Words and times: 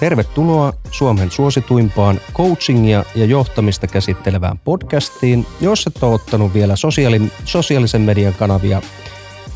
Tervetuloa 0.00 0.72
Suomen 0.90 1.30
suosituimpaan 1.30 2.20
coachingia 2.32 3.04
ja 3.14 3.24
johtamista 3.24 3.86
käsittelevään 3.86 4.58
podcastiin, 4.58 5.46
jos 5.60 5.86
et 5.86 6.02
ole 6.02 6.14
ottanut 6.14 6.54
vielä 6.54 6.76
sosiaali- 6.76 7.32
sosiaalisen 7.44 8.00
median 8.00 8.34
kanavia 8.34 8.82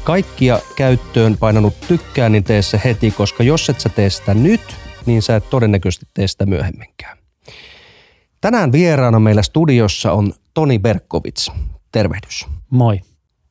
kaikkia 0.04 0.58
käyttöön 0.76 1.36
painanut 1.38 1.74
tykkää, 1.88 2.28
niin 2.28 2.44
tee 2.44 2.62
se 2.62 2.80
heti, 2.84 3.10
koska 3.10 3.42
jos 3.42 3.70
et 3.70 3.80
sä 3.80 3.88
tee 3.88 4.10
sitä 4.10 4.34
nyt, 4.34 4.60
niin 5.06 5.22
sä 5.22 5.36
et 5.36 5.50
todennäköisesti 5.50 6.06
tee 6.14 6.28
sitä 6.28 6.46
myöhemminkään. 6.46 7.18
Tänään 8.40 8.72
vieraana 8.72 9.20
meillä 9.20 9.42
studiossa 9.42 10.12
on 10.12 10.32
Toni 10.54 10.78
Berkovits. 10.78 11.52
Tervehdys. 11.92 12.46
Moi. 12.70 13.00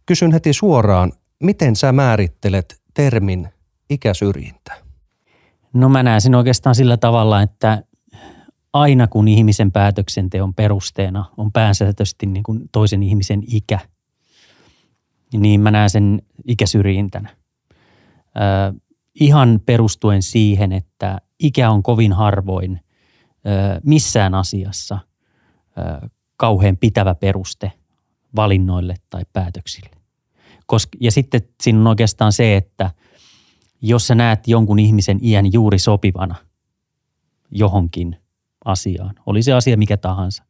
Kysyn 0.05 0.31
heti 0.31 0.53
suoraan, 0.53 1.11
miten 1.43 1.75
sä 1.75 1.91
määrittelet 1.91 2.81
termin 2.93 3.49
ikäsyrjintä? 3.89 4.82
No 5.73 5.89
mä 5.89 6.03
näen 6.03 6.21
sen 6.21 6.35
oikeastaan 6.35 6.75
sillä 6.75 6.97
tavalla, 6.97 7.41
että 7.41 7.83
aina 8.73 9.07
kun 9.07 9.27
ihmisen 9.27 9.71
päätöksenteon 9.71 10.53
perusteena 10.53 11.25
on 11.37 11.51
pääsääntöisesti 11.51 12.25
niin 12.25 12.43
kuin 12.43 12.69
toisen 12.71 13.03
ihmisen 13.03 13.43
ikä, 13.47 13.79
niin 15.33 15.61
mä 15.61 15.71
näen 15.71 15.89
sen 15.89 16.21
ikäsyrjintänä. 16.47 17.29
Ö, 17.29 18.79
ihan 19.15 19.61
perustuen 19.65 20.21
siihen, 20.21 20.71
että 20.71 21.21
ikä 21.39 21.69
on 21.69 21.83
kovin 21.83 22.13
harvoin 22.13 22.79
ö, 23.45 23.81
missään 23.83 24.35
asiassa 24.35 24.99
ö, 25.77 26.09
kauhean 26.37 26.77
pitävä 26.77 27.15
peruste 27.15 27.71
valinnoille 28.35 28.95
tai 29.09 29.21
päätöksille. 29.33 29.89
Koska, 30.65 30.97
ja 31.01 31.11
sitten 31.11 31.41
siinä 31.63 31.79
on 31.79 31.87
oikeastaan 31.87 32.33
se, 32.33 32.57
että 32.57 32.91
jos 33.85 34.07
sä 34.07 34.15
näet 34.15 34.47
jonkun 34.47 34.79
ihmisen 34.79 35.19
iän 35.21 35.53
juuri 35.53 35.79
sopivana 35.79 36.35
johonkin 37.51 38.15
asiaan, 38.65 39.15
oli 39.25 39.43
se 39.43 39.53
asia 39.53 39.77
mikä 39.77 39.97
tahansa, 39.97 40.43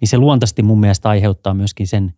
niin 0.00 0.08
se 0.08 0.18
luontaisesti 0.18 0.62
mun 0.62 0.80
mielestä 0.80 1.08
aiheuttaa 1.08 1.54
myöskin 1.54 1.86
sen 1.86 2.14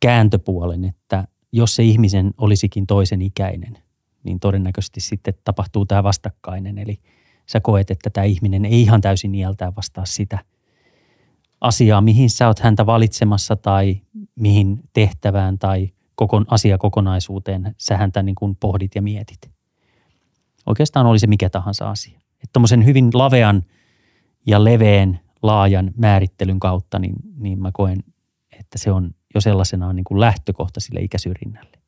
kääntöpuolen, 0.00 0.84
että 0.84 1.24
jos 1.52 1.76
se 1.76 1.82
ihmisen 1.82 2.30
olisikin 2.38 2.86
toisen 2.86 3.22
ikäinen, 3.22 3.78
niin 4.24 4.40
todennäköisesti 4.40 5.00
sitten 5.00 5.34
tapahtuu 5.44 5.86
tämä 5.86 6.02
vastakkainen. 6.02 6.78
Eli 6.78 6.98
sä 7.46 7.60
koet, 7.60 7.90
että 7.90 8.10
tämä 8.10 8.24
ihminen 8.24 8.64
ei 8.64 8.82
ihan 8.82 9.00
täysin 9.00 9.34
iältään 9.34 9.76
vastaa 9.76 10.06
sitä 10.06 10.38
asiaa, 11.60 12.00
mihin 12.00 12.30
sä 12.30 12.46
oot 12.46 12.58
häntä 12.58 12.86
valitsemassa 12.86 13.56
tai 13.56 14.00
mihin 14.34 14.80
tehtävään 14.92 15.58
tai 15.58 15.90
koko 16.14 16.44
asiakokonaisuuteen 16.46 17.74
sä 17.78 17.96
häntä 17.96 18.22
niin 18.22 18.34
kuin 18.34 18.56
pohdit 18.56 18.94
ja 18.94 19.02
mietit. 19.02 19.59
Oikeastaan 20.66 21.06
oli 21.06 21.18
se 21.18 21.26
mikä 21.26 21.50
tahansa 21.50 21.90
asia. 21.90 22.20
Että 22.42 22.60
hyvin 22.84 23.10
lavean 23.12 23.62
ja 24.46 24.64
leveän, 24.64 25.20
laajan 25.42 25.90
määrittelyn 25.96 26.60
kautta, 26.60 26.98
niin, 26.98 27.14
niin 27.36 27.62
mä 27.62 27.70
koen, 27.72 28.04
että 28.60 28.78
se 28.78 28.92
on 28.92 29.14
jo 29.34 29.40
sellaisenaan 29.40 29.96
niin 29.96 30.04
kuin 30.04 30.20
lähtökohta 30.20 30.80
sille 30.80 31.00
ikäsyrjinnälle. 31.00 31.78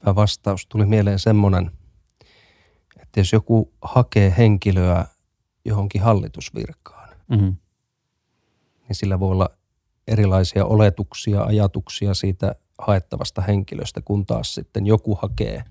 Hyvä 0.00 0.14
vastaus. 0.14 0.66
Tuli 0.66 0.86
mieleen 0.86 1.18
semmoinen, 1.18 1.70
että 3.02 3.20
jos 3.20 3.32
joku 3.32 3.72
hakee 3.82 4.34
henkilöä 4.38 5.04
johonkin 5.64 6.02
hallitusvirkaan, 6.02 7.08
mm-hmm. 7.28 7.56
niin 8.88 8.96
sillä 8.96 9.20
voi 9.20 9.30
olla 9.30 9.48
erilaisia 10.08 10.64
oletuksia, 10.64 11.42
ajatuksia 11.42 12.14
siitä 12.14 12.54
haettavasta 12.78 13.42
henkilöstä, 13.42 14.00
kun 14.04 14.26
taas 14.26 14.54
sitten 14.54 14.86
joku 14.86 15.14
hakee 15.22 15.64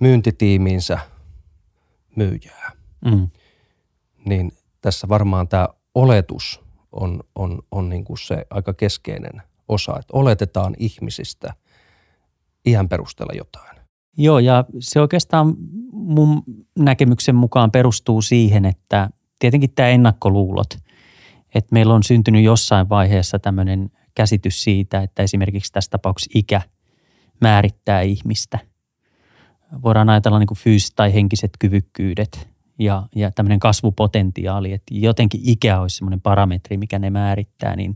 myyntitiimiinsä 0.00 0.98
myyjää. 2.18 2.72
Mm. 3.04 3.28
Niin 4.24 4.52
tässä 4.80 5.08
varmaan 5.08 5.48
tämä 5.48 5.68
oletus 5.94 6.60
on, 6.92 7.20
on, 7.34 7.58
on 7.70 7.88
niin 7.88 8.04
kuin 8.04 8.18
se 8.18 8.46
aika 8.50 8.74
keskeinen 8.74 9.42
osa, 9.68 9.98
että 9.98 10.12
oletetaan 10.12 10.74
ihmisistä 10.78 11.54
iän 12.66 12.88
perusteella 12.88 13.32
jotain. 13.36 13.78
Joo, 14.16 14.38
ja 14.38 14.64
se 14.80 15.00
oikeastaan 15.00 15.54
mun 15.92 16.42
näkemyksen 16.78 17.34
mukaan 17.34 17.70
perustuu 17.70 18.22
siihen, 18.22 18.64
että 18.64 19.10
tietenkin 19.38 19.70
tämä 19.74 19.88
ennakkoluulot, 19.88 20.78
että 21.54 21.72
meillä 21.72 21.94
on 21.94 22.02
syntynyt 22.02 22.44
jossain 22.44 22.88
vaiheessa 22.88 23.38
tämmöinen 23.38 23.90
käsitys 24.14 24.62
siitä, 24.62 25.02
että 25.02 25.22
esimerkiksi 25.22 25.72
tässä 25.72 25.90
tapauksessa 25.90 26.30
ikä 26.34 26.62
määrittää 27.40 28.00
ihmistä. 28.00 28.58
Voidaan 29.82 30.08
ajatella 30.08 30.38
niin 30.38 30.48
fyysiset 30.56 30.96
tai 30.96 31.14
henkiset 31.14 31.50
kyvykkyydet 31.58 32.48
ja, 32.78 33.02
ja 33.14 33.30
tämmöinen 33.30 33.58
kasvupotentiaali, 33.58 34.72
että 34.72 34.94
jotenkin 34.94 35.40
ikä 35.44 35.80
olisi 35.80 35.96
semmoinen 35.96 36.20
parametri, 36.20 36.76
mikä 36.76 36.98
ne 36.98 37.10
määrittää, 37.10 37.76
niin 37.76 37.94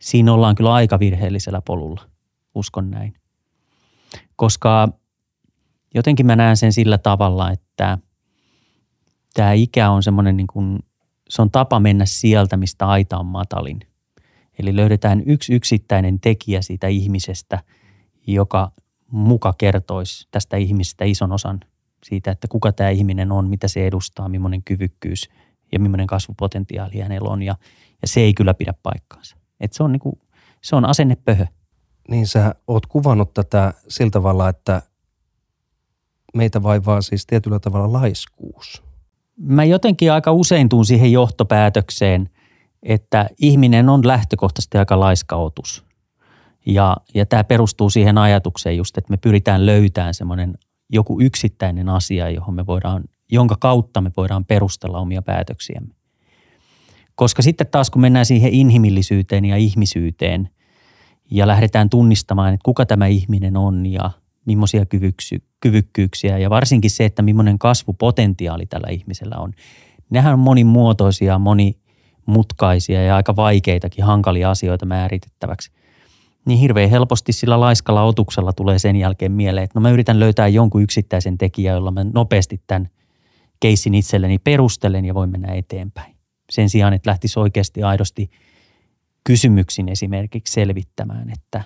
siinä 0.00 0.32
ollaan 0.32 0.54
kyllä 0.54 0.74
aika 0.74 0.98
virheellisellä 0.98 1.60
polulla, 1.60 2.02
uskon 2.54 2.90
näin. 2.90 3.14
Koska 4.36 4.88
jotenkin 5.94 6.26
mä 6.26 6.36
näen 6.36 6.56
sen 6.56 6.72
sillä 6.72 6.98
tavalla, 6.98 7.50
että 7.50 7.98
tämä 9.34 9.52
ikä 9.52 9.90
on 9.90 10.02
semmoinen 10.02 10.36
niin 10.36 10.46
kuin, 10.46 10.78
se 11.28 11.42
on 11.42 11.50
tapa 11.50 11.80
mennä 11.80 12.06
sieltä, 12.06 12.56
mistä 12.56 12.86
aita 12.86 13.18
on 13.18 13.26
matalin– 13.26 13.80
Eli 14.58 14.76
löydetään 14.76 15.22
yksi 15.26 15.54
yksittäinen 15.54 16.20
tekijä 16.20 16.62
siitä 16.62 16.86
ihmisestä, 16.86 17.62
joka 18.26 18.72
muka 19.14 19.54
kertoisi 19.58 20.28
tästä 20.30 20.56
ihmisestä 20.56 21.04
ison 21.04 21.32
osan 21.32 21.60
siitä, 22.04 22.30
että 22.30 22.48
kuka 22.48 22.72
tämä 22.72 22.90
ihminen 22.90 23.32
on, 23.32 23.48
mitä 23.48 23.68
se 23.68 23.86
edustaa, 23.86 24.28
millainen 24.28 24.62
kyvykkyys 24.62 25.30
ja 25.72 25.80
millainen 25.80 26.06
kasvupotentiaali 26.06 27.00
hänellä 27.00 27.28
on. 27.28 27.42
Ja, 27.42 27.54
ja 28.02 28.08
se 28.08 28.20
ei 28.20 28.34
kyllä 28.34 28.54
pidä 28.54 28.74
paikkaansa. 28.82 29.36
Et 29.60 29.72
se 29.72 29.82
on, 29.82 29.92
niinku, 29.92 30.18
se 30.62 30.76
on 30.76 30.84
asennepöhö. 30.84 31.46
Niin 32.08 32.26
sä 32.26 32.54
oot 32.66 32.86
kuvannut 32.86 33.34
tätä 33.34 33.74
sillä 33.88 34.10
tavalla, 34.10 34.48
että 34.48 34.82
meitä 36.34 36.62
vaivaa 36.62 37.02
siis 37.02 37.26
tietyllä 37.26 37.58
tavalla 37.58 37.92
laiskuus. 37.92 38.82
Mä 39.36 39.64
jotenkin 39.64 40.12
aika 40.12 40.32
usein 40.32 40.68
tuun 40.68 40.86
siihen 40.86 41.12
johtopäätökseen, 41.12 42.30
että 42.82 43.30
ihminen 43.38 43.88
on 43.88 44.06
lähtökohtaisesti 44.06 44.78
aika 44.78 45.00
laiskaotus. 45.00 45.84
Ja, 46.66 46.96
ja 47.14 47.26
tämä 47.26 47.44
perustuu 47.44 47.90
siihen 47.90 48.18
ajatukseen 48.18 48.76
just, 48.76 48.98
että 48.98 49.10
me 49.10 49.16
pyritään 49.16 49.66
löytämään 49.66 50.14
semmoinen 50.14 50.54
joku 50.92 51.20
yksittäinen 51.20 51.88
asia, 51.88 52.30
johon 52.30 52.54
me 52.54 52.66
voidaan, 52.66 53.04
jonka 53.32 53.56
kautta 53.60 54.00
me 54.00 54.10
voidaan 54.16 54.44
perustella 54.44 54.98
omia 54.98 55.22
päätöksiämme. 55.22 55.94
Koska 57.14 57.42
sitten 57.42 57.66
taas 57.66 57.90
kun 57.90 58.02
mennään 58.02 58.26
siihen 58.26 58.52
inhimillisyyteen 58.52 59.44
ja 59.44 59.56
ihmisyyteen 59.56 60.48
ja 61.30 61.46
lähdetään 61.46 61.90
tunnistamaan, 61.90 62.54
että 62.54 62.64
kuka 62.64 62.86
tämä 62.86 63.06
ihminen 63.06 63.56
on 63.56 63.86
ja 63.86 64.10
millaisia 64.46 64.86
kyvyksy, 64.86 65.42
kyvykkyyksiä 65.60 66.38
ja 66.38 66.50
varsinkin 66.50 66.90
se, 66.90 67.04
että 67.04 67.22
millainen 67.22 67.58
kasvupotentiaali 67.58 68.66
tällä 68.66 68.88
ihmisellä 68.90 69.36
on. 69.36 69.52
Nehän 70.10 70.32
on 70.32 70.38
monimuotoisia, 70.38 71.38
moni, 71.38 71.78
mutkaisia 72.26 73.02
ja 73.02 73.16
aika 73.16 73.36
vaikeitakin, 73.36 74.04
hankalia 74.04 74.50
asioita 74.50 74.86
määritettäväksi. 74.86 75.72
Niin 76.46 76.58
hirveän 76.58 76.90
helposti 76.90 77.32
sillä 77.32 77.60
laiskalla 77.60 78.02
otuksella 78.02 78.52
tulee 78.52 78.78
sen 78.78 78.96
jälkeen 78.96 79.32
mieleen, 79.32 79.64
että 79.64 79.78
no 79.78 79.82
mä 79.82 79.90
yritän 79.90 80.20
löytää 80.20 80.48
jonkun 80.48 80.82
yksittäisen 80.82 81.38
tekijän, 81.38 81.74
jolla 81.74 81.90
mä 81.90 82.04
nopeasti 82.04 82.62
tämän 82.66 82.88
keissin 83.60 83.94
itselleni 83.94 84.38
perustelen 84.38 85.04
ja 85.04 85.14
voin 85.14 85.30
mennä 85.30 85.52
eteenpäin. 85.52 86.16
Sen 86.50 86.70
sijaan, 86.70 86.92
että 86.92 87.10
lähtisi 87.10 87.38
oikeasti 87.38 87.82
aidosti 87.82 88.30
kysymyksin 89.24 89.88
esimerkiksi 89.88 90.52
selvittämään, 90.52 91.30
että 91.30 91.64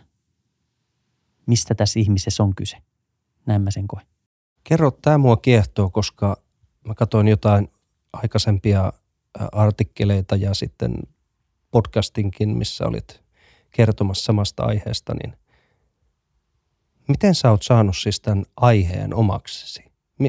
mistä 1.47 1.75
tässä 1.75 2.00
ihmisessä 2.00 2.43
on 2.43 2.55
kyse. 2.55 2.76
Näin 3.47 3.62
mä 3.62 3.70
sen 3.70 3.88
koen. 3.88 4.06
Kerro, 4.64 4.91
tämä 4.91 5.19
mua 5.19 5.37
kiehtoo, 5.37 5.91
koska 5.91 6.43
mä 6.85 6.94
katsoin 6.94 7.29
jotain 7.29 7.69
aikaisempia 8.12 8.93
artikkeleita 9.52 10.37
ja 10.37 10.55
sitten 10.55 10.94
podcastinkin, 11.70 12.56
missä 12.56 12.87
olit 12.87 13.23
kertomassa 13.78 14.25
samasta 14.25 14.62
aiheesta, 14.62 15.14
niin 15.14 15.34
miten 17.08 17.34
sä 17.34 17.50
oot 17.50 17.62
saanut 17.62 17.96
siis 17.96 18.20
tämän 18.20 18.44
aiheen 18.56 19.14
omaksesi? 19.14 19.84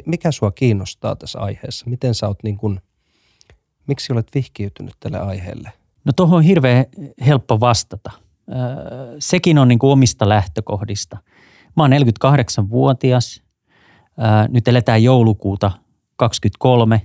Mikä 0.06 0.32
sua 0.32 0.52
kiinnostaa 0.52 1.16
tässä 1.16 1.40
aiheessa? 1.40 1.90
Miten 1.90 2.16
sä 2.16 2.28
oot 2.28 2.44
niin 2.44 2.58
kuin, 2.58 2.82
miksi 3.88 4.14
olet 4.14 4.28
vihkiytynyt 4.36 4.96
tälle 5.00 5.20
aiheelle? 5.20 5.72
No 6.06 6.14
tuohon 6.16 6.38
on 6.38 6.44
hirveän 6.44 6.86
helppo 7.26 7.60
vastata. 7.60 8.12
Sekin 9.20 9.58
on 9.58 9.68
niin 9.68 9.80
kuin 9.80 9.92
omista 9.92 10.30
lähtökohdista. 10.30 11.18
Mä 11.76 11.84
oon 11.84 11.92
48-vuotias. 11.92 13.44
Nyt 14.50 14.68
eletään 14.68 15.04
joulukuuta 15.04 15.72
23. 16.16 17.02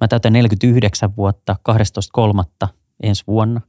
Mä 0.00 0.08
täytän 0.08 0.32
49 0.32 1.16
vuotta 1.16 1.56
12.3. 2.62 2.68
ensi 3.02 3.24
vuonna. 3.26 3.60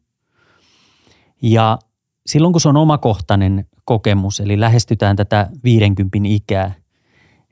Ja 1.48 1.80
silloin 2.26 2.54
kun 2.54 2.62
se 2.62 2.70
on 2.70 2.78
omakohtainen 2.78 3.66
kokemus, 3.84 4.40
eli 4.40 4.60
lähestytään 4.60 5.16
tätä 5.16 5.50
50 5.64 6.18
ikää, 6.24 6.74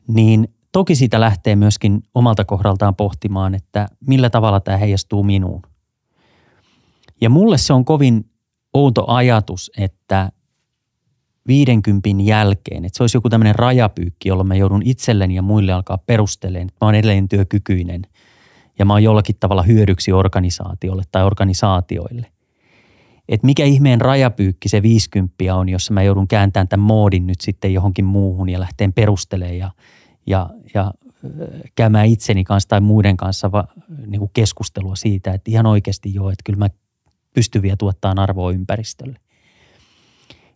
niin 0.08 0.48
toki 0.72 0.96
siitä 0.96 1.20
lähtee 1.20 1.56
myöskin 1.56 2.04
omalta 2.14 2.46
kohdaltaan 2.46 2.96
pohtimaan, 2.96 3.56
että 3.56 3.88
millä 4.08 4.30
tavalla 4.30 4.60
tämä 4.60 4.78
heijastuu 4.78 5.24
minuun. 5.24 5.62
Ja 7.22 7.30
mulle 7.30 7.58
se 7.58 7.74
on 7.74 7.86
kovin 7.86 8.26
outo 8.74 9.06
ajatus, 9.08 9.72
että 9.78 10.32
50 11.48 12.10
jälkeen, 12.24 12.86
että 12.86 12.98
se 12.98 13.04
olisi 13.04 13.18
joku 13.18 13.30
tämmöinen 13.30 13.56
rajapyykki, 13.56 14.30
jolla 14.30 14.44
mä 14.44 14.56
joudun 14.56 14.82
itselleni 14.86 15.36
ja 15.36 15.42
muille 15.42 15.74
alkaa 15.74 15.98
perustelemaan, 15.98 16.68
että 16.68 16.86
mä 16.86 16.88
oon 16.88 16.96
edelleen 16.96 17.30
työkykyinen 17.30 18.02
ja 18.80 18.86
mä 18.86 18.94
oon 18.94 19.04
jollakin 19.04 19.36
tavalla 19.40 19.64
hyödyksi 19.64 20.12
organisaatiolle 20.12 21.04
tai 21.12 21.24
organisaatioille. 21.24 22.33
Että 23.30 23.46
mikä 23.46 23.66
ihmeen 23.66 24.02
rajapyykki 24.02 24.70
se 24.70 24.82
50 24.82 25.56
on, 25.56 25.70
jossa 25.70 25.94
mä 25.94 26.04
joudun 26.04 26.28
kääntämään 26.28 26.68
tämän 26.68 26.86
moodin 26.86 27.28
nyt 27.28 27.42
sitten 27.42 27.74
johonkin 27.74 28.06
muuhun 28.06 28.50
ja 28.50 28.60
lähteen 28.60 28.94
perustelemaan 28.94 29.58
ja, 29.58 29.72
ja, 30.28 30.50
ja 30.74 30.94
käymään 31.76 32.08
itseni 32.08 32.44
kanssa 32.44 32.70
tai 32.70 32.82
muiden 32.82 33.18
kanssa 33.18 33.52
va, 33.52 33.68
niin 34.08 34.20
kuin 34.20 34.32
keskustelua 34.34 34.96
siitä, 34.96 35.32
että 35.32 35.52
ihan 35.52 35.66
oikeasti 35.66 36.14
joo, 36.14 36.30
että 36.30 36.44
kyllä 36.46 36.60
mä 36.60 36.70
pystyn 37.34 37.62
vielä 37.62 37.76
tuottamaan 37.78 38.20
arvoa 38.20 38.52
ympäristölle. 38.52 39.20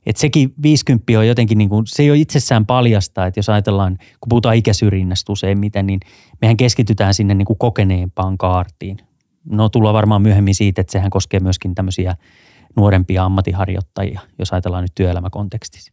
Että 0.05 0.19
sekin 0.19 0.53
50 0.63 1.19
on 1.19 1.27
jotenkin, 1.27 1.57
niin 1.57 1.69
kuin, 1.69 1.87
se 1.87 2.03
ei 2.03 2.11
ole 2.11 2.17
itsessään 2.17 2.65
paljasta, 2.65 3.25
että 3.25 3.39
jos 3.39 3.49
ajatellaan, 3.49 3.97
kun 3.97 4.29
puhutaan 4.29 4.55
ikäsyrjinnästä 4.55 5.31
useimmiten, 5.31 5.87
niin 5.87 5.99
mehän 6.41 6.57
keskitytään 6.57 7.13
sinne 7.13 7.33
niin 7.33 7.45
kuin 7.45 7.59
kokeneempaan 7.59 8.37
kaartiin. 8.37 8.97
No 9.45 9.69
tullaan 9.69 9.93
varmaan 9.93 10.21
myöhemmin 10.21 10.55
siitä, 10.55 10.81
että 10.81 10.91
sehän 10.91 11.09
koskee 11.09 11.39
myöskin 11.39 11.75
tämmöisiä 11.75 12.15
nuorempia 12.75 13.25
ammattiharjoittajia, 13.25 14.21
jos 14.39 14.53
ajatellaan 14.53 14.83
nyt 14.83 14.95
työelämäkontekstissa. 14.95 15.91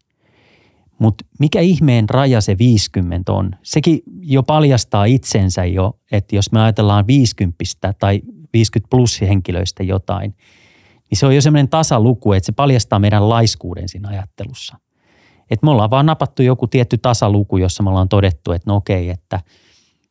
Mutta 0.99 1.25
mikä 1.39 1.61
ihmeen 1.61 2.09
raja 2.09 2.41
se 2.41 2.59
50 2.59 3.33
on? 3.33 3.51
Sekin 3.63 4.01
jo 4.21 4.43
paljastaa 4.43 5.05
itsensä 5.05 5.65
jo, 5.65 5.99
että 6.13 6.37
jos 6.37 6.53
me 6.53 6.61
ajatellaan 6.61 7.07
50 7.07 7.65
tai 7.99 8.23
50 8.53 8.91
plus 8.91 9.21
henkilöistä 9.21 9.83
jotain– 9.83 10.35
niin 11.15 11.19
se 11.19 11.27
on 11.27 11.35
jo 11.35 11.41
semmoinen 11.41 11.69
tasaluku, 11.69 12.33
että 12.33 12.47
se 12.47 12.53
paljastaa 12.53 12.99
meidän 12.99 13.29
laiskuuden 13.29 13.89
siinä 13.89 14.09
ajattelussa. 14.09 14.79
Että 15.51 15.67
me 15.67 15.71
ollaan 15.71 15.91
vaan 15.91 16.07
napattu 16.07 16.43
joku 16.43 16.67
tietty 16.67 16.99
tasaluku, 16.99 17.57
jossa 17.57 17.83
me 17.83 17.91
ollaan 17.91 18.09
todettu, 18.09 18.53
että 18.53 18.71
no 18.71 18.77
okei, 18.77 19.11
että 19.11 19.41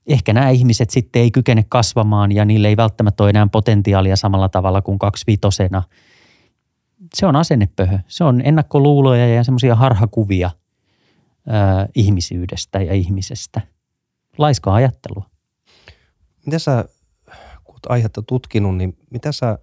ehkä 0.08 0.34
nämä 0.34 0.50
ihmiset 0.50 0.90
sitten 0.90 1.22
ei 1.22 1.32
kykene 1.32 1.66
kasvamaan 1.70 2.32
ja 2.32 2.46
niille 2.46 2.68
ei 2.68 2.78
välttämättä 2.78 3.24
ole 3.24 3.30
enää 3.30 3.48
potentiaalia 3.52 4.16
samalla 4.16 4.50
tavalla 4.50 4.82
kuin 4.82 5.00
kaksivitosena. 5.00 5.84
Se 7.14 7.26
on 7.26 7.36
asennepöhö. 7.36 8.00
Se 8.08 8.24
on 8.24 8.42
ennakkoluuloja 8.46 9.28
ja 9.28 9.44
semmoisia 9.44 9.76
harhakuvia 9.76 10.52
ää, 11.48 11.88
ihmisyydestä 11.96 12.82
ja 12.82 12.94
ihmisestä. 12.94 13.62
Laiskaa 14.38 14.76
ajattelua. 14.76 15.30
Mitä 16.46 16.60
sä, 16.60 16.86
kun 17.64 17.76
oot 17.76 17.86
aihetta 17.90 18.22
tutkinut, 18.22 18.78
niin 18.78 18.98
mitä 19.10 19.32
sä 19.32 19.60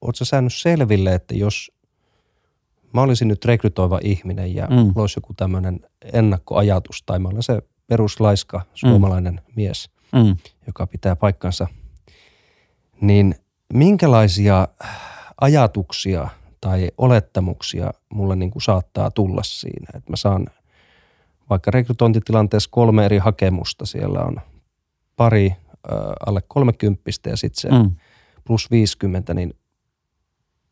ootko 0.00 0.16
sä 0.16 0.24
saanut 0.24 0.52
selville, 0.54 1.14
että 1.14 1.34
jos 1.34 1.72
mä 2.92 3.02
olisin 3.02 3.28
nyt 3.28 3.44
rekrytoiva 3.44 4.00
ihminen 4.02 4.54
ja 4.54 4.66
mm. 4.66 4.76
mulla 4.76 5.00
olisi 5.00 5.18
joku 5.18 5.34
tämmöinen 5.34 5.80
ennakkoajatus, 6.12 7.02
tai 7.02 7.18
mä 7.18 7.28
olen 7.28 7.42
se 7.42 7.62
peruslaiska 7.86 8.62
suomalainen 8.74 9.34
mm. 9.34 9.52
mies, 9.56 9.90
mm. 10.12 10.36
joka 10.66 10.86
pitää 10.86 11.16
paikkansa, 11.16 11.66
niin 13.00 13.34
minkälaisia 13.72 14.68
ajatuksia 15.40 16.28
tai 16.66 16.90
olettamuksia 16.98 17.90
mulle 18.08 18.36
niin 18.36 18.50
kuin 18.50 18.62
saattaa 18.62 19.10
tulla 19.10 19.42
siinä, 19.42 19.86
että 19.94 20.12
mä 20.12 20.16
saan 20.16 20.46
vaikka 21.50 21.70
rekrytointitilanteessa 21.70 22.70
kolme 22.72 23.04
eri 23.04 23.18
hakemusta, 23.18 23.86
siellä 23.86 24.20
on 24.20 24.40
pari 25.16 25.46
äh, 25.50 25.56
alle 26.26 26.42
kolmekymppistä 26.48 27.30
ja 27.30 27.36
sitten 27.36 27.60
se 27.60 27.68
mm. 27.68 27.96
plus 28.44 28.70
50, 28.70 29.34
niin 29.34 29.54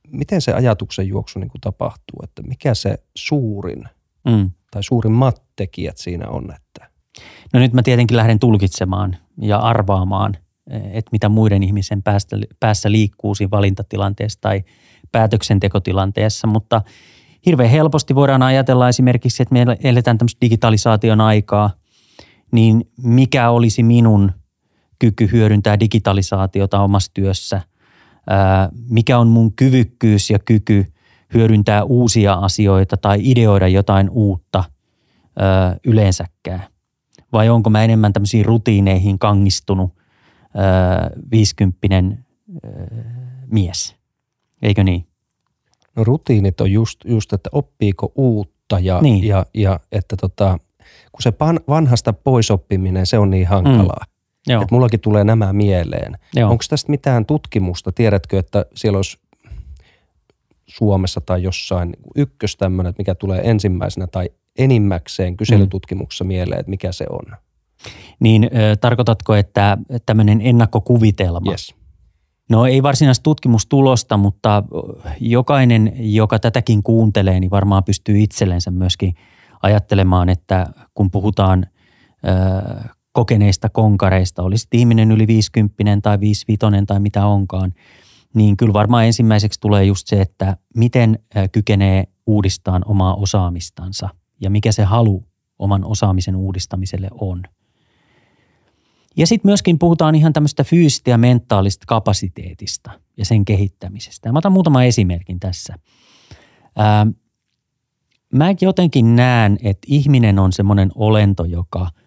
miten 0.09 0.41
se 0.41 0.53
ajatuksen 0.53 1.09
juoksu 1.09 1.39
niin 1.39 1.51
kuin 1.51 1.61
tapahtuu, 1.61 2.21
että 2.23 2.43
mikä 2.43 2.75
se 2.75 2.99
suurin 3.15 3.85
mm. 4.29 4.51
tai 4.71 4.83
suurimmat 4.83 5.43
tekijät 5.57 5.97
siinä 5.97 6.29
on? 6.29 6.55
Että... 6.55 6.91
No 7.53 7.61
nyt 7.61 7.73
mä 7.73 7.83
tietenkin 7.83 8.17
lähden 8.17 8.39
tulkitsemaan 8.39 9.17
ja 9.39 9.59
arvaamaan, 9.59 10.37
että 10.71 11.09
mitä 11.13 11.29
muiden 11.29 11.63
ihmisen 11.63 12.03
päästä, 12.03 12.37
päässä 12.61 12.93
liikkuu 12.93 13.35
siinä 13.35 13.51
valintatilanteessa 13.51 14.41
tai 14.41 14.65
päätöksentekotilanteessa, 15.15 16.47
mutta 16.47 16.83
hirveän 17.47 17.71
helposti 17.71 18.15
voidaan 18.15 18.43
ajatella 18.43 18.89
esimerkiksi, 18.89 19.43
että 19.43 19.53
me 19.53 19.77
eletään 19.85 20.19
tämmöistä 20.19 20.41
digitalisaation 20.41 21.21
aikaa, 21.21 21.71
niin 22.53 22.89
mikä 22.97 23.51
olisi 23.51 23.83
minun 23.83 24.33
kyky 24.99 25.29
hyödyntää 25.33 25.81
digitalisaatiota 25.81 26.81
omassa 26.81 27.11
työssä– 27.15 27.61
mikä 28.89 29.19
on 29.19 29.29
mun 29.29 29.53
kyvykkyys 29.53 30.31
ja 30.31 30.39
kyky 30.39 30.93
hyödyntää 31.35 31.85
uusia 31.85 32.33
asioita 32.33 32.97
tai 32.97 33.19
ideoida 33.23 33.69
jotain 33.69 34.11
uutta 34.11 34.65
yleensäkään. 35.87 36.63
Vai 37.33 37.49
onko 37.49 37.71
mä 37.71 37.85
enemmän 37.85 38.13
tämmöisiin 38.13 38.45
rutiineihin 38.45 39.19
kangistunut 39.19 39.93
viisikymppinen 41.31 42.25
mies? 43.51 43.94
Eikö 44.65 44.85
niin? 44.85 45.07
No 45.97 46.05
rutiinit 46.05 46.61
on 46.61 46.73
just, 46.73 47.01
just 47.05 47.33
että 47.33 47.51
oppiiko 47.53 48.13
uutta 48.15 48.79
ja, 48.81 49.01
niin. 49.01 49.25
ja, 49.25 49.47
ja 49.55 49.81
että 49.93 50.17
tota, 50.17 50.59
kun 51.13 51.23
se 51.23 51.33
vanhasta 51.69 52.13
poisoppiminen, 52.13 53.07
se 53.07 53.19
on 53.19 53.31
niin 53.31 53.47
hankalaa. 53.47 54.05
Mm. 54.07 54.53
Joo. 54.53 54.63
Että 54.63 54.75
mullakin 54.75 55.01
tulee 55.01 55.25
nämä 55.25 55.53
mieleen. 55.53 56.19
Onko 56.45 56.65
tästä 56.69 56.91
mitään 56.91 57.27
tutkimusta? 57.27 57.93
Tiedätkö, 57.93 58.39
että 58.39 58.67
siellä 58.75 58.97
olisi 58.97 59.19
Suomessa 60.67 61.21
tai 61.21 61.43
jossain 61.43 61.97
ykkös 62.17 62.57
tämmöinen, 62.57 62.91
että 62.91 63.01
mikä 63.01 63.15
tulee 63.15 63.51
ensimmäisenä 63.51 64.07
tai 64.07 64.31
enimmäkseen 64.59 65.37
kyselytutkimuksessa 65.37 66.25
mm. 66.25 66.29
mieleen, 66.29 66.61
että 66.61 66.71
mikä 66.71 66.93
se 66.93 67.07
on? 67.11 67.37
Niin 68.21 68.45
äh, 68.45 68.79
tarkoitatko, 68.81 69.35
että 69.35 69.79
tämmöinen 70.07 70.41
ennakkokuvitelma? 70.41 71.51
Yes. 71.51 71.75
No 72.51 72.67
ei 72.67 72.83
varsinaista 72.83 73.23
tutkimustulosta, 73.23 74.17
mutta 74.17 74.63
jokainen, 75.21 75.93
joka 75.97 76.39
tätäkin 76.39 76.83
kuuntelee, 76.83 77.41
niin 77.41 77.51
varmaan 77.51 77.85
pystyy 77.85 78.21
itsellensä 78.21 78.71
myöskin 78.71 79.15
ajattelemaan, 79.63 80.29
että 80.29 80.67
kun 80.95 81.11
puhutaan 81.11 81.67
kokeneista 83.13 83.69
konkareista, 83.69 84.43
olisi 84.43 84.69
ihminen 84.73 85.13
yli 85.13 85.27
50 85.27 86.01
tai 86.03 86.21
55 86.21 86.87
tai 86.87 87.01
mitä 87.01 87.27
onkaan, 87.27 87.73
niin 88.35 88.57
kyllä 88.57 88.73
varmaan 88.73 89.07
ensimmäiseksi 89.07 89.61
tulee 89.61 89.85
just 89.85 90.07
se, 90.07 90.21
että 90.21 90.57
miten 90.77 91.19
kykenee 91.53 92.05
uudistamaan 92.27 92.83
omaa 92.87 93.15
osaamistansa 93.15 94.09
ja 94.41 94.51
mikä 94.51 94.73
se 94.73 94.85
halu 94.85 95.25
oman 95.59 95.85
osaamisen 95.85 96.37
uudistamiselle 96.37 97.09
on. 97.21 97.43
Ja 99.17 99.27
sitten 99.27 99.49
myöskin 99.49 99.79
puhutaan 99.79 100.15
ihan 100.15 100.33
tämmöistä 100.33 100.65
fyysistä 100.65 101.11
ja 101.11 101.19
mentaalista 101.19 101.85
kapasiteetista 101.87 102.91
ja 103.17 103.25
sen 103.25 103.45
kehittämisestä. 103.45 104.33
Mä 104.33 104.39
otan 104.39 104.53
muutaman 104.53 104.85
esimerkin 104.85 105.41
tässä. 105.41 105.75
Ää, 106.77 107.07
mä 108.35 108.47
jotenkin 108.61 109.17
näen, 109.17 109.59
että 109.63 109.87
ihminen 109.87 110.39
on 110.39 110.53
semmoinen 110.53 110.91
olento, 110.95 111.45
joka– 111.45 111.91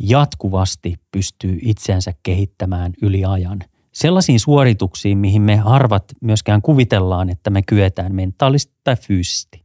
jatkuvasti 0.00 0.94
pystyy 1.12 1.58
itseänsä 1.62 2.14
kehittämään 2.22 2.92
yli 3.02 3.24
ajan. 3.24 3.58
Sellaisiin 3.92 4.40
suorituksiin, 4.40 5.18
mihin 5.18 5.42
me 5.42 5.56
harvat 5.56 6.04
myöskään 6.20 6.62
kuvitellaan, 6.62 7.30
että 7.30 7.50
me 7.50 7.62
kyetään 7.62 8.14
mentaalisesti 8.14 8.74
tai 8.84 8.96
fyysisesti. 8.96 9.64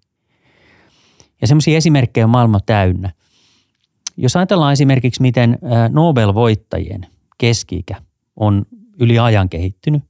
Ja 1.42 1.48
semmoisia 1.48 1.78
esimerkkejä 1.78 2.26
on 2.26 2.30
maailma 2.30 2.60
täynnä. 2.60 3.12
Jos 4.18 4.36
ajatellaan 4.36 4.74
esimerkiksi, 4.74 5.22
miten 5.22 5.60
Nobel-voittajien 5.90 7.06
keski 7.38 7.86
on 8.36 8.66
yli 9.00 9.20
ajan 9.20 9.50
kehittynyt, 9.50 10.04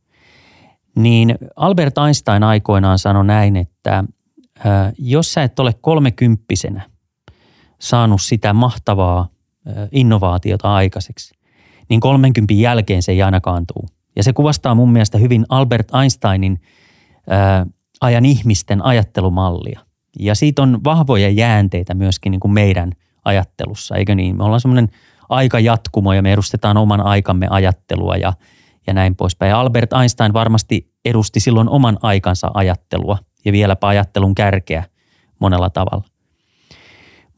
niin 0.96 1.36
Albert 1.56 1.98
Einstein 1.98 2.44
aikoinaan 2.44 3.00
sanoi 3.00 3.26
näin, 3.26 3.56
että 3.56 4.04
jos 4.98 5.34
sä 5.34 5.44
et 5.44 5.60
ole 5.60 5.74
kolmekymppisenä 5.82 6.82
saanut 7.80 8.22
sitä 8.22 8.54
mahtavaa 8.54 9.30
innovaatiota 9.92 10.76
aikaiseksi, 10.76 11.36
niin 11.90 12.00
30 12.00 12.54
jälkeen 12.54 13.04
se 13.04 13.12
ei 13.12 13.22
ainakaan 13.22 13.66
tule. 13.74 13.90
Ja 14.16 14.24
se 14.24 14.34
kuvastaa 14.34 14.76
mun 14.76 14.92
mielestä 14.92 15.18
hyvin 15.18 15.46
Albert 15.50 15.88
Einsteinin 16.02 16.62
ajan 18.02 18.26
ihmisten 18.26 18.86
ajattelumallia. 18.86 19.80
Ja 20.20 20.36
siitä 20.36 20.62
on 20.62 20.84
vahvoja 20.84 21.30
jäänteitä 21.30 21.94
myöskin 21.94 22.32
niin 22.32 22.40
kuin 22.40 22.52
meidän 22.52 22.92
ajattelussa, 23.26 23.96
eikö 23.96 24.16
niin? 24.16 24.38
Me 24.38 24.44
ollaan 24.44 24.62
semmoinen 24.62 24.90
aikajatkumo 25.30 26.14
ja 26.14 26.22
me 26.22 26.34
edustetaan 26.34 26.78
oman 26.78 27.02
aikamme 27.02 27.48
ajattelua 27.50 28.16
ja, 28.16 28.34
ja 28.88 28.94
näin 28.94 29.16
poispäin. 29.16 29.50
Ja 29.50 29.60
Albert 29.60 29.94
Einstein 29.94 30.34
varmasti 30.34 30.92
edusti 31.06 31.40
silloin 31.40 31.70
oman 31.70 31.98
aikansa 32.02 32.52
ajattelua 32.54 33.18
ja 33.46 33.52
vieläpä 33.52 33.88
ajattelun 33.88 34.36
kärkeä 34.36 34.84
monella 35.40 35.70
tavalla. 35.70 36.04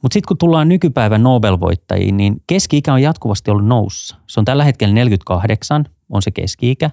Mutta 0.02 0.14
sitten 0.14 0.28
kun 0.28 0.38
tullaan 0.38 0.70
nykypäivän 0.70 1.24
Nobel-voittajiin, 1.24 2.18
niin 2.18 2.44
keski-ikä 2.48 2.94
on 2.94 3.02
jatkuvasti 3.02 3.52
ollut 3.52 3.66
noussa. 3.66 4.18
Se 4.28 4.40
on 4.40 4.46
tällä 4.46 4.64
hetkellä 4.64 4.94
48, 4.94 5.86
on 6.10 6.22
se 6.22 6.32
keski-ikä, 6.32 6.92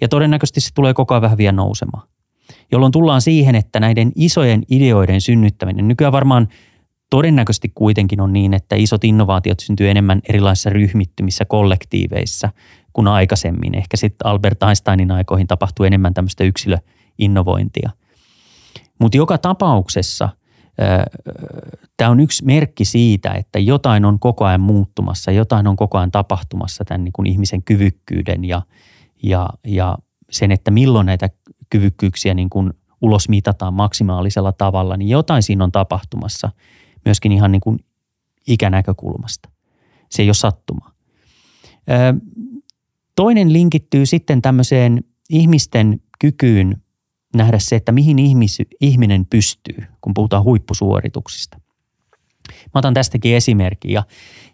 ja 0.00 0.08
todennäköisesti 0.08 0.60
se 0.60 0.74
tulee 0.74 0.94
koko 0.94 1.14
ajan 1.14 1.22
vähän 1.22 1.38
vielä 1.38 1.52
nousemaan. 1.52 2.08
Jolloin 2.72 2.92
tullaan 2.92 3.20
siihen, 3.20 3.54
että 3.54 3.80
näiden 3.80 4.12
isojen 4.14 4.62
ideoiden 4.70 5.20
synnyttäminen, 5.20 5.88
nykyään 5.88 6.12
varmaan 6.12 6.48
todennäköisesti 7.10 7.72
kuitenkin 7.74 8.20
on 8.20 8.32
niin, 8.32 8.54
että 8.54 8.76
isot 8.76 9.04
innovaatiot 9.04 9.60
syntyy 9.60 9.90
enemmän 9.90 10.20
erilaisissa 10.28 10.70
ryhmittymissä, 10.70 11.44
kollektiiveissa 11.44 12.50
kuin 12.92 13.08
aikaisemmin. 13.08 13.74
Ehkä 13.74 13.96
sitten 13.96 14.26
Albert 14.26 14.62
Einsteinin 14.62 15.10
aikoihin 15.10 15.46
tapahtui 15.46 15.86
enemmän 15.86 16.14
tämmöistä 16.14 16.44
yksilöinnovointia. 16.44 17.90
Mutta 19.00 19.16
joka 19.16 19.38
tapauksessa 19.38 20.28
tämä 21.96 22.10
on 22.10 22.20
yksi 22.20 22.44
merkki 22.44 22.84
siitä, 22.84 23.32
että 23.32 23.58
jotain 23.58 24.04
on 24.04 24.18
koko 24.18 24.44
ajan 24.44 24.60
muuttumassa, 24.60 25.30
jotain 25.30 25.66
on 25.66 25.76
koko 25.76 25.98
ajan 25.98 26.10
tapahtumassa 26.10 26.84
tämän 26.84 27.04
niin 27.04 27.12
kuin 27.12 27.26
ihmisen 27.26 27.62
kyvykkyyden 27.62 28.44
ja, 28.44 28.62
ja, 29.22 29.48
ja 29.66 29.98
sen, 30.30 30.50
että 30.50 30.70
milloin 30.70 31.06
näitä 31.06 31.28
kyvykkyyksiä 31.70 32.34
niin 32.34 32.50
kuin 32.50 32.72
ulos 33.00 33.28
mitataan 33.28 33.74
maksimaalisella 33.74 34.52
tavalla, 34.52 34.96
niin 34.96 35.08
jotain 35.08 35.42
siinä 35.42 35.64
on 35.64 35.72
tapahtumassa 35.72 36.50
myöskin 37.04 37.32
ihan 37.32 37.52
niin 37.52 37.60
kuin 37.60 37.78
ikänäkökulmasta. 38.46 39.48
Se 40.10 40.22
ei 40.22 40.28
ole 40.28 40.34
sattuma. 40.34 40.92
Toinen 43.16 43.52
linkittyy 43.52 44.06
sitten 44.06 44.42
tämmöiseen 44.42 45.04
ihmisten 45.30 46.00
kykyyn 46.20 46.82
nähdä 47.36 47.58
se, 47.58 47.76
että 47.76 47.92
mihin 47.92 48.18
ihmis, 48.18 48.58
ihminen 48.80 49.26
pystyy, 49.26 49.84
kun 50.00 50.14
puhutaan 50.14 50.44
huippusuorituksista. 50.44 51.60
Mä 52.48 52.78
otan 52.78 52.94
tästäkin 52.94 53.34
esimerkin 53.34 53.90
ja, 53.90 54.02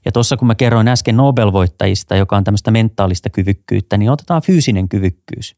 ja 0.05 0.13
tuossa 0.13 0.37
kun 0.37 0.47
mä 0.47 0.55
kerroin 0.55 0.89
äsken 0.89 1.17
Nobel-voittajista, 1.17 2.17
joka 2.17 2.37
on 2.37 2.45
tämmöistä 2.45 2.71
mentaalista 2.71 3.31
kyvykkyyttä, 3.31 3.97
niin 3.97 4.11
otetaan 4.11 4.43
fyysinen 4.43 4.89
kyvykkyys. 4.89 5.57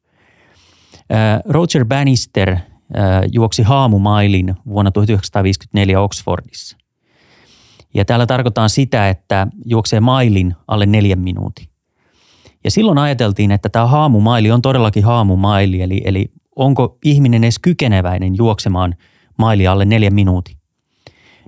Roger 1.49 1.85
Bannister 1.85 2.57
juoksi 3.33 3.63
haamumailin 3.63 4.55
vuonna 4.67 4.91
1954 4.91 6.01
Oxfordissa. 6.01 6.77
Ja 7.95 8.05
täällä 8.05 8.27
tarkoitaan 8.27 8.71
sitä, 8.71 9.09
että 9.09 9.47
juoksee 9.65 10.01
mailin 10.01 10.55
alle 10.69 10.87
neljän 10.87 11.19
minuutin. 11.19 11.67
Ja 12.65 12.71
silloin 12.71 12.99
ajateltiin, 12.99 13.51
että 13.51 13.69
tämä 13.69 13.87
haamumaili 13.87 14.51
on 14.51 14.63
todellakin 14.63 15.05
haamumaili, 15.05 15.83
eli, 15.83 16.03
eli 16.05 16.31
onko 16.57 16.99
ihminen 17.05 17.45
edes 17.45 17.59
kykeneväinen 17.59 18.37
juoksemaan 18.37 18.95
maili 19.39 19.67
alle 19.67 19.85
neljän 19.85 20.15
minuutin. 20.15 20.57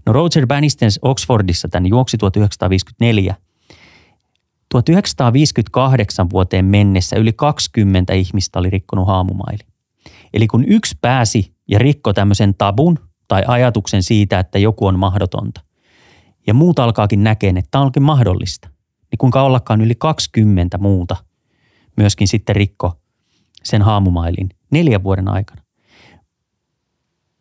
No 0.06 0.12
Roger 0.12 0.46
Bannister 0.46 0.88
Oxfordissa 1.02 1.68
tämän 1.68 1.86
juoksi 1.86 2.18
1954. 2.18 3.34
1958 4.68 6.30
vuoteen 6.30 6.64
mennessä 6.64 7.16
yli 7.16 7.32
20 7.32 8.12
ihmistä 8.12 8.58
oli 8.58 8.70
rikkonut 8.70 9.06
haamumaili. 9.06 9.67
Eli 10.32 10.46
kun 10.46 10.64
yksi 10.68 10.96
pääsi 11.00 11.54
ja 11.68 11.78
rikko 11.78 12.12
tämmöisen 12.12 12.54
tabun 12.54 12.98
tai 13.28 13.42
ajatuksen 13.46 14.02
siitä, 14.02 14.38
että 14.38 14.58
joku 14.58 14.86
on 14.86 14.98
mahdotonta, 14.98 15.60
ja 16.46 16.54
muut 16.54 16.78
alkaakin 16.78 17.24
näkeen, 17.24 17.56
että 17.56 17.68
tämä 17.70 17.84
onkin 17.84 18.02
mahdollista, 18.02 18.68
niin 19.10 19.18
kuinka 19.18 19.42
ollakaan 19.42 19.80
yli 19.80 19.94
20 19.94 20.78
muuta 20.78 21.16
myöskin 21.96 22.28
sitten 22.28 22.56
rikko 22.56 22.92
sen 23.64 23.82
haamumailin 23.82 24.48
neljän 24.70 25.02
vuoden 25.02 25.28
aikana. 25.28 25.62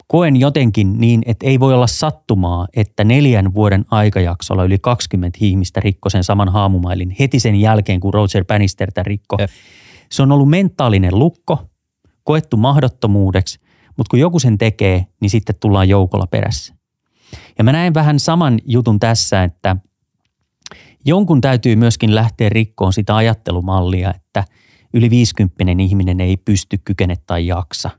Koen 0.07 0.35
jotenkin 0.35 0.97
niin, 0.97 1.23
että 1.25 1.47
ei 1.47 1.59
voi 1.59 1.73
olla 1.73 1.87
sattumaa, 1.87 2.67
että 2.75 3.03
neljän 3.03 3.53
vuoden 3.53 3.85
aikajaksolla 3.91 4.63
yli 4.63 4.77
20 4.79 5.37
ihmistä 5.41 5.79
rikko 5.79 6.09
sen 6.09 6.23
saman 6.23 6.49
haamumailin 6.49 7.15
heti 7.19 7.39
sen 7.39 7.55
jälkeen, 7.55 7.99
kun 7.99 8.13
Roger 8.13 8.45
Bannister 8.45 8.89
rikko. 9.01 9.37
Se 10.11 10.23
on 10.23 10.31
ollut 10.31 10.49
mentaalinen 10.49 11.19
lukko, 11.19 11.59
koettu 12.27 12.57
mahdottomuudeksi, 12.57 13.59
mutta 13.97 14.09
kun 14.09 14.19
joku 14.19 14.39
sen 14.39 14.57
tekee, 14.57 15.05
niin 15.21 15.29
sitten 15.29 15.55
tullaan 15.59 15.89
joukolla 15.89 16.27
perässä. 16.27 16.75
Ja 17.57 17.63
mä 17.63 17.71
näen 17.71 17.93
vähän 17.93 18.19
saman 18.19 18.59
jutun 18.65 18.99
tässä, 18.99 19.43
että 19.43 19.75
jonkun 21.05 21.41
täytyy 21.41 21.75
myöskin 21.75 22.15
lähteä 22.15 22.49
rikkoon 22.49 22.93
sitä 22.93 23.15
ajattelumallia, 23.15 24.13
että 24.15 24.43
yli 24.93 25.09
50 25.09 25.63
ihminen 25.79 26.21
ei 26.21 26.37
pysty, 26.37 26.77
kykene 26.77 27.15
tai 27.27 27.47
jaksa. 27.47 27.89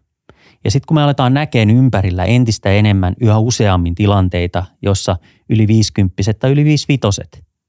Ja 0.65 0.71
sitten 0.71 0.87
kun 0.87 0.95
me 0.95 1.03
aletaan 1.03 1.35
näkemään 1.35 1.77
ympärillä 1.77 2.25
entistä 2.25 2.71
enemmän 2.71 3.15
yhä 3.21 3.39
useammin 3.39 3.95
tilanteita, 3.95 4.65
jossa 4.83 5.17
yli 5.49 5.67
50 5.67 6.23
tai 6.39 6.51
yli 6.51 6.65
55 6.65 7.23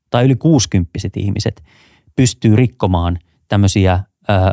tai 0.10 0.26
yli 0.26 0.36
60 0.36 1.00
ihmiset 1.16 1.64
pystyy 2.16 2.56
rikkomaan 2.56 3.18
tämmöisiä 3.48 4.04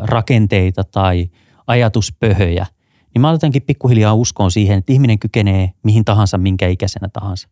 rakenteita 0.03 0.83
tai 0.83 1.29
ajatuspöhöjä, 1.67 2.65
niin 3.13 3.21
mä 3.21 3.29
aloitankin 3.29 3.61
pikkuhiljaa 3.61 4.13
uskoon 4.13 4.51
siihen, 4.51 4.77
että 4.77 4.93
ihminen 4.93 5.19
kykenee 5.19 5.71
mihin 5.83 6.05
tahansa, 6.05 6.37
minkä 6.37 6.67
ikäisenä 6.67 7.09
tahansa. 7.13 7.49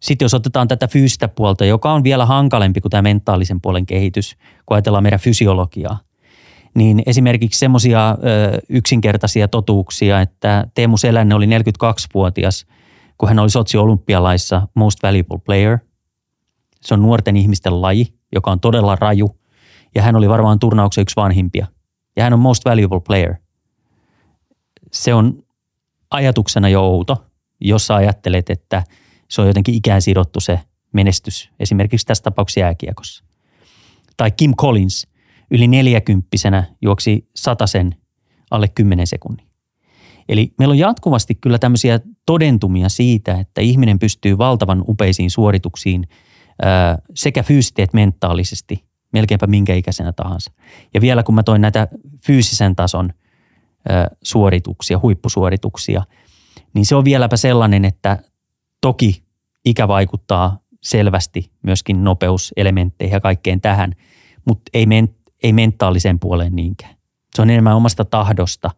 Sitten 0.00 0.24
jos 0.24 0.34
otetaan 0.34 0.68
tätä 0.68 0.88
fyysistä 0.88 1.28
puolta, 1.28 1.64
joka 1.64 1.92
on 1.92 2.04
vielä 2.04 2.26
hankalempi 2.26 2.80
kuin 2.80 2.90
tämä 2.90 3.02
mentaalisen 3.02 3.60
puolen 3.60 3.86
kehitys, 3.86 4.36
kun 4.66 4.74
ajatellaan 4.74 5.02
meidän 5.02 5.20
fysiologiaa, 5.20 5.98
niin 6.74 7.02
esimerkiksi 7.06 7.58
semmoisia 7.58 8.18
yksinkertaisia 8.68 9.48
totuuksia, 9.48 10.20
että 10.20 10.66
Teemu 10.74 10.96
Selänne 10.96 11.34
oli 11.34 11.46
42-vuotias, 11.46 12.66
kun 13.18 13.28
hän 13.28 13.38
oli 13.38 13.50
sotsi-olympialaissa 13.50 14.68
Most 14.74 15.02
Valuable 15.02 15.38
Player. 15.38 15.78
Se 16.80 16.94
on 16.94 17.02
nuorten 17.02 17.36
ihmisten 17.36 17.82
laji, 17.82 18.14
joka 18.34 18.50
on 18.50 18.60
todella 18.60 18.96
raju, 18.96 19.36
ja 19.94 20.02
hän 20.02 20.16
oli 20.16 20.28
varmaan 20.28 20.58
turnauksen 20.58 21.02
yksi 21.02 21.16
vanhimpia. 21.16 21.66
Ja 22.16 22.22
hän 22.22 22.32
on 22.32 22.38
Most 22.38 22.64
Valuable 22.64 23.00
Player. 23.00 23.34
Se 24.92 25.14
on 25.14 25.42
ajatuksena 26.10 26.68
jo 26.68 26.82
outo, 26.82 27.24
jos 27.60 27.86
sä 27.86 27.94
ajattelet, 27.94 28.50
että– 28.50 28.82
se 29.32 29.40
on 29.40 29.46
jotenkin 29.46 29.74
ikään 29.74 30.02
sidottu 30.02 30.40
se 30.40 30.60
menestys, 30.92 31.50
esimerkiksi 31.60 32.06
tässä 32.06 32.24
tapauksessa 32.24 32.60
jääkiekossa. 32.60 33.24
Tai 34.16 34.30
Kim 34.30 34.54
Collins 34.54 35.06
yli 35.50 35.68
neljäkymppisenä 35.68 36.64
juoksi 36.82 37.28
sen 37.64 37.96
alle 38.50 38.68
10 38.68 39.06
sekunnin. 39.06 39.46
Eli 40.28 40.54
meillä 40.58 40.72
on 40.72 40.78
jatkuvasti 40.78 41.34
kyllä 41.34 41.58
tämmöisiä 41.58 42.00
todentumia 42.26 42.88
siitä, 42.88 43.40
että 43.40 43.60
ihminen 43.60 43.98
pystyy 43.98 44.38
valtavan 44.38 44.84
upeisiin 44.88 45.30
suorituksiin 45.30 46.08
sekä 47.14 47.42
fyysisesti 47.42 47.82
että 47.82 47.94
mentaalisesti, 47.94 48.84
melkeinpä 49.12 49.46
minkä 49.46 49.74
ikäisenä 49.74 50.12
tahansa. 50.12 50.52
Ja 50.94 51.00
vielä 51.00 51.22
kun 51.22 51.34
mä 51.34 51.42
toin 51.42 51.60
näitä 51.60 51.88
fyysisen 52.26 52.76
tason 52.76 53.12
suorituksia, 54.22 55.00
huippusuorituksia, 55.02 56.02
niin 56.74 56.86
se 56.86 56.96
on 56.96 57.04
vieläpä 57.04 57.36
sellainen, 57.36 57.84
että 57.84 58.18
Toki 58.82 59.22
ikä 59.64 59.88
vaikuttaa 59.88 60.58
selvästi 60.82 61.50
myöskin 61.62 62.04
nopeuselementteihin 62.04 63.14
ja 63.14 63.20
kaikkeen 63.20 63.60
tähän, 63.60 63.92
mutta 64.44 64.70
ei, 64.74 64.86
men, 64.86 65.08
ei 65.42 65.52
mentaaliseen 65.52 66.18
puoleen 66.18 66.56
niinkään. 66.56 66.94
Se 67.34 67.42
on 67.42 67.50
enemmän 67.50 67.76
omasta 67.76 68.04
tahdosta. 68.04 68.70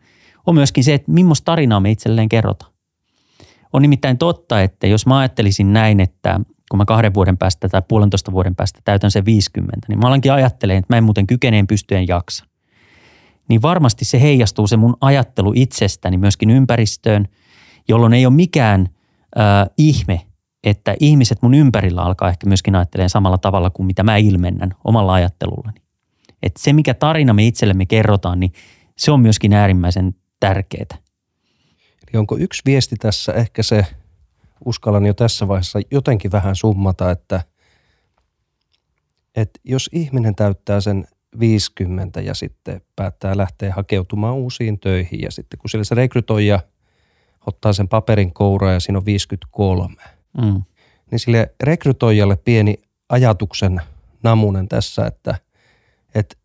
On 0.46 0.54
myöskin 0.54 0.84
se, 0.84 0.94
että 0.94 1.12
millaista 1.12 1.44
tarinaa 1.44 1.80
me 1.80 1.90
itselleen 1.90 2.28
kerrotaan. 2.28 2.72
On 3.72 3.82
nimittäin 3.82 4.18
totta, 4.18 4.62
että 4.62 4.86
jos 4.86 5.06
mä 5.06 5.18
ajattelisin 5.18 5.72
näin, 5.72 6.00
että 6.00 6.40
kun 6.74 6.78
mä 6.78 6.84
kahden 6.84 7.14
vuoden 7.14 7.38
päästä 7.38 7.68
tai 7.68 7.82
puolentoista 7.88 8.32
vuoden 8.32 8.54
päästä 8.54 8.80
täytän 8.84 9.10
se 9.10 9.24
50, 9.24 9.86
niin 9.88 9.98
mä 9.98 10.06
alankin 10.06 10.32
ajattelen, 10.32 10.76
että 10.76 10.94
mä 10.94 10.98
en 10.98 11.04
muuten 11.04 11.26
kykeneen 11.26 11.66
pystyen 11.66 12.08
jaksa. 12.08 12.44
Niin 13.48 13.62
varmasti 13.62 14.04
se 14.04 14.20
heijastuu 14.20 14.66
se 14.66 14.76
mun 14.76 14.96
ajattelu 15.00 15.52
itsestäni 15.56 16.18
myöskin 16.18 16.50
ympäristöön, 16.50 17.28
jolloin 17.88 18.12
ei 18.12 18.26
ole 18.26 18.34
mikään 18.34 18.88
äh, 19.38 19.70
ihme, 19.78 20.20
että 20.64 20.94
ihmiset 21.00 21.42
mun 21.42 21.54
ympärillä 21.54 22.02
alkaa 22.02 22.28
ehkä 22.28 22.46
myöskin 22.46 22.74
ajattelemaan 22.74 23.10
samalla 23.10 23.38
tavalla 23.38 23.70
kuin 23.70 23.86
mitä 23.86 24.02
mä 24.02 24.16
ilmennän 24.16 24.74
omalla 24.84 25.12
ajattelullani. 25.14 25.80
Että 26.42 26.62
se, 26.62 26.72
mikä 26.72 26.94
tarina 26.94 27.32
me 27.32 27.46
itsellemme 27.46 27.86
kerrotaan, 27.86 28.40
niin 28.40 28.52
se 28.98 29.10
on 29.10 29.20
myöskin 29.20 29.52
äärimmäisen 29.52 30.14
tärkeää. 30.40 30.98
Eli 32.08 32.18
onko 32.18 32.36
yksi 32.38 32.62
viesti 32.66 32.96
tässä 32.96 33.32
ehkä 33.32 33.62
se, 33.62 33.86
uskallan 34.66 35.06
jo 35.06 35.14
tässä 35.14 35.48
vaiheessa 35.48 35.80
jotenkin 35.90 36.32
vähän 36.32 36.56
summata, 36.56 37.10
että, 37.10 37.42
että 39.36 39.60
jos 39.64 39.90
ihminen 39.92 40.34
täyttää 40.34 40.80
sen 40.80 41.04
50 41.40 42.20
ja 42.20 42.34
sitten 42.34 42.82
päättää 42.96 43.36
lähteä 43.36 43.74
hakeutumaan 43.74 44.34
uusiin 44.34 44.80
töihin 44.80 45.20
ja 45.20 45.30
sitten 45.30 45.58
kun 45.58 45.70
sillä 45.70 45.84
se 45.84 45.94
rekrytoija– 45.94 46.60
ottaa 47.46 47.72
sen 47.72 47.88
paperin 47.88 48.32
kouraa 48.32 48.72
ja 48.72 48.80
siinä 48.80 48.98
on 48.98 49.06
53. 49.06 49.94
Mm. 50.42 50.62
Niin 51.10 51.18
sille 51.18 51.54
rekrytoijalle 51.62 52.36
pieni 52.36 52.74
ajatuksen 53.08 53.82
namunen 54.22 54.68
tässä, 54.68 55.06
että, 55.06 55.34
että 56.14 56.36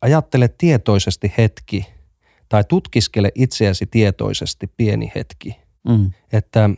ajattele 0.00 0.48
tietoisesti 0.58 1.32
hetki 1.38 1.86
tai 2.48 2.64
tutkiskele 2.64 3.32
itseäsi 3.34 3.86
tietoisesti 3.86 4.66
pieni 4.76 5.12
hetki. 5.14 5.56
Mm. 5.88 6.10
Että 6.32 6.70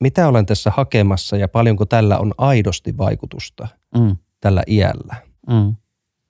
mitä 0.00 0.28
olen 0.28 0.46
tässä 0.46 0.70
hakemassa 0.70 1.36
ja 1.36 1.48
paljonko 1.48 1.86
tällä 1.86 2.18
on 2.18 2.34
aidosti 2.38 2.98
vaikutusta 2.98 3.68
mm. 3.98 4.16
tällä 4.40 4.62
iällä. 4.66 5.16
Mm. 5.48 5.76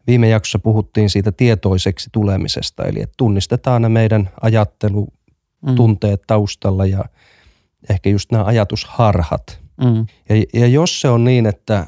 Viime 0.06 0.28
jaksossa 0.28 0.58
puhuttiin 0.58 1.10
siitä 1.10 1.32
tietoiseksi 1.32 2.10
tulemisesta, 2.12 2.84
eli 2.84 3.02
että 3.02 3.14
tunnistetaan 3.16 3.82
ne 3.82 3.88
meidän 3.88 4.30
ajattelu, 4.40 5.08
mm. 5.66 5.74
tunteet 5.74 6.22
taustalla 6.26 6.86
ja 6.86 7.04
ehkä 7.90 8.10
just 8.10 8.32
nämä 8.32 8.44
ajatusharhat. 8.44 9.60
Mm. 9.84 10.06
Ja, 10.28 10.60
ja 10.60 10.66
jos 10.66 11.00
se 11.00 11.08
on 11.08 11.24
niin, 11.24 11.46
että 11.46 11.86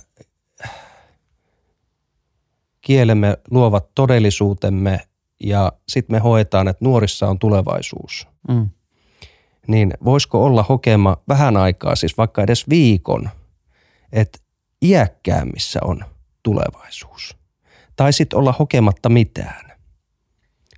kielemme 2.80 3.38
luovat 3.50 3.94
todellisuutemme 3.94 5.00
ja 5.44 5.72
sitten 5.88 6.16
me 6.16 6.20
hoetaan, 6.20 6.68
että 6.68 6.84
nuorissa 6.84 7.28
on 7.28 7.38
tulevaisuus, 7.38 8.28
mm. 8.48 8.68
Niin 9.68 9.92
voisiko 10.04 10.44
olla 10.44 10.62
hokema 10.62 11.16
vähän 11.28 11.56
aikaa, 11.56 11.96
siis 11.96 12.18
vaikka 12.18 12.42
edes 12.42 12.68
viikon, 12.68 13.30
että 14.12 14.38
iäkkäämmissä 14.84 15.80
on 15.84 16.04
tulevaisuus. 16.42 17.36
Tai 17.96 18.12
sitten 18.12 18.38
olla 18.38 18.54
hokematta 18.58 19.08
mitään. 19.08 19.70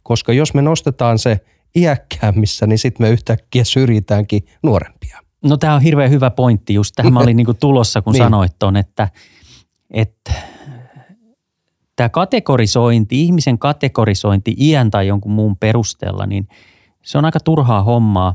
Koska 0.03 0.33
jos 0.33 0.55
me 0.55 0.63
nostetaan 0.63 1.19
se 1.19 1.41
iäkkäämmissä, 1.77 2.67
niin 2.67 2.79
sitten 2.79 3.07
me 3.07 3.11
yhtäkkiä 3.11 3.65
syrjitäänkin 3.65 4.47
nuorempia. 4.63 5.19
No 5.45 5.57
tämä 5.57 5.75
on 5.75 5.83
hirveän 5.83 6.11
hyvä 6.11 6.31
pointti. 6.31 6.75
Just 6.75 6.93
tähän 6.97 7.13
mä 7.13 7.21
olin 7.21 7.37
niinku 7.41 7.55
tulossa, 7.55 8.03
kun 8.03 8.13
niin. 8.13 8.23
sanoit 8.23 8.53
ton, 8.59 8.77
että, 8.77 9.09
että 9.91 10.33
tämä 11.97 12.09
kategorisointi, 12.09 13.23
ihmisen 13.23 13.59
kategorisointi 13.59 14.55
iän 14.59 14.91
tai 14.91 15.07
jonkun 15.07 15.33
muun 15.33 15.57
perusteella, 15.57 16.27
niin 16.27 16.49
se 17.03 17.19
on 17.19 17.25
aika 17.25 17.41
turhaa 17.41 17.83
hommaa, 17.83 18.35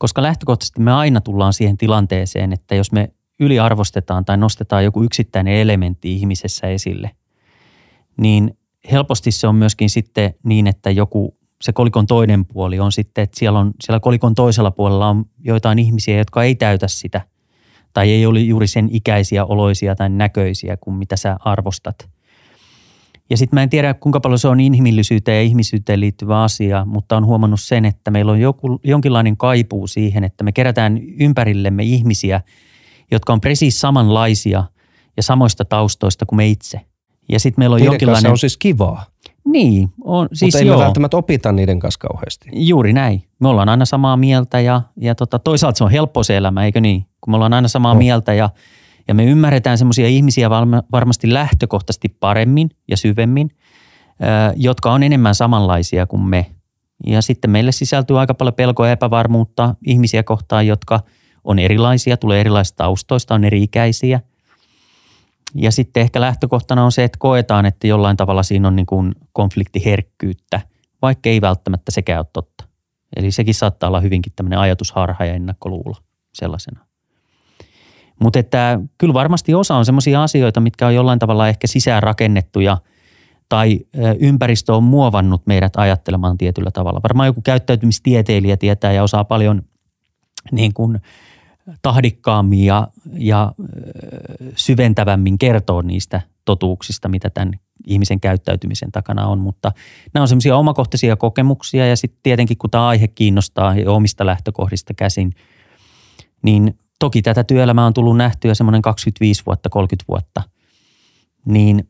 koska 0.00 0.22
lähtökohtaisesti 0.22 0.80
me 0.80 0.92
aina 0.92 1.20
tullaan 1.20 1.52
siihen 1.52 1.76
tilanteeseen, 1.76 2.52
että 2.52 2.74
jos 2.74 2.92
me 2.92 3.12
yliarvostetaan 3.40 4.24
tai 4.24 4.36
nostetaan 4.36 4.84
joku 4.84 5.02
yksittäinen 5.02 5.54
elementti 5.54 6.14
ihmisessä 6.14 6.66
esille, 6.66 7.10
niin 8.16 8.58
helposti 8.92 9.30
se 9.30 9.46
on 9.46 9.54
myöskin 9.54 9.90
sitten 9.90 10.34
niin, 10.42 10.66
että 10.66 10.90
joku 10.90 11.36
se 11.62 11.72
kolikon 11.72 12.06
toinen 12.06 12.44
puoli 12.44 12.80
on 12.80 12.92
sitten, 12.92 13.24
että 13.24 13.38
siellä, 13.38 13.58
on, 13.58 13.72
siellä 13.82 14.00
kolikon 14.00 14.34
toisella 14.34 14.70
puolella 14.70 15.08
on 15.08 15.24
joitain 15.38 15.78
ihmisiä, 15.78 16.18
jotka 16.18 16.42
ei 16.42 16.54
täytä 16.54 16.88
sitä 16.88 17.20
tai 17.92 18.10
ei 18.10 18.26
ole 18.26 18.40
juuri 18.40 18.66
sen 18.66 18.88
ikäisiä, 18.92 19.44
oloisia 19.44 19.94
tai 19.94 20.08
näköisiä 20.08 20.76
kuin 20.76 20.96
mitä 20.96 21.16
sä 21.16 21.36
arvostat– 21.40 21.96
ja 23.30 23.36
sitten 23.36 23.56
mä 23.56 23.62
en 23.62 23.70
tiedä, 23.70 23.94
kuinka 23.94 24.20
paljon 24.20 24.38
se 24.38 24.48
on 24.48 24.60
inhimillisyyteen 24.60 25.36
ja 25.36 25.42
ihmisyyteen 25.42 26.00
liittyvä 26.00 26.42
asia, 26.42 26.84
mutta 26.84 27.16
on 27.16 27.26
huomannut 27.26 27.60
sen, 27.60 27.84
että 27.84 28.10
meillä 28.10 28.32
on 28.32 28.40
joku, 28.40 28.80
jonkinlainen 28.84 29.36
kaipuu 29.36 29.86
siihen, 29.86 30.24
että 30.24 30.44
me 30.44 30.52
kerätään 30.52 30.98
ympärillemme 31.20 31.82
ihmisiä, 31.82 32.40
jotka 33.10 33.32
on 33.32 33.40
precis 33.40 33.80
samanlaisia 33.80 34.64
ja 35.16 35.22
samoista 35.22 35.64
taustoista 35.64 36.26
kuin 36.26 36.36
me 36.36 36.46
itse. 36.46 36.80
Ja 37.28 37.40
sitten 37.40 37.62
meillä 37.62 37.74
on 37.74 37.80
niiden 37.80 37.92
jonkinlainen... 37.92 38.22
Kanssa 38.22 38.30
on 38.30 38.38
siis 38.38 38.56
kivaa. 38.56 39.06
Niin, 39.44 39.88
on 40.04 40.28
siis 40.32 40.54
Mutta 40.54 40.58
ei 40.58 40.66
joo. 40.66 40.78
me 40.78 40.84
välttämättä 40.84 41.16
opita 41.16 41.52
niiden 41.52 41.80
kanssa 41.80 42.08
kauheasti. 42.08 42.48
Juuri 42.52 42.92
näin. 42.92 43.22
Me 43.40 43.48
ollaan 43.48 43.68
aina 43.68 43.84
samaa 43.84 44.16
mieltä 44.16 44.60
ja, 44.60 44.82
ja 44.96 45.14
tota, 45.14 45.38
toisaalta 45.38 45.78
se 45.78 45.84
on 45.84 45.90
helppo 45.90 46.22
se 46.22 46.36
elämä, 46.36 46.64
eikö 46.64 46.80
niin? 46.80 47.06
Kun 47.20 47.32
me 47.32 47.34
ollaan 47.34 47.52
aina 47.52 47.68
samaa 47.68 47.94
no. 47.94 47.98
mieltä 47.98 48.34
ja 48.34 48.50
ja 49.10 49.14
me 49.14 49.24
ymmärretään 49.24 49.78
semmoisia 49.78 50.06
ihmisiä 50.06 50.50
varmasti 50.92 51.34
lähtökohtaisesti 51.34 52.08
paremmin 52.08 52.70
ja 52.88 52.96
syvemmin, 52.96 53.50
jotka 54.56 54.92
on 54.92 55.02
enemmän 55.02 55.34
samanlaisia 55.34 56.06
kuin 56.06 56.22
me. 56.22 56.46
Ja 57.06 57.22
sitten 57.22 57.50
meille 57.50 57.72
sisältyy 57.72 58.20
aika 58.20 58.34
paljon 58.34 58.54
pelkoa 58.54 58.86
ja 58.86 58.92
epävarmuutta 58.92 59.74
ihmisiä 59.86 60.22
kohtaan, 60.22 60.66
jotka 60.66 61.00
on 61.44 61.58
erilaisia, 61.58 62.16
tulee 62.16 62.40
erilaisista 62.40 62.76
taustoista, 62.76 63.34
on 63.34 63.44
eri-ikäisiä. 63.44 64.20
Ja 65.54 65.70
sitten 65.70 66.00
ehkä 66.00 66.20
lähtökohtana 66.20 66.84
on 66.84 66.92
se, 66.92 67.04
että 67.04 67.18
koetaan, 67.18 67.66
että 67.66 67.86
jollain 67.86 68.16
tavalla 68.16 68.42
siinä 68.42 68.68
on 68.68 68.76
niin 68.76 68.86
kuin 68.86 69.12
konfliktiherkkyyttä, 69.32 70.60
vaikka 71.02 71.28
ei 71.28 71.40
välttämättä 71.40 71.90
sekään 71.90 72.20
ole 72.20 72.26
totta. 72.32 72.64
Eli 73.16 73.30
sekin 73.30 73.54
saattaa 73.54 73.88
olla 73.88 74.00
hyvinkin 74.00 74.32
tämmöinen 74.36 74.58
ajatusharha 74.58 75.24
ja 75.24 75.34
ennakkoluulo 75.34 75.94
sellaisena. 76.34 76.89
Mutta 78.20 78.38
että 78.38 78.80
kyllä 78.98 79.14
varmasti 79.14 79.54
osa 79.54 79.76
on 79.76 79.84
sellaisia 79.84 80.22
asioita, 80.22 80.60
mitkä 80.60 80.86
on 80.86 80.94
jollain 80.94 81.18
tavalla 81.18 81.48
ehkä 81.48 81.66
sisään 81.66 82.02
rakennettuja 82.02 82.78
tai 83.48 83.80
ympäristö 84.20 84.74
on 84.74 84.84
muovannut 84.84 85.42
meidät 85.46 85.72
ajattelemaan 85.76 86.38
tietyllä 86.38 86.70
tavalla. 86.70 87.00
Varmaan 87.02 87.26
joku 87.26 87.40
käyttäytymistieteilijä 87.40 88.56
tietää 88.56 88.92
ja 88.92 89.02
osaa 89.02 89.24
paljon 89.24 89.62
niin 90.52 90.74
kuin 90.74 91.00
tahdikkaammin 91.82 92.64
ja, 92.64 92.88
ja 93.12 93.52
syventävämmin 94.56 95.38
kertoa 95.38 95.82
niistä 95.82 96.20
totuuksista, 96.44 97.08
mitä 97.08 97.30
tämän 97.30 97.52
ihmisen 97.86 98.20
käyttäytymisen 98.20 98.92
takana 98.92 99.26
on. 99.26 99.38
Mutta 99.38 99.72
nämä 100.14 100.22
on 100.22 100.28
semmoisia 100.28 100.56
omakohtaisia 100.56 101.16
kokemuksia 101.16 101.86
ja 101.86 101.96
sitten 101.96 102.20
tietenkin 102.22 102.58
kun 102.58 102.70
tämä 102.70 102.88
aihe 102.88 103.08
kiinnostaa 103.08 103.74
ja 103.74 103.90
omista 103.90 104.26
lähtökohdista 104.26 104.94
käsin, 104.94 105.32
niin 106.42 106.78
toki 107.00 107.22
tätä 107.22 107.44
työelämää 107.44 107.86
on 107.86 107.94
tullut 107.94 108.16
nähtyä 108.16 108.54
semmoinen 108.54 108.82
25 108.82 109.42
vuotta, 109.46 109.70
30 109.70 110.04
vuotta, 110.08 110.42
niin 111.46 111.88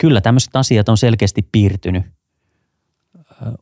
kyllä 0.00 0.20
tämmöiset 0.20 0.56
asiat 0.56 0.88
on 0.88 0.98
selkeästi 0.98 1.48
piirtynyt 1.52 2.04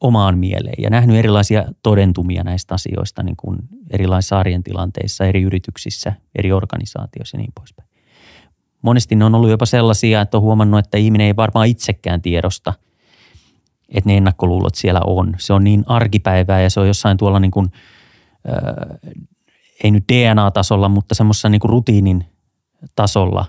omaan 0.01 0.39
mieleen 0.39 0.83
ja 0.83 0.91
nähnyt 0.91 1.17
erilaisia 1.17 1.65
todentumia 1.83 2.45
näistä 2.45 2.75
asioista 2.75 3.23
niin 3.23 3.37
kuin 3.37 3.59
erilaisissa 3.91 4.39
arjen 4.39 4.63
tilanteissa, 4.63 5.25
eri 5.25 5.43
yrityksissä, 5.43 6.13
eri 6.39 6.53
organisaatioissa 6.53 7.37
ja 7.37 7.39
niin 7.39 7.53
poispäin. 7.55 7.89
Monesti 8.83 9.15
ne 9.15 9.25
on 9.25 9.35
ollut 9.35 9.51
jopa 9.51 9.67
sellaisia, 9.67 10.21
että 10.21 10.37
on 10.37 10.43
huomannut, 10.43 10.79
että 10.79 10.99
ihminen 10.99 11.27
ei 11.27 11.37
varmaan 11.37 11.67
itsekään 11.67 12.23
tiedosta, 12.23 12.73
että 13.89 14.11
ne 14.11 14.17
ennakkoluulot 14.17 14.75
siellä 14.75 15.01
on. 15.07 15.35
Se 15.39 15.53
on 15.53 15.65
niin 15.65 15.85
arkipäivää 15.87 16.61
ja 16.61 16.71
se 16.71 16.81
on 16.81 16.87
jossain 16.87 17.17
tuolla 17.17 17.41
niin 17.41 17.51
kuin, 17.51 17.69
ei 19.83 19.91
nyt 19.91 20.05
DNA-tasolla, 20.13 20.89
mutta 20.89 21.15
semmoisessa 21.15 21.49
niin 21.49 21.61
rutiinin 21.65 22.25
tasolla, 22.97 23.47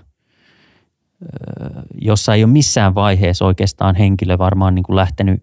jossa 2.00 2.34
ei 2.34 2.44
ole 2.44 2.52
missään 2.52 2.94
vaiheessa 2.94 3.44
oikeastaan 3.44 3.94
henkilö 3.94 4.38
varmaan 4.38 4.74
niin 4.74 4.82
kuin 4.82 4.96
lähtenyt 4.96 5.42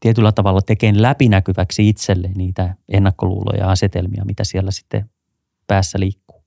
tietyllä 0.00 0.32
tavalla 0.32 0.60
tekemään 0.62 1.02
läpinäkyväksi 1.02 1.88
itselle 1.88 2.30
niitä 2.34 2.74
ennakkoluuloja 2.88 3.60
ja 3.60 3.70
asetelmia, 3.70 4.24
mitä 4.24 4.44
siellä 4.44 4.70
sitten 4.70 5.10
päässä 5.66 6.00
liikkuu. 6.00 6.42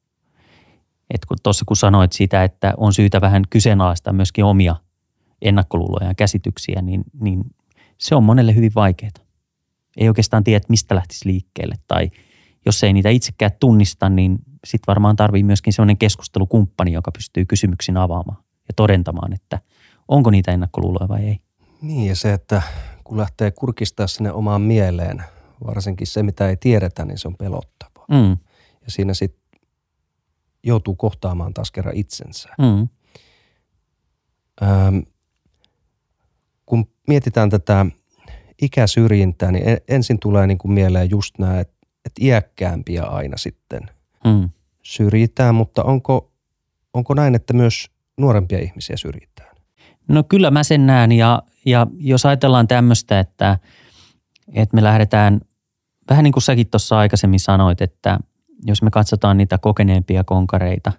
Et 1.13 1.25
kun 1.25 1.37
tuossa 1.43 1.65
kun 1.67 1.77
sanoit 1.77 2.11
sitä, 2.11 2.43
että 2.43 2.73
on 2.77 2.93
syytä 2.93 3.21
vähän 3.21 3.43
kyseenalaistaa 3.49 4.13
myöskin 4.13 4.45
omia 4.45 4.75
ennakkoluuloja 5.41 6.07
ja 6.07 6.15
käsityksiä, 6.15 6.81
niin, 6.81 7.03
niin 7.21 7.43
se 7.97 8.15
on 8.15 8.23
monelle 8.23 8.55
hyvin 8.55 8.71
vaikeaa. 8.75 9.11
Ei 9.97 10.07
oikeastaan 10.07 10.43
tiedä, 10.43 10.65
mistä 10.69 10.95
lähtisi 10.95 11.25
liikkeelle 11.25 11.75
tai– 11.87 12.11
jos 12.65 12.83
ei 12.83 12.93
niitä 12.93 13.09
itsekään 13.09 13.51
tunnista, 13.59 14.09
niin 14.09 14.39
sitten 14.65 14.87
varmaan 14.87 15.15
tarvii 15.15 15.43
myöskin 15.43 15.73
sellainen 15.73 15.97
keskustelukumppani, 15.97 16.93
joka 16.93 17.11
pystyy 17.11 17.45
kysymyksin 17.45 17.97
avaamaan 17.97 18.43
ja 18.43 18.73
todentamaan, 18.75 19.33
että 19.33 19.59
onko 20.07 20.29
niitä 20.31 20.51
ennakkoluuloja 20.51 21.09
vai 21.09 21.25
ei. 21.25 21.39
Niin 21.81 22.07
ja 22.07 22.15
se, 22.15 22.33
että 22.33 22.61
kun 23.03 23.17
lähtee 23.17 23.51
kurkistaa 23.51 24.07
sinne 24.07 24.31
omaan 24.31 24.61
mieleen, 24.61 25.23
varsinkin 25.65 26.07
se 26.07 26.23
mitä 26.23 26.49
ei 26.49 26.57
tiedetä, 26.57 27.05
niin 27.05 27.17
se 27.17 27.27
on 27.27 27.35
pelottavaa. 27.37 28.05
Mm. 28.09 28.37
Ja 28.85 28.91
siinä 28.91 29.13
sitten 29.13 29.41
joutuu 30.63 30.95
kohtaamaan 30.95 31.53
taas 31.53 31.71
kerran 31.71 31.95
itsensä. 31.95 32.49
Mm. 32.57 32.87
Öm, 34.61 35.03
kun 36.65 36.87
mietitään 37.07 37.49
tätä 37.49 37.85
ikäsyrjintää, 38.61 39.51
niin 39.51 39.63
ensin 39.87 40.19
tulee 40.19 40.47
niin 40.47 40.57
kuin 40.57 40.71
mieleen 40.71 41.09
just 41.09 41.39
nämä, 41.39 41.59
että 41.59 41.80
että 42.05 42.25
iäkkäämpiä 42.25 43.03
aina 43.03 43.37
sitten 43.37 43.81
mm. 44.25 44.49
syrjitään, 44.83 45.55
mutta 45.55 45.83
onko, 45.83 46.31
onko 46.93 47.13
näin, 47.13 47.35
että 47.35 47.53
myös 47.53 47.89
nuorempia 48.17 48.59
ihmisiä 48.59 48.97
syrjitään? 48.97 49.55
No 50.07 50.23
kyllä 50.23 50.51
mä 50.51 50.63
sen 50.63 50.87
näen 50.87 51.11
ja, 51.11 51.41
ja 51.65 51.87
jos 51.97 52.25
ajatellaan 52.25 52.67
tämmöistä, 52.67 53.19
että, 53.19 53.59
että 54.53 54.75
me 54.75 54.83
lähdetään, 54.83 55.41
vähän 56.09 56.23
niin 56.23 56.31
kuin 56.31 56.43
säkin 56.43 56.69
tuossa 56.69 56.97
aikaisemmin 56.97 57.39
sanoit, 57.39 57.81
että 57.81 58.19
jos 58.65 58.81
me 58.81 58.89
katsotaan 58.89 59.37
niitä 59.37 59.57
kokeneempia 59.57 60.23
konkareita, 60.23 60.91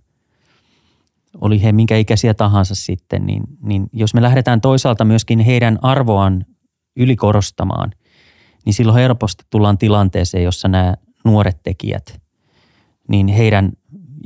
oli 1.40 1.62
he 1.62 1.72
minkä 1.72 1.96
ikäisiä 1.96 2.34
tahansa 2.34 2.74
sitten, 2.74 3.26
niin, 3.26 3.42
niin 3.62 3.86
jos 3.92 4.14
me 4.14 4.22
lähdetään 4.22 4.60
toisaalta 4.60 5.04
myöskin 5.04 5.40
heidän 5.40 5.78
arvoaan 5.82 6.46
ylikorostamaan– 6.96 7.92
niin 8.64 8.74
silloin 8.74 8.98
helposti 8.98 9.44
tullaan 9.50 9.78
tilanteeseen, 9.78 10.44
jossa 10.44 10.68
nämä 10.68 10.94
nuoret 11.24 11.62
tekijät, 11.62 12.20
niin 13.08 13.28
heidän 13.28 13.72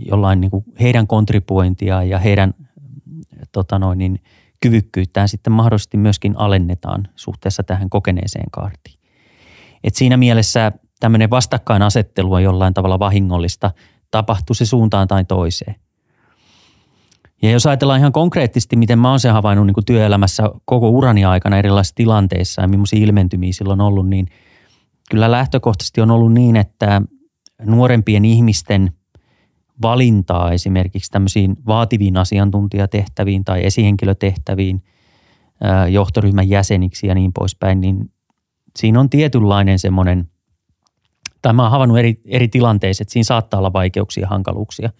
jollain 0.06 0.40
niin 0.40 0.50
kuin 0.50 0.64
heidän 0.80 1.06
kontribuointia 1.06 2.02
ja 2.02 2.18
heidän 2.18 2.54
tota 3.52 3.78
noin, 3.78 3.98
niin 3.98 4.20
kyvykkyyttään 4.60 5.28
sitten 5.28 5.52
mahdollisesti 5.52 5.96
myöskin 5.96 6.38
alennetaan 6.38 7.08
suhteessa 7.16 7.62
tähän 7.62 7.90
kokeneeseen 7.90 8.50
kaartiin. 8.50 8.98
Et 9.84 9.94
siinä 9.94 10.16
mielessä 10.16 10.72
tämmöinen 11.00 11.30
vastakkainasettelu 11.30 12.32
on 12.32 12.42
jollain 12.42 12.74
tavalla 12.74 12.98
vahingollista, 12.98 13.70
tapahtuu 14.10 14.54
se 14.54 14.66
suuntaan 14.66 15.08
tai 15.08 15.24
toiseen. 15.24 15.74
Ja 17.42 17.50
jos 17.50 17.66
ajatellaan 17.66 18.00
ihan 18.00 18.12
konkreettisesti, 18.12 18.76
miten 18.76 18.98
mä 18.98 19.10
oon 19.10 19.20
sen 19.20 19.32
havainnut 19.32 19.66
niin 19.66 19.74
kuin 19.74 19.84
työelämässä 19.84 20.50
koko 20.64 20.90
urani 20.90 21.24
aikana 21.24 21.58
erilaisissa 21.58 21.94
tilanteissa 21.94 22.62
ja 22.62 22.68
millaisia 22.68 23.04
ilmentymiä 23.04 23.52
silloin 23.52 23.80
on 23.80 23.86
ollut, 23.86 24.08
niin 24.08 24.26
kyllä 25.10 25.30
lähtökohtaisesti 25.30 26.00
on 26.00 26.10
ollut 26.10 26.32
niin, 26.32 26.56
että 26.56 27.02
nuorempien 27.64 28.24
ihmisten 28.24 28.92
valintaa 29.82 30.52
esimerkiksi 30.52 31.10
tämmöisiin 31.10 31.56
vaativiin 31.66 32.16
asiantuntijatehtäviin 32.16 33.44
tai 33.44 33.66
esihenkilötehtäviin, 33.66 34.82
johtoryhmän 35.90 36.48
jäseniksi 36.48 37.06
ja 37.06 37.14
niin 37.14 37.32
poispäin, 37.32 37.80
niin 37.80 38.10
siinä 38.78 39.00
on 39.00 39.10
tietynlainen 39.10 39.78
semmoinen, 39.78 40.30
tai 41.42 41.52
mä 41.52 41.62
oon 41.62 41.70
havainnut 41.70 41.98
eri, 41.98 42.20
eri 42.26 42.48
tilanteissa, 42.48 43.02
että 43.02 43.12
siinä 43.12 43.24
saattaa 43.24 43.58
olla 43.58 43.72
vaikeuksia 43.72 44.20
ja 44.20 44.28
hankaluuksia. 44.28 44.90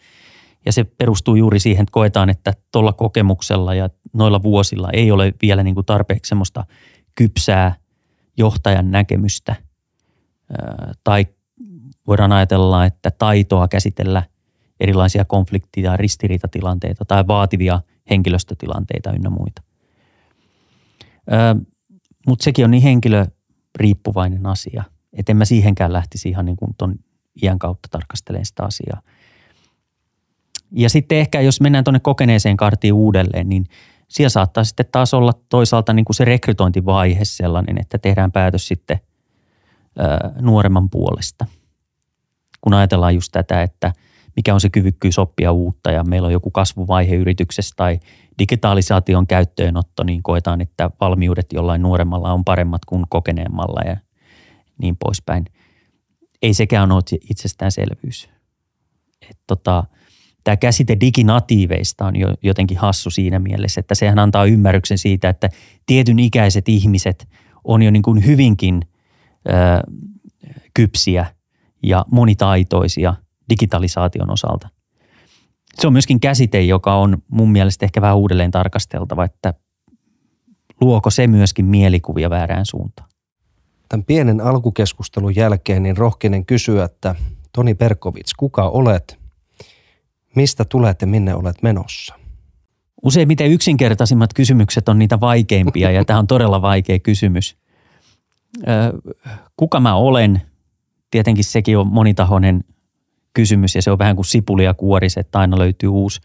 Ja 0.66 0.72
se 0.72 0.85
perustuu 0.85 1.37
juuri 1.37 1.61
siihen, 1.61 1.83
että 1.83 1.92
koetaan, 1.92 2.31
että 2.31 2.52
tuolla 2.72 2.92
kokemuksella 2.92 3.74
ja 3.74 3.90
noilla 4.12 4.42
vuosilla 4.42 4.88
ei 4.92 5.11
ole 5.11 5.35
vielä 5.42 5.62
niin 5.62 5.74
kuin 5.74 5.87
tarpeeksi 5.87 6.29
semmoista 6.29 6.66
kypsää 7.14 7.74
johtajan 8.37 8.90
näkemystä. 8.90 9.57
Tai 11.05 11.26
voidaan 12.07 12.33
ajatella, 12.33 12.85
että 12.85 13.11
taitoa 13.11 13.68
käsitellä 13.68 14.22
erilaisia 14.81 15.24
konfliktia 15.24 15.90
ja 15.90 15.96
ristiriitatilanteita 15.96 17.05
tai 17.05 17.26
vaativia 17.26 17.81
henkilöstötilanteita 18.11 19.12
ynnä 19.12 19.31
muita. 19.31 19.62
Mutta 22.26 22.44
sekin 22.44 22.64
on 22.64 22.70
niin 22.70 22.83
henkilöriippuvainen 22.83 24.46
asia, 24.46 24.85
että 25.12 25.33
en 25.33 25.37
mä 25.37 25.44
siihenkään 25.44 25.92
lähtisi 25.92 26.29
ihan 26.29 26.44
niin 26.44 26.57
kuin 26.57 26.74
ton 26.79 26.94
iän 27.42 27.59
kautta 27.59 27.88
tarkastelemaan 27.90 28.46
sitä 28.46 28.64
asiaa. 28.64 29.02
Ja 30.72 30.90
sitten 30.90 31.18
ehkä, 31.18 31.40
jos 31.40 31.61
mennään 31.61 31.85
tuonne 31.85 32.00
kokeneeseen 32.00 32.57
kartiin 32.57 32.92
uudelleen, 32.92 33.48
niin 33.48 33.66
siellä 34.09 34.29
saattaa 34.29 34.64
sitten 34.64 34.87
taas 34.92 35.14
olla 35.14 35.33
toisaalta 35.48 35.92
niin 35.92 36.05
kuin 36.05 36.16
se 36.16 36.24
rekrytointivaihe 36.24 37.24
sellainen, 37.24 37.81
että 37.81 37.98
tehdään 37.98 38.33
päätös 38.33 38.68
sitten 38.68 39.00
ää, 39.98 40.33
nuoremman 40.40 40.90
puolesta. 40.90 41.46
Kun 42.61 42.74
ajatellaan 42.74 43.14
just 43.14 43.33
tätä, 43.33 43.62
että 43.62 43.92
mikä 44.37 44.55
on 44.55 44.61
se 44.61 44.70
kyvykkyys 44.70 45.18
oppia 45.18 45.52
uutta 45.52 45.90
ja 45.90 46.05
meillä 46.05 46.26
on 46.26 46.33
joku 46.33 46.50
kasvuvaihe 46.50 47.14
yrityksessä 47.14 47.74
tai 47.76 48.00
digitalisaation 48.38 49.26
käyttöönotto, 49.26 50.05
niin 50.05 50.22
koetaan, 50.22 50.61
että 50.61 50.90
valmiudet 51.00 51.46
jollain 51.52 51.83
nuoremmalla 51.83 52.33
on 52.33 52.44
paremmat 52.44 52.85
kuin 52.85 53.05
kokeneemmalla 53.09 53.81
ja 53.81 53.96
niin 54.79 54.96
poispäin. 54.96 55.44
Ei 56.42 56.55
sekään 56.55 56.92
ole 56.92 57.02
itsestäänselvyys. 57.31 58.29
Et 59.31 59.38
tota, 59.46 59.85
tämä 60.46 60.56
käsite 60.56 60.96
diginatiiveista 61.00 62.06
on 62.06 62.16
jo 62.16 62.35
jotenkin 62.42 62.78
hassu 62.78 63.11
siinä 63.11 63.38
mielessä, 63.38 63.80
että 63.80 63.94
sehän 63.94 64.18
antaa 64.18 64.44
ymmärryksen 64.44 64.98
siitä, 64.98 65.28
että 65.28 65.48
tietyn 65.87 66.18
ikäiset 66.18 66.68
ihmiset 66.68 67.28
on 67.64 67.82
jo 67.82 67.90
niin 67.90 68.02
kuin 68.02 68.26
hyvinkin 68.26 68.82
ö, 69.48 69.52
kypsiä 70.74 71.26
ja 71.82 72.04
monitaitoisia 72.12 73.14
digitalisaation 73.50 74.30
osalta. 74.30 74.68
Se 75.80 75.87
on 75.87 75.92
myöskin 75.92 76.20
käsite, 76.20 76.62
joka 76.62 76.94
on 76.94 77.18
mun 77.28 77.52
mielestä 77.52 77.85
ehkä 77.87 78.00
vähän 78.00 78.16
uudelleen 78.16 78.50
tarkasteltava, 78.50 79.24
että 79.24 79.54
luoko 80.80 81.11
se 81.11 81.26
myöskin 81.26 81.64
mielikuvia 81.64 82.30
väärään 82.30 82.66
suuntaan. 82.66 83.09
Tämän 83.88 84.04
pienen 84.04 84.40
alkukeskustelun 84.40 85.37
jälkeen 85.37 85.82
niin 85.82 85.96
rohkeinen 85.96 86.46
kysyä, 86.46 86.85
että 86.85 87.14
Toni 87.52 87.74
Perkovits, 87.74 88.35
kuka 88.35 88.68
olet– 88.68 89.18
Mistä 90.37 90.64
tulet 90.64 91.01
ja 91.01 91.07
minne 91.07 91.35
olet 91.35 91.62
menossa? 91.62 92.14
Useimmiten 93.03 93.51
yksinkertaisimmat 93.51 94.35
kysymykset 94.35 94.88
on 94.88 94.99
niitä 94.99 95.20
vaikeimpia 95.20 95.90
ja 95.90 96.05
tämä 96.05 96.18
on 96.18 96.27
todella 96.27 96.62
vaikea 96.62 96.99
kysymys. 96.99 97.57
Kuka 99.57 99.81
mä 99.81 99.94
olen? 99.94 100.42
Tietenkin 101.11 101.44
sekin 101.44 101.79
on 101.79 101.87
monitahoinen 101.87 102.64
kysymys 103.35 103.75
ja 103.75 103.83
se 103.83 103.90
on 103.90 103.99
vähän 103.99 104.16
kuin 104.16 104.27
sipulia 104.27 104.75
kuoris, 104.75 105.16
että 105.16 105.38
aina 105.38 105.59
löytyy 105.59 105.88
uusi, 105.88 106.20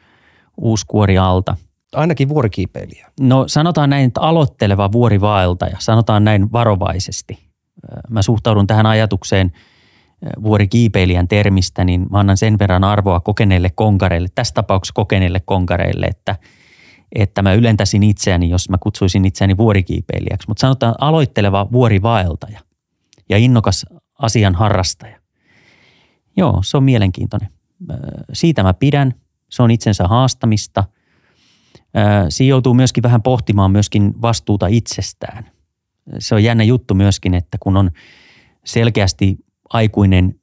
uusi 0.58 0.86
kuori 0.88 1.18
alta. 1.18 1.58
Ainakin 1.96 2.30
vuorikiipeilijä. 2.30 3.12
No 3.20 3.44
sanotaan 3.48 3.90
näin, 3.90 4.08
että 4.08 4.22
aloitteleva 4.22 4.92
vuorivaeltaja, 4.92 5.78
sanotaan 5.80 6.24
näin 6.24 6.52
varovaisesti. 6.52 7.40
Mä 8.10 8.22
suhtaudun 8.22 8.68
tähän 8.68 8.86
ajatukseen– 8.86 9.52
vuorikiipeilijän 10.44 11.28
termistä, 11.28 11.84
niin 11.84 12.06
mä 12.12 12.20
annan 12.20 12.38
sen 12.38 12.60
verran 12.60 12.84
arvoa 12.84 13.20
kokeneille 13.20 13.70
konkareille, 13.76 14.28
tässä 14.36 14.54
tapauksessa 14.54 14.94
kokeneille 14.94 15.42
konkareille, 15.46 16.06
että, 16.06 16.36
että 17.16 17.42
mä 17.42 17.54
ylentäisin 17.54 18.04
itseäni, 18.04 18.50
jos 18.50 18.70
mä 18.70 18.78
kutsuisin 18.78 19.26
itseäni 19.26 19.58
vuorikiipeilijäksi. 19.58 20.48
Mutta 20.48 20.62
sanotaan 20.62 20.96
aloitteleva 21.00 21.68
vuorivaeltaja 21.72 22.60
ja 23.30 23.38
innokas 23.38 23.86
asian 24.20 24.56
harrastaja. 24.56 25.20
Joo, 26.38 26.62
se 26.64 26.78
on 26.78 26.84
mielenkiintoinen. 26.84 27.50
Siitä 28.34 28.64
mä 28.64 28.74
pidän. 28.74 29.14
Se 29.50 29.64
on 29.64 29.72
itsensä 29.72 30.08
haastamista. 30.08 30.84
Siinä 32.30 32.50
joutuu 32.50 32.74
myöskin 32.74 33.04
vähän 33.04 33.22
pohtimaan 33.22 33.72
myöskin 33.72 34.22
vastuuta 34.22 34.68
itsestään. 34.68 35.52
Se 36.20 36.36
on 36.36 36.44
jännä 36.44 36.64
juttu 36.64 36.94
myöskin, 36.94 37.34
että 37.34 37.58
kun 37.60 37.78
on 37.78 37.92
selkeästi 38.66 39.38
aikuinen 39.74 40.36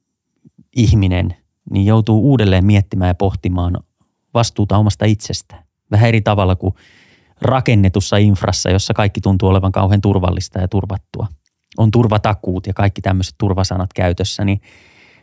ihminen 0.75 1.35
niin 1.71 1.85
joutuu 1.85 2.29
uudelleen 2.29 2.65
miettimään 2.65 3.07
ja 3.07 3.15
pohtimaan 3.15 3.77
vastuuta 4.33 4.77
omasta 4.77 5.05
itsestään. 5.05 5.63
Vähän 5.91 6.09
eri 6.09 6.21
tavalla 6.21 6.55
kuin 6.55 6.73
rakennetussa 7.41 8.17
infrassa, 8.17 8.69
jossa 8.69 8.93
kaikki 8.93 9.21
tuntuu 9.21 9.49
olevan 9.49 9.71
kauhean 9.71 10.01
turvallista 10.01 10.59
ja 10.59 10.67
turvattua. 10.67 11.27
On 11.77 11.91
turvatakuut 11.91 12.67
ja 12.67 12.73
kaikki 12.73 13.01
tämmöiset 13.01 13.35
turvasanat 13.37 13.93
käytössä, 13.93 14.45
niin 14.45 14.61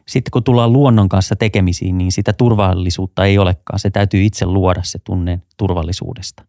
sitten 0.08 0.30
kun 0.30 0.44
tullaan 0.44 0.72
luonnon 0.72 1.08
kanssa 1.08 1.36
tekemisiin, 1.36 1.98
niin 1.98 2.12
sitä 2.12 2.32
turvallisuutta 2.32 3.24
ei 3.24 3.38
olekaan. 3.38 3.78
Se 3.78 3.90
täytyy 3.90 4.24
itse 4.24 4.46
luoda 4.46 4.80
se 4.84 4.98
tunne 4.98 5.40
turvallisuudesta. 5.56 6.44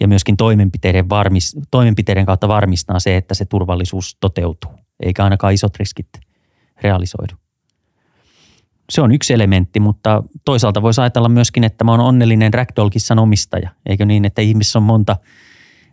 Ja 0.00 0.08
myöskin 0.08 0.36
toimenpiteiden, 0.36 1.08
varmis, 1.08 1.56
toimenpiteiden 1.70 2.26
kautta 2.26 2.48
varmistaa 2.48 3.00
se, 3.00 3.16
että 3.16 3.34
se 3.34 3.44
turvallisuus 3.44 4.16
toteutuu, 4.20 4.70
eikä 5.00 5.24
ainakaan 5.24 5.54
isot 5.54 5.76
riskit 5.76 6.08
realisoidu. 6.82 7.34
Se 8.90 9.00
on 9.00 9.12
yksi 9.12 9.32
elementti, 9.32 9.80
mutta 9.80 10.22
toisaalta 10.44 10.82
voisi 10.82 11.00
ajatella 11.00 11.28
myöskin, 11.28 11.64
että 11.64 11.84
mä 11.84 11.90
oon 11.90 12.00
onnellinen 12.00 12.54
Ragdoll-kissan 12.54 13.18
omistaja. 13.18 13.70
Eikö 13.86 14.04
niin, 14.04 14.24
että 14.24 14.42
ihmisessä 14.42 14.78
on 14.78 14.82
monta, 14.82 15.16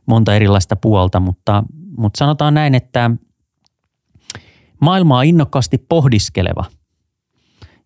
monta 0.05 0.35
erilaista 0.35 0.75
puolta, 0.75 1.19
mutta, 1.19 1.63
mutta 1.97 2.17
sanotaan 2.17 2.53
näin, 2.53 2.75
että 2.75 3.11
maailmaa 4.81 5.23
innokkaasti 5.23 5.77
pohdiskeleva 5.77 6.65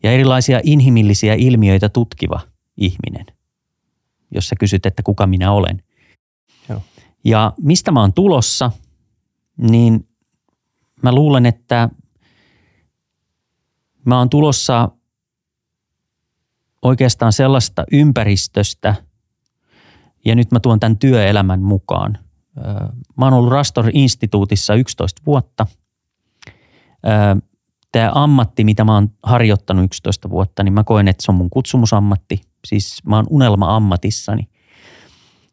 ja 0.03 0.11
erilaisia 0.11 0.59
inhimillisiä 0.63 1.33
ilmiöitä 1.33 1.89
tutkiva 1.89 2.39
ihminen, 2.77 3.25
jos 4.31 4.47
sä 4.47 4.55
kysyt, 4.59 4.85
että 4.85 5.03
kuka 5.03 5.27
minä 5.27 5.51
olen. 5.51 5.83
Joo. 6.69 6.81
Ja 7.23 7.53
mistä 7.61 7.91
mä 7.91 8.01
oon 8.01 8.13
tulossa, 8.13 8.71
niin 9.57 10.07
mä 11.03 11.11
luulen, 11.11 11.45
että 11.45 11.89
Mä 14.09 14.17
oon 14.17 14.29
tulossa 14.29 14.89
oikeastaan 16.81 17.33
sellaista 17.33 17.83
ympäristöstä, 17.91 18.95
ja 20.25 20.35
nyt 20.35 20.51
mä 20.51 20.59
tuon 20.59 20.79
tämän 20.79 20.97
työelämän 20.97 21.61
mukaan. 21.61 22.17
Mä 23.17 23.25
oon 23.25 23.33
ollut 23.33 23.51
Rastor-instituutissa 23.51 24.75
11 24.75 25.21
vuotta. 25.25 25.65
Tämä 27.91 28.11
ammatti, 28.13 28.63
mitä 28.63 28.83
mä 28.83 28.93
oon 28.93 29.09
harjoittanut 29.23 29.85
11 29.85 30.29
vuotta, 30.29 30.63
niin 30.63 30.73
mä 30.73 30.83
koen, 30.83 31.07
että 31.07 31.23
se 31.23 31.31
on 31.31 31.37
mun 31.37 31.49
kutsumusammatti. 31.49 32.41
Siis 32.67 33.05
mä 33.05 33.15
oon 33.15 33.27
unelma-ammatissani. 33.29 34.47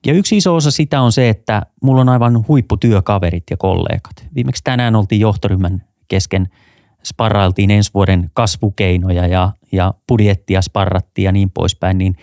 Ja 0.07 0.13
yksi 0.13 0.37
iso 0.37 0.55
osa 0.55 0.71
sitä 0.71 1.01
on 1.01 1.13
se, 1.13 1.29
että 1.29 1.63
mulla 1.83 2.01
on 2.01 2.09
aivan 2.09 2.45
huipputyökaverit 2.49 3.45
ja 3.51 3.57
kollegat. 3.57 4.27
Viimeksi 4.35 4.65
tänään 4.65 4.97
oltiin 4.97 5.21
johtoryhmän 5.21 5.85
kesken– 6.09 6.49
sparrailtiin 7.07 7.71
ensi 7.71 7.91
vuoden 7.95 8.31
kasvukeinoja 8.35 9.27
ja, 9.27 9.53
ja 9.73 9.95
budjettia 10.09 10.63
sparrattiin 10.63 11.25
ja 11.25 11.33
niin 11.33 11.51
poispäin, 11.51 11.99
niin 11.99 12.17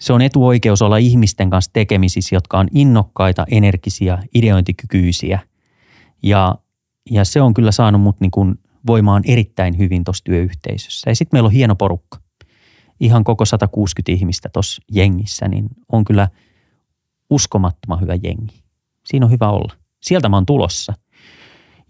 se 0.00 0.12
on 0.12 0.22
etuoikeus 0.22 0.82
olla 0.82 0.96
ihmisten 0.96 1.50
kanssa 1.50 1.70
tekemisissä, 1.72 2.36
jotka 2.36 2.58
on 2.58 2.68
innokkaita, 2.74 3.44
energisiä, 3.50 4.18
ideointikykyisiä. 4.34 5.38
Ja, 6.22 6.54
ja 7.10 7.24
se 7.24 7.40
on 7.40 7.54
kyllä 7.54 7.72
saanut 7.72 8.00
mut 8.00 8.20
niin 8.20 8.30
kuin 8.30 8.54
voimaan 8.86 9.22
erittäin 9.26 9.78
hyvin 9.78 10.04
tuossa 10.04 10.24
työyhteisössä. 10.24 11.10
Ja 11.10 11.16
sitten 11.16 11.36
meillä 11.36 11.46
on 11.46 11.52
hieno 11.52 11.74
porukka. 11.74 12.18
Ihan 13.00 13.24
koko 13.24 13.44
160 13.44 14.12
ihmistä 14.12 14.48
tuossa 14.52 14.82
jengissä, 14.92 15.48
niin 15.48 15.68
on 15.92 16.04
kyllä 16.04 16.28
uskomattoman 17.30 18.00
hyvä 18.00 18.14
jengi. 18.14 18.62
Siinä 19.06 19.26
on 19.26 19.32
hyvä 19.32 19.50
olla. 19.50 19.72
Sieltä 20.02 20.28
mä 20.28 20.36
oon 20.36 20.46
tulossa– 20.46 20.92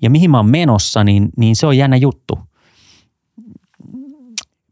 ja 0.02 0.10
mihin 0.10 0.30
mä 0.30 0.36
oon 0.36 0.50
menossa, 0.50 1.04
niin, 1.04 1.28
niin 1.36 1.56
se 1.56 1.66
on 1.66 1.76
jännä 1.76 1.96
juttu. 1.96 2.38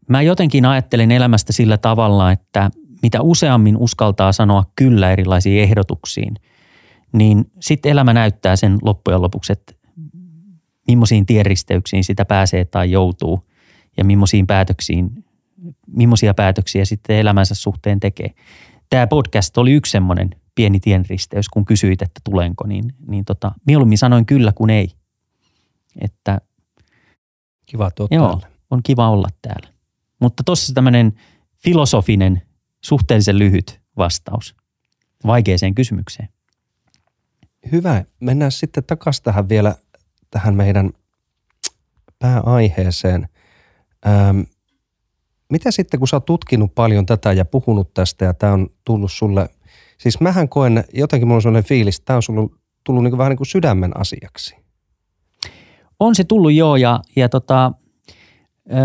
Mä 0.09 0.21
jotenkin 0.21 0.65
ajattelen 0.65 1.11
elämästä 1.11 1.53
sillä 1.53 1.77
tavalla, 1.77 2.31
että 2.31 2.71
mitä 3.01 3.21
useammin 3.21 3.77
uskaltaa 3.77 4.31
sanoa 4.31 4.63
kyllä 4.75 5.11
erilaisiin 5.11 5.63
ehdotuksiin, 5.63 6.35
niin 7.11 7.45
sitten 7.59 7.91
elämä 7.91 8.13
näyttää 8.13 8.55
sen 8.55 8.77
loppujen 8.81 9.21
lopuksi, 9.21 9.53
että 9.53 9.73
millaisiin 10.87 11.25
tienristeyksiin 11.25 12.03
sitä 12.03 12.25
pääsee 12.25 12.65
tai 12.65 12.91
joutuu 12.91 13.39
ja 13.97 14.05
millaisiin 14.05 14.47
päätöksiin, 14.47 15.25
millaisia 15.87 16.33
päätöksiä 16.33 16.85
sitten 16.85 17.15
elämänsä 17.15 17.55
suhteen 17.55 17.99
tekee. 17.99 18.29
Tämä 18.89 19.07
podcast 19.07 19.57
oli 19.57 19.71
yksi 19.71 19.91
semmoinen 19.91 20.29
pieni 20.55 20.79
tienristeys, 20.79 21.49
kun 21.49 21.65
kysyit, 21.65 22.01
että 22.01 22.21
tulenko, 22.23 22.67
niin, 22.67 22.85
niin 23.07 23.25
tota, 23.25 23.51
mieluummin 23.67 23.97
sanoin 23.97 24.25
kyllä 24.25 24.51
kuin 24.55 24.69
ei. 24.69 24.89
Että, 26.01 26.41
kiva, 27.65 27.87
että 27.87 28.03
joo, 28.11 28.41
on 28.71 28.83
kiva 28.83 29.09
olla 29.09 29.27
täällä. 29.41 29.73
Mutta 30.21 30.43
tuossa 30.43 30.73
tämmöinen 30.73 31.13
filosofinen, 31.63 32.41
suhteellisen 32.83 33.39
lyhyt 33.39 33.81
vastaus 33.97 34.55
vaikeeseen 35.25 35.75
kysymykseen. 35.75 36.29
Hyvä. 37.71 38.05
Mennään 38.19 38.51
sitten 38.51 38.83
takaisin 38.83 39.23
tähän 39.23 39.49
vielä 39.49 39.75
tähän 40.31 40.55
meidän 40.55 40.89
pääaiheeseen. 42.19 43.29
Ähm, 44.07 44.39
mitä 45.49 45.71
sitten, 45.71 45.99
kun 45.99 46.07
sä 46.07 46.15
oot 46.15 46.25
tutkinut 46.25 46.75
paljon 46.75 47.05
tätä 47.05 47.33
ja 47.33 47.45
puhunut 47.45 47.93
tästä 47.93 48.25
ja 48.25 48.33
tämä 48.33 48.53
on 48.53 48.69
tullut 48.83 49.11
sulle, 49.11 49.49
siis 49.97 50.19
mähän 50.19 50.49
koen, 50.49 50.83
jotenkin 50.93 51.27
mulla 51.27 51.35
on 51.35 51.41
sellainen 51.41 51.67
fiilis, 51.67 51.95
että 51.95 52.05
tämä 52.05 52.15
on 52.15 52.23
sulle 52.23 52.49
tullut 52.83 53.03
niin 53.03 53.11
kuin 53.11 53.17
vähän 53.17 53.29
niin 53.29 53.37
kuin 53.37 53.47
sydämen 53.47 53.99
asiaksi. 53.99 54.64
On 55.99 56.15
se 56.15 56.23
tullut 56.23 56.53
joo 56.53 56.75
ja, 56.75 56.99
ja 57.15 57.29
tota, 57.29 57.71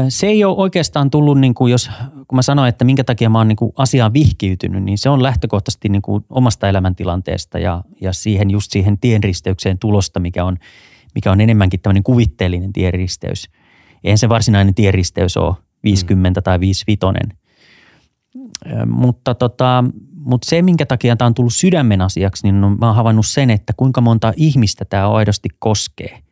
se 0.08 0.26
ei 0.26 0.44
ole 0.44 0.56
oikeastaan 0.56 1.10
tullut, 1.10 1.40
niin 1.40 1.54
kuin 1.54 1.70
jos, 1.70 1.90
kun 2.28 2.36
mä 2.36 2.42
sanoin, 2.42 2.68
että 2.68 2.84
minkä 2.84 3.04
takia 3.04 3.30
mä 3.30 3.38
oon 3.38 3.48
niin 3.48 3.56
kuin 3.56 3.72
asiaan 3.76 4.12
vihkiytynyt, 4.12 4.84
niin 4.84 4.98
se 4.98 5.10
on 5.10 5.22
lähtökohtaisesti 5.22 5.88
niin 5.88 6.02
kuin 6.02 6.24
omasta 6.30 6.68
elämäntilanteesta 6.68 7.58
ja, 7.58 7.84
ja 8.00 8.12
siihen 8.12 8.50
just 8.50 8.72
siihen 8.72 8.98
tienristeykseen 8.98 9.78
tulosta, 9.78 10.20
mikä 10.20 10.44
on, 10.44 10.56
mikä 11.14 11.32
on 11.32 11.40
enemmänkin 11.40 11.80
tämmöinen 11.80 12.02
kuvitteellinen 12.02 12.72
tienristeys. 12.72 13.50
Eihän 14.04 14.18
se 14.18 14.28
varsinainen 14.28 14.74
tienristeys 14.74 15.36
ole 15.36 15.54
50 15.84 16.40
mm. 16.40 16.44
tai 16.44 16.60
55. 16.60 17.40
Mutta, 18.86 19.34
tota, 19.34 19.84
mutta 20.14 20.50
se, 20.50 20.62
minkä 20.62 20.86
takia 20.86 21.16
tämä 21.16 21.26
on 21.26 21.34
tullut 21.34 21.54
sydämen 21.54 22.00
asiaksi, 22.00 22.46
niin 22.46 22.54
mä 22.54 22.86
oon 22.86 22.96
havainnut 22.96 23.26
sen, 23.26 23.50
että 23.50 23.72
kuinka 23.76 24.00
monta 24.00 24.32
ihmistä 24.36 24.84
tämä 24.84 25.10
aidosti 25.10 25.48
koskee– 25.58 26.18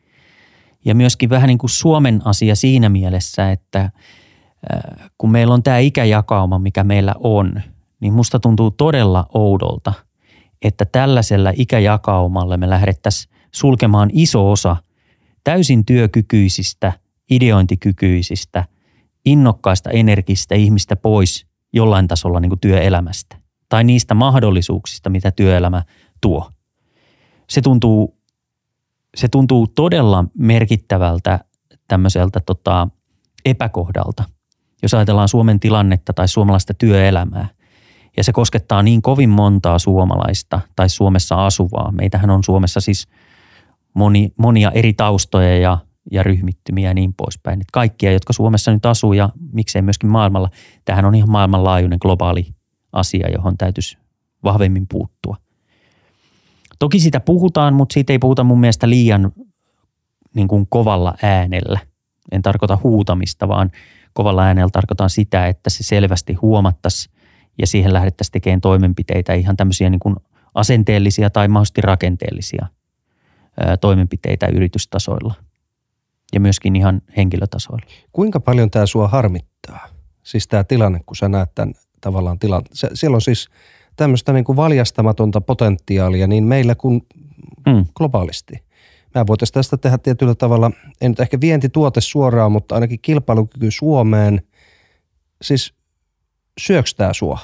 ja 0.84 0.94
myöskin 0.94 1.30
vähän 1.30 1.48
niin 1.48 1.58
kuin 1.58 1.70
Suomen 1.70 2.22
asia 2.24 2.54
siinä 2.56 2.88
mielessä, 2.88 3.50
että 3.52 3.90
kun 5.18 5.30
meillä 5.30 5.54
on 5.54 5.62
tämä 5.62 5.78
ikäjakauma, 5.78 6.58
mikä 6.58 6.84
meillä 6.84 7.14
on, 7.18 7.62
niin 8.00 8.12
musta 8.12 8.40
tuntuu 8.40 8.70
todella 8.70 9.26
oudolta, 9.34 9.92
että 10.62 10.84
tällaisella 10.84 11.52
ikäjakaumalla 11.56 12.56
me 12.56 12.70
lähdettäisiin 12.70 13.34
sulkemaan 13.54 14.10
iso 14.12 14.50
osa 14.50 14.76
täysin 15.44 15.84
työkykyisistä, 15.84 16.92
ideointikykyisistä, 17.30 18.64
innokkaista, 19.24 19.90
energistä 19.90 20.54
ihmistä 20.54 20.96
pois 20.96 21.46
jollain 21.72 22.08
tasolla 22.08 22.40
niin 22.40 22.50
kuin 22.50 22.60
työelämästä 22.60 23.36
tai 23.68 23.84
niistä 23.84 24.14
mahdollisuuksista, 24.14 25.10
mitä 25.10 25.30
työelämä 25.30 25.82
tuo. 26.20 26.50
Se 27.48 27.60
tuntuu 27.60 28.17
se 29.18 29.28
tuntuu 29.28 29.66
todella 29.66 30.24
merkittävältä 30.38 31.40
tämmöiseltä 31.88 32.40
tota, 32.40 32.88
epäkohdalta, 33.44 34.24
jos 34.82 34.94
ajatellaan 34.94 35.28
Suomen 35.28 35.60
tilannetta 35.60 36.12
tai 36.12 36.28
suomalaista 36.28 36.74
työelämää. 36.74 37.48
Ja 38.16 38.24
se 38.24 38.32
koskettaa 38.32 38.82
niin 38.82 39.02
kovin 39.02 39.30
montaa 39.30 39.78
suomalaista 39.78 40.60
tai 40.76 40.88
Suomessa 40.88 41.46
asuvaa. 41.46 41.92
Meitähän 41.92 42.30
on 42.30 42.44
Suomessa 42.44 42.80
siis 42.80 43.08
moni, 43.94 44.32
monia 44.38 44.70
eri 44.70 44.92
taustoja 44.92 45.58
ja, 45.58 45.78
ja 46.10 46.22
ryhmittymiä 46.22 46.90
ja 46.90 46.94
niin 46.94 47.14
poispäin. 47.14 47.60
Että 47.60 47.72
kaikkia, 47.72 48.12
jotka 48.12 48.32
Suomessa 48.32 48.72
nyt 48.72 48.86
asuu 48.86 49.12
ja 49.12 49.28
miksei 49.52 49.82
myöskin 49.82 50.10
maailmalla. 50.10 50.50
Tähän 50.84 51.04
on 51.04 51.14
ihan 51.14 51.30
maailmanlaajuinen 51.30 51.98
globaali 52.02 52.46
asia, 52.92 53.30
johon 53.32 53.58
täytyisi 53.58 53.98
vahvemmin 54.44 54.86
puuttua– 54.88 55.36
Toki 56.78 57.00
sitä 57.00 57.20
puhutaan, 57.20 57.74
mutta 57.74 57.92
siitä 57.92 58.12
ei 58.12 58.18
puhuta 58.18 58.44
mun 58.44 58.60
mielestä 58.60 58.90
liian 58.90 59.32
niin 60.34 60.48
kuin 60.48 60.66
kovalla 60.68 61.14
äänellä. 61.22 61.78
En 62.32 62.42
tarkoita 62.42 62.78
huutamista, 62.82 63.48
vaan 63.48 63.70
kovalla 64.12 64.44
äänellä 64.44 64.70
tarkoitan 64.72 65.10
sitä, 65.10 65.46
että 65.46 65.70
se 65.70 65.82
selvästi 65.82 66.34
huomattaisi 66.34 67.10
ja 67.58 67.66
siihen 67.66 67.92
lähdettäisiin 67.92 68.32
tekemään 68.32 68.60
toimenpiteitä, 68.60 69.34
ihan 69.34 69.56
tämmöisiä 69.56 69.90
niin 69.90 70.00
kuin 70.00 70.16
asenteellisia 70.54 71.30
tai 71.30 71.48
mahdollisesti 71.48 71.80
rakenteellisia 71.80 72.66
toimenpiteitä 73.80 74.46
yritystasoilla 74.46 75.34
ja 76.34 76.40
myöskin 76.40 76.76
ihan 76.76 77.02
henkilötasoilla. 77.16 77.86
Kuinka 78.12 78.40
paljon 78.40 78.70
tämä 78.70 78.86
sua 78.86 79.08
harmittaa? 79.08 79.88
Siis 80.22 80.48
tämä 80.48 80.64
tilanne, 80.64 81.00
kun 81.06 81.16
sä 81.16 81.28
näet 81.28 81.54
tämän 81.54 81.74
tavallaan 82.00 82.38
tilanteen. 82.38 82.76
Siellä 82.94 83.14
on 83.14 83.20
siis– 83.20 83.48
tämmöistä 83.98 84.32
niin 84.32 84.44
kuin 84.44 84.56
valjastamatonta 84.56 85.40
potentiaalia 85.40 86.26
niin 86.26 86.44
meillä 86.44 86.74
kuin 86.74 87.06
mm. 87.66 87.86
globaalisti. 87.94 88.54
Mä 89.14 89.26
voitaisiin 89.26 89.54
tästä 89.54 89.76
tehdä 89.76 89.98
tietyllä 89.98 90.34
tavalla, 90.34 90.70
ei 91.00 91.08
nyt 91.08 91.20
ehkä 91.20 91.40
vientituote 91.40 92.00
suoraan, 92.00 92.52
mutta 92.52 92.74
ainakin 92.74 92.98
kilpailukyky 93.02 93.70
Suomeen. 93.70 94.42
Siis 95.42 95.74
syöks 96.60 96.94
tää 96.94 97.12
sua? 97.12 97.38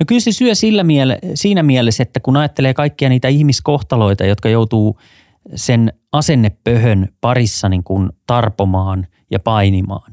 No 0.00 0.06
kyllä 0.06 0.20
se 0.20 0.32
syö 0.32 0.54
sillä 0.54 0.82
miele- 0.82 1.18
siinä 1.34 1.62
mielessä, 1.62 2.02
että 2.02 2.20
kun 2.20 2.36
ajattelee 2.36 2.74
kaikkia 2.74 3.08
niitä 3.08 3.28
ihmiskohtaloita, 3.28 4.24
jotka 4.24 4.48
joutuu 4.48 4.98
sen 5.54 5.92
asennepöhön 6.12 7.08
parissa 7.20 7.68
niin 7.68 7.84
kuin 7.84 8.10
tarpomaan 8.26 9.06
ja 9.30 9.38
painimaan 9.38 10.12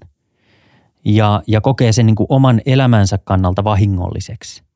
ja, 1.06 1.44
ja 1.48 1.62
kokee 1.62 1.92
sen 1.92 2.06
niin 2.06 2.16
kuin 2.16 2.28
oman 2.30 2.62
elämänsä 2.66 3.20
kannalta 3.24 3.64
vahingolliseksi– 3.64 4.64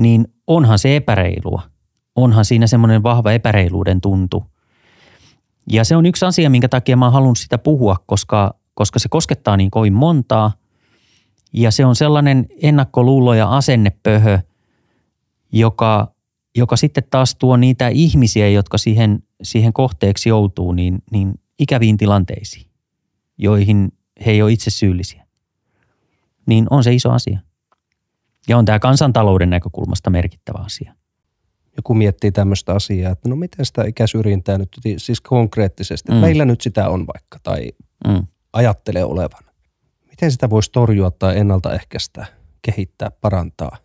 niin 0.00 0.28
onhan 0.46 0.78
se 0.78 0.96
epäreilua. 0.96 1.62
Onhan 2.16 2.44
siinä 2.44 2.66
semmoinen 2.66 3.02
vahva 3.02 3.32
epäreiluuden 3.32 4.00
tuntu. 4.00 4.44
Ja 5.70 5.84
se 5.84 5.96
on 5.96 6.06
yksi 6.06 6.24
asia, 6.24 6.50
minkä 6.50 6.68
takia 6.68 6.96
mä 6.96 7.10
haluan 7.10 7.36
sitä 7.36 7.58
puhua, 7.58 7.96
koska, 8.06 8.54
koska 8.74 8.98
se 8.98 9.08
koskettaa 9.08 9.56
niin 9.56 9.70
kovin 9.70 9.92
montaa. 9.92 10.52
Ja 11.52 11.70
se 11.70 11.84
on 11.84 11.96
sellainen 11.96 12.46
ennakkoluulo 12.62 13.34
ja 13.34 13.56
asennepöhö, 13.56 14.38
joka, 15.52 16.14
joka 16.56 16.76
sitten 16.76 17.04
taas 17.10 17.34
tuo 17.34 17.56
niitä 17.56 17.88
ihmisiä, 17.88 18.48
jotka 18.48 18.78
siihen, 18.78 19.22
siihen 19.42 19.72
kohteeksi 19.72 20.28
joutuu, 20.28 20.72
niin, 20.72 21.02
niin 21.12 21.34
ikäviin 21.58 21.96
tilanteisiin, 21.96 22.66
joihin 23.38 23.92
he 24.26 24.30
ei 24.30 24.42
ole 24.42 24.52
itse 24.52 24.70
syyllisiä. 24.70 25.26
Niin 26.46 26.66
on 26.70 26.84
se 26.84 26.94
iso 26.94 27.10
asia. 27.10 27.38
Ja 28.48 28.58
on 28.58 28.64
tämä 28.64 28.78
kansantalouden 28.78 29.50
näkökulmasta 29.50 30.10
merkittävä 30.10 30.58
asia. 30.58 30.94
Joku 31.76 31.94
miettii 31.94 32.32
tämmöistä 32.32 32.72
asiaa, 32.72 33.12
että 33.12 33.28
no 33.28 33.36
miten 33.36 33.66
sitä 33.66 33.84
ikäsyrjintää 33.84 34.58
nyt, 34.58 34.68
siis 34.96 35.20
konkreettisesti, 35.20 36.12
mm. 36.12 36.18
meillä 36.18 36.44
nyt 36.44 36.60
sitä 36.60 36.88
on 36.88 37.06
vaikka 37.06 37.38
tai 37.42 37.70
mm. 38.08 38.26
ajattelee 38.52 39.04
olevan. 39.04 39.44
Miten 40.10 40.32
sitä 40.32 40.50
voisi 40.50 40.72
torjua 40.72 41.10
tai 41.10 41.38
ennaltaehkäistä, 41.38 42.26
kehittää, 42.62 43.10
parantaa, 43.20 43.76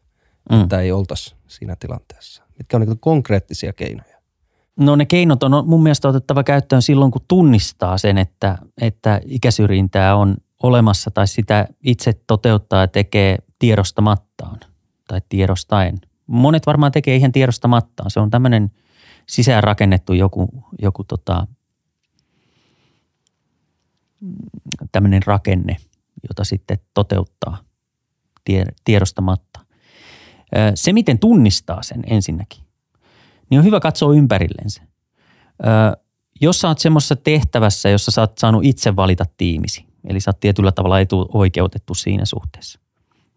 mm. 0.51 0.61
että 0.61 0.79
ei 0.79 0.91
oltaisi 0.91 1.35
siinä 1.47 1.75
tilanteessa? 1.79 2.43
Mitkä 2.57 2.77
on 2.77 2.81
niin 2.81 2.99
konkreettisia 2.99 3.73
keinoja? 3.73 4.15
No 4.79 4.95
ne 4.95 5.05
keinot 5.05 5.43
on 5.43 5.67
mun 5.67 5.83
mielestä 5.83 6.07
otettava 6.07 6.43
käyttöön 6.43 6.81
silloin, 6.81 7.11
kun 7.11 7.21
tunnistaa 7.27 7.97
sen, 7.97 8.17
että, 8.17 8.57
että 8.81 9.21
ikäsyrjintää 9.25 10.15
on 10.15 10.37
olemassa 10.63 11.11
tai 11.11 11.27
sitä 11.27 11.67
itse 11.83 12.13
toteuttaa 12.27 12.81
ja 12.81 12.87
tekee 12.87 13.37
tiedostamattaan 13.59 14.59
tai 15.07 15.21
tiedostaen. 15.29 15.97
Monet 16.27 16.65
varmaan 16.65 16.91
tekee 16.91 17.15
ihan 17.15 17.31
tiedostamattaan. 17.31 18.11
Se 18.11 18.19
on 18.19 18.29
tämmöinen 18.29 18.71
sisäänrakennettu 19.27 20.13
joku, 20.13 20.49
joku 20.81 21.03
tota, 21.03 21.47
tämmöinen 24.91 25.23
rakenne, 25.25 25.77
jota 26.29 26.43
sitten 26.43 26.77
toteuttaa 26.93 27.57
tiedostamatta. 28.83 29.59
Se, 30.75 30.93
miten 30.93 31.19
tunnistaa 31.19 31.83
sen 31.83 32.03
ensinnäkin, 32.07 32.63
niin 33.49 33.59
on 33.59 33.65
hyvä 33.65 33.79
katsoa 33.79 34.13
ympärillensä. 34.13 34.83
Jos 36.41 36.59
sä 36.59 36.67
oot 36.67 36.79
semmoisessa 36.79 37.15
tehtävässä, 37.15 37.89
jossa 37.89 38.11
sä 38.11 38.21
oot 38.21 38.37
saanut 38.37 38.65
itse 38.65 38.95
valita 38.95 39.25
tiimisi, 39.37 39.85
eli 40.07 40.19
sä 40.19 40.29
oot 40.29 40.39
tietyllä 40.39 40.71
tavalla 40.71 40.99
etuoikeutettu 40.99 41.93
siinä 41.93 42.25
suhteessa, 42.25 42.79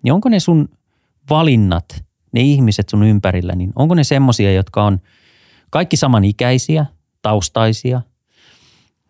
niin 0.03 0.13
onko 0.13 0.29
ne 0.29 0.41
sun 0.41 0.69
valinnat, 1.31 2.05
ne 2.33 2.41
ihmiset 2.41 2.89
sun 2.89 3.03
ympärillä, 3.03 3.55
niin 3.55 3.73
onko 3.77 3.95
ne 3.95 4.05
semmosia, 4.05 4.53
jotka 4.53 4.85
on 4.85 4.99
kaikki 5.71 5.97
samanikäisiä, 5.97 6.87
taustaisia, 7.23 8.01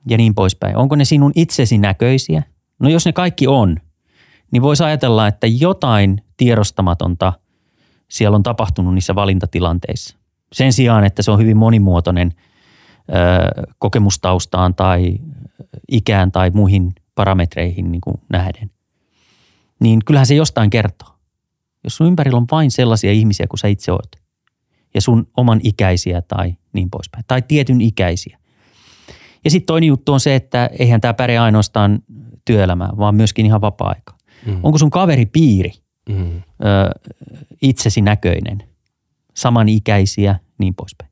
ja 0.09 0.17
niin 0.17 0.35
poispäin. 0.35 0.77
Onko 0.77 0.97
ne 0.97 1.05
sinun 1.05 1.33
itsesi 1.35 1.79
näköisiä? 1.79 2.43
No 2.79 2.89
jos 2.89 3.07
ne 3.07 3.13
kaikki 3.13 3.47
on, 3.47 3.77
niin 4.51 4.63
voisi 4.63 4.85
ajatella, 4.85 5.27
että 5.27 5.47
jotain 5.47 6.23
tiedostamatonta 6.37 7.33
siellä 8.09 8.37
on 8.37 8.43
tapahtunut 8.43 8.95
niissä 8.95 9.15
valintatilanteissa. 9.15 10.17
Sen 10.53 10.73
sijaan, 10.73 11.05
että 11.05 11.23
se 11.23 11.31
on 11.31 11.39
hyvin 11.39 11.57
monimuotoinen 11.57 12.33
ö, 12.35 13.69
kokemustaustaan 13.79 14.75
tai 14.75 15.19
ikään 15.89 16.33
tai 16.33 16.51
muihin 16.51 16.93
parametreihin 17.15 17.93
niin 17.93 18.01
kuin 18.01 18.17
nähden. 18.31 18.71
Niin 19.81 20.01
kyllähän 20.05 20.27
se 20.27 20.35
jostain 20.35 20.71
kertoo. 20.71 21.09
Jos 21.85 21.97
sun 21.97 22.07
ympärillä 22.07 22.37
on 22.37 22.47
vain 22.51 22.71
sellaisia 22.71 23.13
ihmisiä 23.13 23.47
kuin 23.47 23.59
sä 23.59 23.69
itse 23.69 23.93
oot 23.93 24.09
ja 24.95 25.01
sun 25.01 25.27
oman 25.37 25.61
ikäisiä 25.63 26.23
tai 26.23 26.57
niin 26.73 26.91
poispäin, 26.91 27.25
tai 27.29 27.43
tietyn 27.43 27.81
ikäisiä. 27.81 28.39
Ja 29.45 29.51
sitten 29.51 29.67
toinen 29.67 29.87
juttu 29.87 30.13
on 30.13 30.21
se, 30.21 30.35
että 30.35 30.71
eihän 30.79 31.01
tämä 31.01 31.15
pärjää 31.15 31.45
ainoastaan 31.45 31.99
työelämään, 32.45 32.99
vaan 32.99 33.15
myöskin 33.15 33.47
ihan 33.47 33.61
vapaa-aika. 33.61 34.15
Mm. 34.47 34.61
Onko 34.63 34.79
sun 34.79 34.91
kaveripiiri 34.91 35.73
mm. 36.09 36.37
ö, 36.37 36.43
itsesi 37.63 38.01
näköinen, 38.01 38.63
samanikäisiä, 39.35 40.39
niin 40.59 40.75
poispäin. 40.75 41.11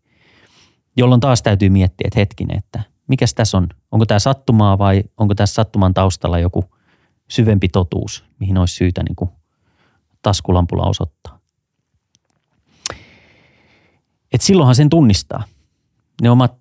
Jolloin 0.97 1.21
taas 1.21 1.43
täytyy 1.43 1.69
miettiä, 1.69 2.05
että 2.07 2.21
hetkinen, 2.21 2.59
että 2.59 2.83
mikäs 3.09 3.35
tässä 3.35 3.59
on, 3.59 3.69
onko 3.93 4.07
tämä 4.07 4.19
sattumaa 4.19 4.79
vai 4.79 5.03
onko 5.17 5.35
tässä 5.35 5.55
sattuman 5.55 5.95
taustalla 5.95 6.39
joku 6.39 6.65
syvempi 7.29 7.69
totuus, 7.69 8.25
mihin 8.41 8.59
olisi 8.59 8.75
syytä 8.75 9.03
niin 9.03 9.17
kuin 9.17 9.31
taskulampulla 10.23 10.87
osoittaa. 10.87 11.39
Et 14.33 14.41
silloinhan 14.41 14.75
sen 14.75 14.89
tunnistaa. 14.89 15.45
Ne 16.23 16.31
omat 16.31 16.55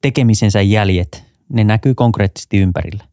tekemisensä 0.00 0.62
jäljet, 0.62 1.24
ne 1.48 1.64
näkyy 1.64 1.94
konkreettisesti 1.94 2.58
ympärillä. 2.58 3.04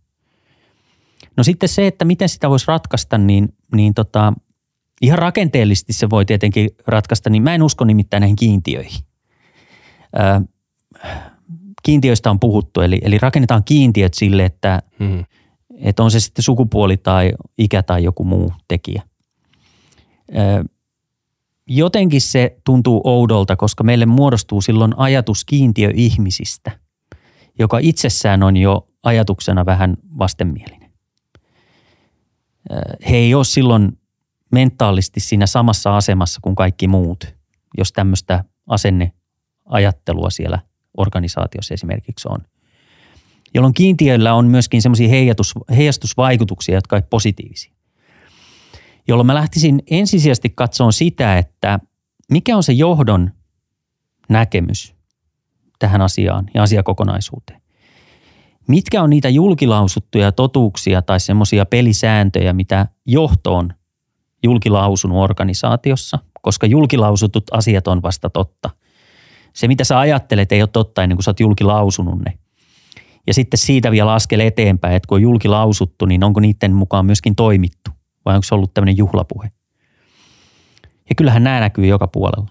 No 1.38 1.44
sitten 1.44 1.70
se, 1.70 1.88
että 1.88 2.06
miten 2.06 2.30
sitä 2.30 2.50
voisi 2.50 2.68
ratkaista, 2.68 3.18
niin, 3.18 3.54
niin 3.76 3.94
tota, 3.94 4.34
ihan 5.02 5.20
rakenteellisesti 5.20 5.94
se 5.94 6.10
voi 6.10 6.26
tietenkin 6.26 6.70
ratkaista, 6.88 7.30
niin 7.30 7.44
mä 7.44 7.56
en 7.56 7.64
usko 7.64 7.86
nimittäin 7.86 8.22
näihin 8.22 8.36
kiintiöihin. 8.36 9.06
Ö, 10.16 10.42
kiintiöistä 11.84 12.30
on 12.30 12.40
puhuttu, 12.40 12.82
eli, 12.82 13.00
eli 13.02 13.18
rakennetaan 13.18 13.64
kiintiöt 13.64 14.14
sille, 14.14 14.46
että, 14.46 14.82
hmm. 15.00 15.26
Että 15.80 16.04
on 16.04 16.12
se 16.12 16.20
sitten 16.20 16.44
sukupuoli 16.44 16.98
tai 16.98 17.32
ikä 17.58 17.84
tai 17.84 18.04
joku 18.04 18.24
muu 18.24 18.54
tekijä. 18.68 19.02
Jotenkin 21.68 22.22
se 22.22 22.58
tuntuu 22.66 23.02
oudolta, 23.04 23.56
koska 23.56 23.84
meille 23.84 24.06
muodostuu 24.06 24.62
silloin 24.62 24.94
ajatus 24.98 25.46
kiintiöihmisistä, 25.46 26.72
joka 27.60 27.78
itsessään 27.82 28.44
on 28.44 28.58
jo 28.58 28.88
ajatuksena 29.04 29.66
vähän 29.66 29.98
vastenmielinen. 30.20 30.92
He 33.10 33.16
ei 33.16 33.34
ole 33.34 33.44
silloin 33.44 34.00
mentaalisti 34.52 35.20
siinä 35.20 35.46
samassa 35.46 35.98
asemassa 35.98 36.40
kuin 36.44 36.56
kaikki 36.56 36.88
muut, 36.88 37.36
jos 37.78 37.92
tämmöistä 37.92 38.44
asenneajattelua 38.68 40.30
siellä 40.30 40.60
organisaatiossa 40.98 41.74
esimerkiksi 41.74 42.28
on. 42.32 42.38
Jolloin 43.56 43.74
kiintiöillä 43.74 44.34
on 44.34 44.48
myöskin 44.48 44.82
semmoisia 44.82 45.10
heijastusvaikutuksia, 45.76 46.76
jotka 46.76 46.96
ovat 46.96 47.10
positiivisia 47.10 47.76
jolloin 49.08 49.28
mä 49.28 49.36
lähtisin 49.36 49.84
ensisijaisesti 49.92 50.50
katsomaan 50.50 50.94
sitä, 50.94 51.38
että 51.38 51.80
mikä 52.32 52.56
on 52.56 52.64
se 52.64 52.74
johdon 52.74 53.32
näkemys 54.30 54.96
tähän 55.80 56.02
asiaan 56.02 56.46
ja 56.54 56.64
asiakokonaisuuteen. 56.64 57.62
Mitkä 58.68 59.04
on 59.04 59.10
niitä 59.10 59.30
julkilausuttuja 59.30 60.32
totuuksia 60.32 61.02
tai 61.02 61.20
semmoisia 61.20 61.66
pelisääntöjä, 61.66 62.54
mitä 62.54 62.88
johto 63.06 63.56
on 63.56 63.74
julkilausunut 64.44 65.18
organisaatiossa, 65.18 66.20
koska 66.42 66.68
julkilausutut 66.68 67.44
asiat 67.52 67.88
on 67.88 68.02
vasta 68.02 68.30
totta. 68.30 68.70
Se, 69.54 69.68
mitä 69.68 69.84
sä 69.84 70.00
ajattelet, 70.00 70.52
ei 70.52 70.62
ole 70.62 70.70
totta 70.74 71.04
ennen 71.04 71.16
kuin 71.18 71.24
sä 71.24 71.32
oot 71.32 71.40
julkilausunut 71.40 72.20
ne. 72.26 72.40
Ja 73.28 73.34
sitten 73.34 73.58
siitä 73.58 73.92
vielä 73.92 74.14
askel 74.14 74.40
eteenpäin, 74.40 74.96
että 74.96 75.08
kun 75.08 75.16
on 75.16 75.22
julkilausuttu, 75.22 76.06
niin 76.06 76.24
onko 76.24 76.40
niiden 76.40 76.74
mukaan 76.74 77.06
myöskin 77.06 77.36
toimittu 77.36 77.92
vai 78.26 78.36
onko 78.36 78.44
se 78.44 78.56
ollut 78.56 78.74
tämmöinen 78.74 78.98
juhlapuhe? 78.98 79.52
Ja 81.10 81.16
kyllähän 81.18 81.44
nämä 81.44 81.60
näkyy 81.60 81.86
joka 81.86 82.08
puolella. 82.08 82.48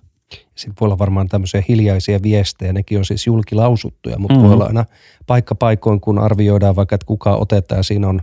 Sitten 0.54 0.76
voi 0.80 0.86
olla 0.86 0.98
varmaan 0.98 1.28
tämmöisiä 1.28 1.62
hiljaisia 1.68 2.22
viestejä, 2.22 2.72
nekin 2.72 2.98
on 2.98 3.04
siis 3.04 3.26
julkilausuttuja, 3.26 4.18
mutta 4.18 4.34
mm-hmm. 4.34 4.46
voi 4.46 4.54
olla 4.54 4.66
aina 4.66 4.84
paikka 5.26 5.54
paikoin, 5.54 6.00
kun 6.00 6.18
arvioidaan 6.18 6.76
vaikka, 6.76 6.94
että 6.94 7.06
kuka 7.06 7.36
otetaan, 7.36 7.84
siinä 7.84 8.08
on 8.08 8.20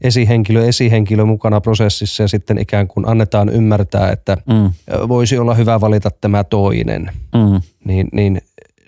esihenkilö, 0.00 0.66
esihenkilö 0.66 1.24
mukana 1.24 1.60
prosessissa 1.60 2.22
ja 2.22 2.28
sitten 2.28 2.58
ikään 2.58 2.88
kuin 2.88 3.08
annetaan 3.08 3.48
ymmärtää, 3.48 4.12
että 4.12 4.36
mm. 4.46 4.72
voisi 5.08 5.38
olla 5.38 5.54
hyvä 5.54 5.80
valita 5.80 6.10
tämä 6.20 6.44
toinen. 6.44 7.10
Mm. 7.34 7.60
Niin, 7.84 8.08
niin 8.12 8.40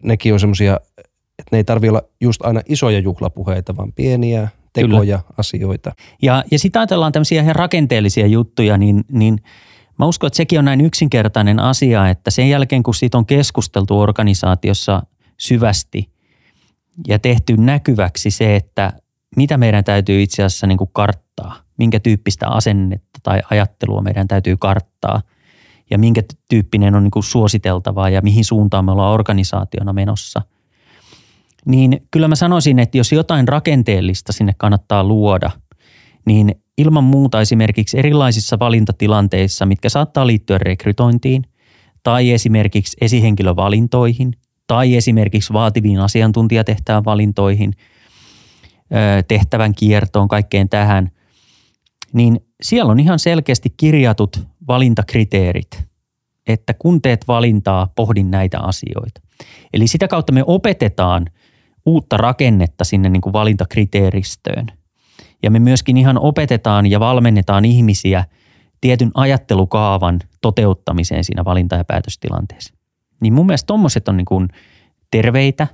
nekin 0.03 0.33
on 0.33 0.41
semmoisia, 0.41 0.81
että 1.43 1.57
ne 1.57 1.59
ei 1.59 1.65
tarvitse 1.65 1.91
olla 1.91 2.03
just 2.21 2.45
aina 2.45 2.61
isoja 2.69 2.99
juhlapuheita, 2.99 3.77
vaan 3.77 3.93
pieniä, 3.93 4.49
tekoja, 4.73 5.19
Kyllä. 5.19 5.35
asioita. 5.39 5.93
Ja, 6.23 6.45
ja 6.51 6.59
sitten 6.59 6.81
ajatellaan 6.81 7.13
tämmöisiä 7.13 7.43
ihan 7.43 7.57
rakenteellisia 7.57 8.27
juttuja, 8.27 8.77
niin, 8.77 9.05
niin 9.13 9.39
mä 9.99 10.07
uskon, 10.07 10.27
että 10.27 10.37
sekin 10.37 10.59
on 10.59 10.65
näin 10.65 10.81
yksinkertainen 10.81 11.61
asia, 11.61 12.09
että 12.09 12.31
sen 12.31 12.49
jälkeen 12.49 12.83
kun 12.83 12.95
siitä 12.95 13.19
on 13.19 13.27
keskusteltu 13.27 14.01
organisaatiossa 14.01 15.03
syvästi 15.39 16.11
ja 17.09 17.19
tehty 17.19 17.57
näkyväksi 17.57 18.31
se, 18.31 18.57
että 18.57 18.93
mitä 19.37 19.57
meidän 19.57 19.85
täytyy 19.85 20.23
itse 20.23 20.43
asiassa 20.43 20.67
niin 20.67 20.79
kuin 20.79 20.91
karttaa, 20.93 21.57
minkä 21.79 22.01
tyyppistä 22.01 22.49
asennetta 22.49 23.21
tai 23.23 23.43
ajattelua 23.51 24.03
meidän 24.03 24.29
täytyy 24.29 24.57
karttaa 24.57 25.23
ja 25.91 25.99
minkä 25.99 26.23
tyyppinen 26.49 26.95
on 26.95 27.03
niin 27.03 27.11
kuin 27.11 27.23
suositeltavaa 27.23 28.11
ja 28.11 28.23
mihin 28.23 28.45
suuntaan 28.45 28.85
me 28.85 28.93
ollaan 28.93 29.15
organisaationa 29.15 29.93
menossa– 29.93 30.43
niin 31.67 32.03
kyllä 32.11 32.29
mä 32.29 32.37
sanoisin, 32.37 32.79
että 32.79 32.99
jos 32.99 33.13
jotain 33.13 33.49
rakenteellista 33.49 34.33
sinne 34.33 34.53
kannattaa 34.59 35.05
luoda, 35.05 35.51
niin 36.27 36.55
ilman 36.79 37.05
muuta 37.05 37.41
esimerkiksi 37.41 37.99
erilaisissa 37.99 38.59
valintatilanteissa, 38.59 39.67
mitkä 39.67 39.89
saattaa 39.89 40.27
liittyä 40.27 40.59
rekrytointiin 40.59 41.45
tai 42.03 42.31
esimerkiksi 42.31 42.97
esihenkilövalintoihin 43.01 44.33
tai 44.67 44.97
esimerkiksi 44.97 45.53
vaativiin 45.53 46.01
asiantuntijatehtävän 46.01 47.05
valintoihin, 47.05 47.73
tehtävän 49.29 49.75
kiertoon, 49.75 50.29
kaikkeen 50.29 50.69
tähän, 50.69 51.11
niin 52.13 52.41
siellä 52.63 52.91
on 52.91 53.01
ihan 53.01 53.19
selkeästi 53.19 53.75
kirjatut 53.77 54.47
valintakriteerit, 54.69 55.85
että 56.47 56.75
kun 56.75 57.03
teet 57.03 57.29
valintaa, 57.29 57.93
pohdin 57.97 58.31
näitä 58.31 58.61
asioita. 58.61 59.21
Eli 59.73 59.87
sitä 59.87 60.09
kautta 60.09 60.33
me 60.33 60.43
opetetaan– 60.47 61.27
uutta 61.87 62.17
rakennetta 62.17 62.85
sinne 62.85 63.09
niin 63.09 63.21
kuin 63.21 63.33
valintakriteeristöön. 63.33 64.67
Ja 65.43 65.51
me 65.51 65.59
myöskin 65.59 65.97
ihan 65.97 66.19
opetetaan 66.19 66.87
ja 66.87 67.01
valmennetaan 67.01 67.65
ihmisiä 67.65 68.25
tietyn 68.81 69.11
ajattelukaavan 69.15 70.21
toteuttamiseen 70.41 71.25
siinä 71.25 71.45
valinta- 71.45 71.77
ja 71.77 71.85
päätöstilanteessa. 71.85 72.75
Niin 73.21 73.33
mun 73.33 73.47
mielestä 73.47 73.67
tommoset 73.67 74.09
on 74.09 74.17
niin 74.17 74.25
kuin 74.25 74.49
terveitä, 75.11 75.67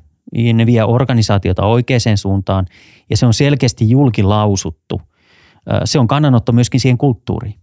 ne 0.55 0.67
vie 0.67 0.85
organisaatiota 0.85 1.67
oikeaan 1.67 2.17
suuntaan 2.17 2.67
ja 3.11 3.17
se 3.17 3.27
on 3.27 3.35
selkeästi 3.35 3.91
julkilausuttu. 3.91 5.03
Se 5.85 5.99
on 5.99 6.07
kannanotto 6.07 6.53
myöskin 6.53 6.81
siihen 6.81 6.99
kulttuuriin 6.99 7.61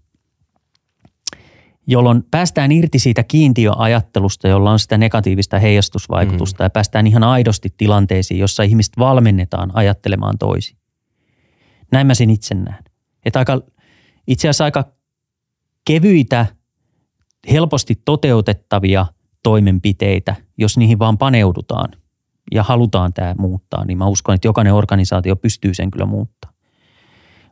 jolloin 1.87 2.23
päästään 2.31 2.71
irti 2.71 2.99
siitä 2.99 3.23
kiintiöajattelusta, 3.23 4.47
jolla 4.47 4.71
on 4.71 4.79
sitä 4.79 4.97
negatiivista 4.97 5.59
heijastusvaikutusta 5.59 6.63
mm. 6.63 6.65
ja 6.65 6.69
päästään 6.69 7.07
ihan 7.07 7.23
aidosti 7.23 7.73
tilanteisiin, 7.77 8.39
jossa 8.39 8.63
ihmiset 8.63 8.93
valmennetaan 8.97 9.71
ajattelemaan 9.73 10.37
toisin. 10.37 10.77
Näin 11.91 12.07
mä 12.07 12.13
sen 12.13 12.29
itse 12.29 12.55
näen. 12.55 12.83
Että 13.25 13.39
aika, 13.39 13.61
itse 14.27 14.49
asiassa 14.49 14.63
aika 14.63 14.85
kevyitä, 15.85 16.45
helposti 17.51 18.01
toteutettavia 18.05 19.05
toimenpiteitä, 19.43 20.35
jos 20.57 20.77
niihin 20.77 20.99
vaan 20.99 21.17
paneudutaan 21.17 21.91
ja 22.51 22.63
halutaan 22.63 23.13
tämä 23.13 23.35
muuttaa, 23.37 23.85
niin 23.85 23.97
mä 23.97 24.07
uskon, 24.07 24.35
että 24.35 24.47
jokainen 24.47 24.73
organisaatio 24.73 25.35
pystyy 25.35 25.73
sen 25.73 25.91
kyllä 25.91 26.05
muuttaa. 26.05 26.51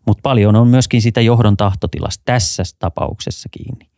Mutta 0.08 0.22
paljon 0.22 0.56
on 0.56 0.68
myöskin 0.68 1.02
sitä 1.02 1.22
johdon 1.22 1.58
tahtotilasta 1.58 2.22
tässä 2.26 2.64
tapauksessa 2.80 3.50
kiinni. 3.50 3.93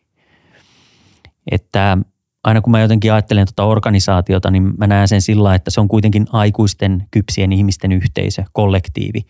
Että 1.51 1.97
aina 2.43 2.61
kun 2.61 2.71
mä 2.71 2.81
jotenkin 2.81 3.13
ajattelen 3.13 3.47
tuota 3.47 3.69
organisaatiota, 3.69 4.51
niin 4.51 4.73
mä 4.77 4.87
näen 4.87 5.07
sen 5.07 5.21
sillä, 5.21 5.55
että 5.55 5.71
se 5.71 5.81
on 5.81 5.87
kuitenkin 5.87 6.25
aikuisten, 6.31 7.07
kypsien 7.11 7.51
ihmisten 7.51 7.91
yhteisö, 7.91 8.43
kollektiivi, 8.51 9.21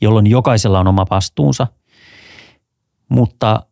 jolloin 0.00 0.26
jokaisella 0.26 0.80
on 0.80 0.88
oma 0.88 1.06
vastuunsa. 1.10 1.66
Mutta 3.08 3.66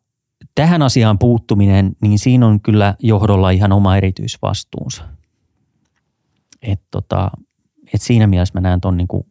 tähän 0.54 0.82
asiaan 0.82 1.18
puuttuminen, 1.18 1.96
niin 2.02 2.18
siinä 2.18 2.46
on 2.46 2.60
kyllä 2.60 2.94
johdolla 2.98 3.50
ihan 3.50 3.72
oma 3.72 3.96
erityisvastuunsa. 3.96 5.04
Et 6.62 6.80
tota, 6.90 7.30
et 7.94 8.02
siinä 8.02 8.26
mielessä 8.26 8.54
mä 8.54 8.60
näen 8.60 8.80
ton 8.80 8.96
niinku 8.96 9.26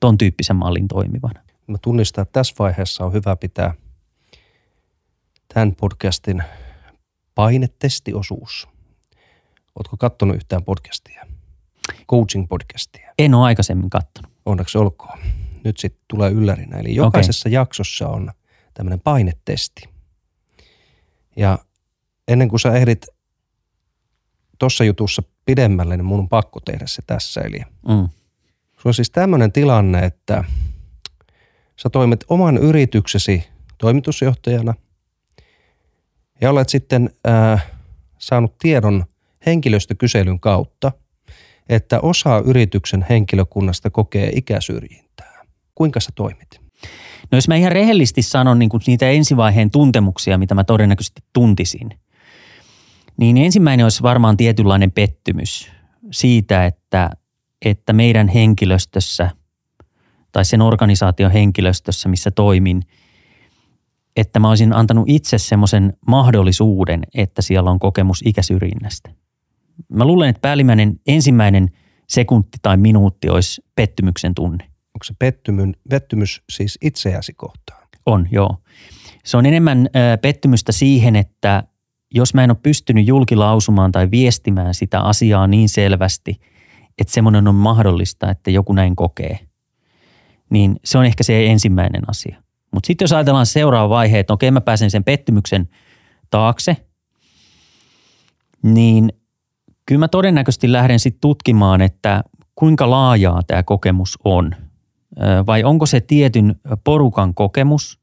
ton 0.00 0.18
tyyppisen 0.18 0.56
mallin 0.56 0.88
toimivan. 0.88 1.34
Mä 1.66 1.78
tunnistan, 1.82 2.22
että 2.22 2.32
tässä 2.32 2.54
vaiheessa 2.58 3.04
on 3.04 3.12
hyvä 3.12 3.36
pitää 3.36 3.74
tämän 5.54 5.74
podcastin 5.74 6.42
painetestiosuus. 7.34 8.68
Ootko 9.78 9.96
kattonut 9.96 10.36
yhtään 10.36 10.64
podcastia? 10.64 11.26
Coaching-podcastia. 11.92 13.12
En 13.18 13.34
ole 13.34 13.44
aikaisemmin 13.44 13.90
katsonut. 13.90 14.32
Onneksi 14.46 14.78
olkoon. 14.78 15.18
Nyt 15.64 15.76
sitten 15.76 16.02
tulee 16.08 16.30
yllärinä. 16.30 16.78
Eli 16.78 16.94
jokaisessa 16.94 17.48
okay. 17.48 17.54
jaksossa 17.54 18.08
on 18.08 18.32
tämmöinen 18.74 19.00
painetesti. 19.00 19.88
Ja 21.36 21.58
ennen 22.28 22.48
kuin 22.48 22.60
sä 22.60 22.72
ehdit 22.72 23.06
tuossa 24.58 24.84
jutussa 24.84 25.22
pidemmälle, 25.44 25.96
niin 25.96 26.04
mun 26.04 26.18
on 26.18 26.28
pakko 26.28 26.60
tehdä 26.60 26.86
se 26.86 27.02
tässä. 27.06 27.40
Eli 27.40 27.58
mm. 27.58 28.08
sulla 28.72 28.86
on 28.86 28.94
siis 28.94 29.10
tämmöinen 29.10 29.52
tilanne, 29.52 30.04
että 30.04 30.44
sä 31.76 31.90
toimit 31.90 32.24
oman 32.28 32.58
yrityksesi 32.58 33.48
toimitusjohtajana 33.78 34.74
ja 36.42 36.50
olet 36.50 36.68
sitten 36.68 37.10
äh, 37.28 37.66
saanut 38.18 38.58
tiedon 38.58 39.04
henkilöstökyselyn 39.46 40.40
kautta, 40.40 40.92
että 41.68 42.00
osa 42.00 42.42
yrityksen 42.44 43.06
henkilökunnasta 43.08 43.90
kokee 43.90 44.30
ikäsyrjintää. 44.36 45.42
Kuinka 45.74 46.00
sä 46.00 46.10
toimit? 46.14 46.60
No 47.30 47.36
jos 47.36 47.48
mä 47.48 47.56
ihan 47.56 47.72
rehellisesti 47.72 48.22
sanon 48.22 48.58
niin 48.58 48.68
kuin 48.68 48.82
niitä 48.86 49.10
ensivaiheen 49.10 49.70
tuntemuksia, 49.70 50.38
mitä 50.38 50.54
mä 50.54 50.64
todennäköisesti 50.64 51.22
tuntisin, 51.32 51.90
niin 53.16 53.36
ensimmäinen 53.36 53.86
olisi 53.86 54.02
varmaan 54.02 54.36
tietynlainen 54.36 54.92
pettymys 54.92 55.72
siitä, 56.10 56.66
että, 56.66 57.10
että 57.64 57.92
meidän 57.92 58.28
henkilöstössä 58.28 59.30
tai 60.32 60.44
sen 60.44 60.62
organisaation 60.62 61.30
henkilöstössä, 61.30 62.08
missä 62.08 62.30
toimin, 62.30 62.82
että 64.16 64.38
mä 64.38 64.48
olisin 64.48 64.72
antanut 64.72 65.04
itse 65.08 65.38
semmoisen 65.38 65.92
mahdollisuuden, 66.06 67.02
että 67.14 67.42
siellä 67.42 67.70
on 67.70 67.78
kokemus 67.78 68.22
ikäsyrjinnästä. 68.24 69.10
Mä 69.88 70.04
luulen, 70.04 70.28
että 70.28 70.40
päällimmäinen 70.40 71.00
ensimmäinen 71.06 71.68
sekunti 72.08 72.58
tai 72.62 72.76
minuutti 72.76 73.28
olisi 73.28 73.62
pettymyksen 73.74 74.34
tunne. 74.34 74.64
Onko 74.64 75.04
se 75.04 75.14
pettymyn, 75.18 75.74
pettymys 75.90 76.42
siis 76.50 76.78
itseäsi 76.82 77.32
kohtaan? 77.32 77.88
On, 78.06 78.28
joo. 78.30 78.56
Se 79.24 79.36
on 79.36 79.46
enemmän 79.46 79.78
äh, 79.78 80.20
pettymystä 80.22 80.72
siihen, 80.72 81.16
että 81.16 81.62
jos 82.14 82.34
mä 82.34 82.44
en 82.44 82.50
ole 82.50 82.58
pystynyt 82.62 83.06
julkilausumaan 83.06 83.92
tai 83.92 84.10
viestimään 84.10 84.74
sitä 84.74 85.00
asiaa 85.00 85.46
niin 85.46 85.68
selvästi, 85.68 86.40
että 86.98 87.12
semmoinen 87.12 87.48
on 87.48 87.54
mahdollista, 87.54 88.30
että 88.30 88.50
joku 88.50 88.72
näin 88.72 88.96
kokee, 88.96 89.38
niin 90.50 90.76
se 90.84 90.98
on 90.98 91.06
ehkä 91.06 91.24
se 91.24 91.46
ensimmäinen 91.46 92.02
asia. 92.10 92.41
Mutta 92.72 92.86
sitten 92.86 93.04
jos 93.04 93.12
ajatellaan 93.12 93.46
seuraava 93.46 93.88
vaihe, 93.88 94.18
että 94.18 94.32
okei 94.32 94.50
mä 94.50 94.60
pääsen 94.60 94.90
sen 94.90 95.04
pettymyksen 95.04 95.68
taakse, 96.30 96.76
niin 98.62 99.12
kyllä 99.86 99.98
mä 99.98 100.08
todennäköisesti 100.08 100.72
lähden 100.72 100.98
sitten 100.98 101.20
tutkimaan, 101.20 101.80
että 101.82 102.24
kuinka 102.54 102.90
laajaa 102.90 103.42
tämä 103.46 103.62
kokemus 103.62 104.18
on. 104.24 104.54
Vai 105.46 105.64
onko 105.64 105.86
se 105.86 106.00
tietyn 106.00 106.54
porukan 106.84 107.34
kokemus 107.34 108.00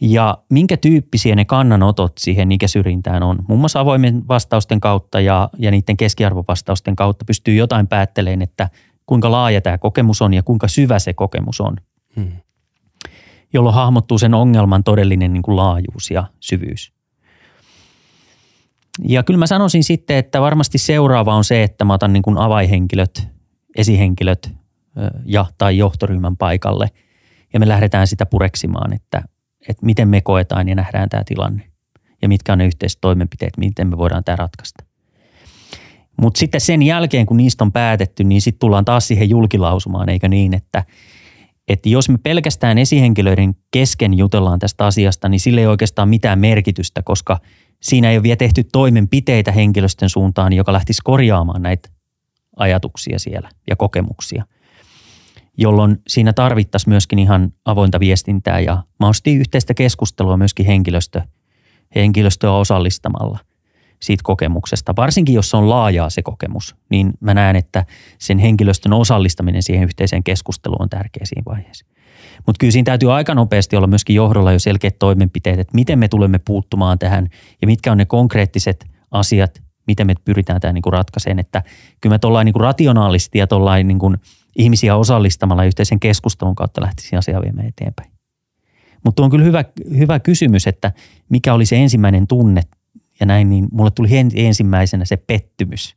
ja 0.00 0.38
minkä 0.50 0.76
tyyppisiä 0.76 1.34
ne 1.34 1.44
kannanotot 1.44 2.12
siihen 2.18 2.52
ikäsyrjintään 2.52 3.22
on. 3.22 3.38
Muun 3.48 3.60
muassa 3.60 3.80
avoimen 3.80 4.28
vastausten 4.28 4.80
kautta 4.80 5.20
ja, 5.20 5.50
ja 5.58 5.70
niiden 5.70 5.96
keskiarvovastausten 5.96 6.96
kautta 6.96 7.24
pystyy 7.24 7.54
jotain 7.54 7.86
päättelemään, 7.86 8.42
että 8.42 8.70
kuinka 9.06 9.30
laaja 9.30 9.60
tämä 9.60 9.78
kokemus 9.78 10.22
on 10.22 10.34
ja 10.34 10.42
kuinka 10.42 10.68
syvä 10.68 10.98
se 10.98 11.14
kokemus 11.14 11.60
on. 11.60 11.76
Hmm. 12.16 12.32
Jolloin 13.56 13.74
hahmottuu 13.74 14.18
sen 14.18 14.34
ongelman 14.34 14.84
todellinen 14.84 15.32
niin 15.32 15.42
kuin 15.42 15.56
laajuus 15.56 16.10
ja 16.10 16.24
syvyys. 16.40 16.92
Ja 19.04 19.22
kyllä 19.22 19.38
mä 19.38 19.46
sanoisin 19.46 19.84
sitten, 19.84 20.16
että 20.16 20.40
varmasti 20.40 20.78
seuraava 20.78 21.34
on 21.34 21.44
se, 21.44 21.62
että 21.62 21.84
mä 21.84 21.94
otan 21.94 22.12
niin 22.12 22.22
kuin 22.22 22.38
avaihenkilöt, 22.38 23.28
esihenkilöt 23.76 24.54
ja 25.24 25.46
tai 25.58 25.78
johtoryhmän 25.78 26.36
paikalle 26.36 26.90
ja 27.52 27.60
me 27.60 27.68
lähdetään 27.68 28.06
sitä 28.06 28.26
pureksimaan, 28.26 28.92
että, 28.92 29.22
että 29.68 29.86
miten 29.86 30.08
me 30.08 30.20
koetaan 30.20 30.68
ja 30.68 30.74
nähdään 30.74 31.08
tämä 31.08 31.24
tilanne 31.24 31.70
ja 32.22 32.28
mitkä 32.28 32.52
on 32.52 32.58
ne 32.58 32.66
yhteiset 32.66 33.00
toimenpiteet, 33.00 33.56
miten 33.56 33.88
me 33.88 33.98
voidaan 33.98 34.24
tämä 34.24 34.36
ratkaista. 34.36 34.84
Mutta 36.22 36.38
sitten 36.38 36.60
sen 36.60 36.82
jälkeen, 36.82 37.26
kun 37.26 37.36
niistä 37.36 37.64
on 37.64 37.72
päätetty, 37.72 38.24
niin 38.24 38.40
sitten 38.40 38.60
tullaan 38.60 38.84
taas 38.84 39.08
siihen 39.08 39.30
julkilausumaan, 39.30 40.08
eikä 40.08 40.28
niin, 40.28 40.54
että, 40.54 40.84
että 41.68 41.88
jos 41.88 42.08
me 42.08 42.18
pelkästään 42.18 42.78
esihenkilöiden 42.78 43.54
kesken 43.70 44.18
jutellaan 44.18 44.58
tästä 44.58 44.86
asiasta, 44.86 45.28
niin 45.28 45.40
sille 45.40 45.60
ei 45.60 45.66
oikeastaan 45.66 46.08
mitään 46.08 46.38
merkitystä, 46.38 47.02
koska 47.02 47.40
siinä 47.82 48.10
ei 48.10 48.16
ole 48.16 48.22
vielä 48.22 48.36
tehty 48.36 48.64
toimenpiteitä 48.64 49.52
henkilöstön 49.52 50.08
suuntaan, 50.08 50.52
joka 50.52 50.72
lähtisi 50.72 51.00
korjaamaan 51.04 51.62
näitä 51.62 51.88
ajatuksia 52.56 53.18
siellä 53.18 53.48
ja 53.70 53.76
kokemuksia, 53.76 54.44
jolloin 55.58 55.96
siinä 56.08 56.32
tarvittaisiin 56.32 56.90
myöskin 56.90 57.18
ihan 57.18 57.52
avointa 57.64 58.00
viestintää 58.00 58.60
ja 58.60 58.82
mahdollisesti 59.00 59.34
yhteistä 59.34 59.74
keskustelua 59.74 60.36
myöskin 60.36 60.66
henkilöstö, 60.66 61.22
henkilöstöä 61.94 62.52
osallistamalla 62.52 63.38
siitä 64.02 64.20
kokemuksesta. 64.24 64.96
Varsinkin 64.96 65.34
jos 65.34 65.54
on 65.54 65.70
laajaa 65.70 66.10
se 66.10 66.22
kokemus, 66.22 66.76
niin 66.90 67.12
mä 67.20 67.34
näen, 67.34 67.56
että 67.56 67.84
sen 68.18 68.38
henkilöstön 68.38 68.92
osallistaminen 68.92 69.62
siihen 69.62 69.84
yhteiseen 69.84 70.24
keskusteluun 70.24 70.82
on 70.82 70.88
tärkeä 70.88 71.22
siinä 71.24 71.42
vaiheessa. 71.46 71.86
Mutta 72.46 72.58
kyllä 72.58 72.70
siinä 72.70 72.84
täytyy 72.84 73.12
aika 73.12 73.34
nopeasti 73.34 73.76
olla 73.76 73.86
myöskin 73.86 74.16
johdolla 74.16 74.52
jo 74.52 74.58
selkeät 74.58 74.98
toimenpiteet, 74.98 75.60
että 75.60 75.74
miten 75.74 75.98
me 75.98 76.08
tulemme 76.08 76.38
puuttumaan 76.38 76.98
tähän 76.98 77.28
ja 77.62 77.66
mitkä 77.66 77.92
on 77.92 77.98
ne 77.98 78.04
konkreettiset 78.04 78.86
asiat, 79.10 79.62
miten 79.86 80.06
me 80.06 80.14
pyritään 80.24 80.60
tämä 80.60 80.72
niinku 80.72 80.90
ratkaiseen. 80.90 81.38
Että 81.38 81.62
kyllä 82.00 82.14
me 82.14 82.18
tuollain 82.18 82.44
niinku 82.44 82.58
rationaalisesti 82.58 83.38
ja 83.38 83.46
tuollain 83.46 83.88
niinku 83.88 84.14
ihmisiä 84.56 84.96
osallistamalla 84.96 85.64
yhteisen 85.64 86.00
keskustelun 86.00 86.54
kautta 86.54 86.82
lähtisi 86.82 87.16
asiaa 87.16 87.42
viemään 87.42 87.68
eteenpäin. 87.68 88.10
Mutta 89.04 89.22
on 89.22 89.30
kyllä 89.30 89.44
hyvä, 89.44 89.64
hyvä 89.98 90.20
kysymys, 90.20 90.66
että 90.66 90.92
mikä 91.28 91.54
oli 91.54 91.66
se 91.66 91.76
ensimmäinen 91.76 92.26
tunne 92.26 92.62
ja 93.20 93.26
näin, 93.26 93.50
niin 93.50 93.68
mulle 93.72 93.90
tuli 93.90 94.08
ensimmäisenä 94.34 95.04
se 95.04 95.16
pettymys. 95.16 95.96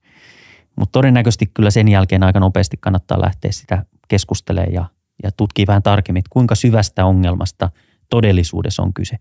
Mutta 0.76 0.91
todennäköisesti 0.91 1.51
kyllä 1.53 1.72
sen 1.72 1.88
jälkeen 1.88 2.24
aika 2.24 2.39
nopeasti 2.39 2.78
kannattaa 2.78 3.22
lähteä 3.22 3.51
sitä 3.51 3.86
keskustelemaan 4.07 4.74
ja 4.74 4.86
ja 5.24 5.32
tutkii 5.32 5.67
vähän 5.67 5.84
tarkemmin, 5.84 6.20
että 6.20 6.30
kuinka 6.30 6.55
syvästä 6.55 7.05
ongelmasta 7.05 7.70
todellisuudessa 8.09 8.84
on 8.84 8.93
kyse. 8.93 9.17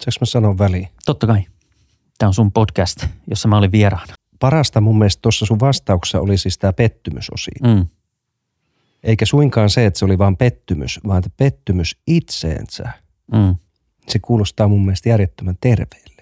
Saanko 0.00 0.18
mä 0.20 0.26
sanoa 0.26 0.58
väliin? 0.58 0.88
Totta 1.06 1.26
kai. 1.26 1.44
Tämä 2.18 2.28
on 2.28 2.34
sun 2.34 2.52
podcast, 2.52 3.06
jossa 3.26 3.48
mä 3.48 3.56
olin 3.56 3.72
vieraana. 3.72 4.14
Parasta 4.38 4.80
mun 4.80 4.98
mielestä 4.98 5.22
tuossa 5.22 5.46
sun 5.46 5.60
vastauksessa 5.60 6.20
oli 6.20 6.38
siis 6.38 6.58
tämä 6.58 6.72
pettymysosio. 6.72 7.74
Mm. 7.74 7.86
Eikä 9.02 9.26
suinkaan 9.26 9.70
se, 9.70 9.86
että 9.86 9.98
se 9.98 10.04
oli 10.04 10.18
vain 10.18 10.36
pettymys, 10.36 11.00
vaan 11.06 11.18
että 11.18 11.30
pettymys 11.36 11.96
itseensä. 12.06 12.90
Mm. 13.32 13.54
Se 14.08 14.18
kuulostaa 14.18 14.68
mun 14.68 14.84
mielestä 14.84 15.08
järjettömän 15.08 15.56
terveelle. 15.60 16.15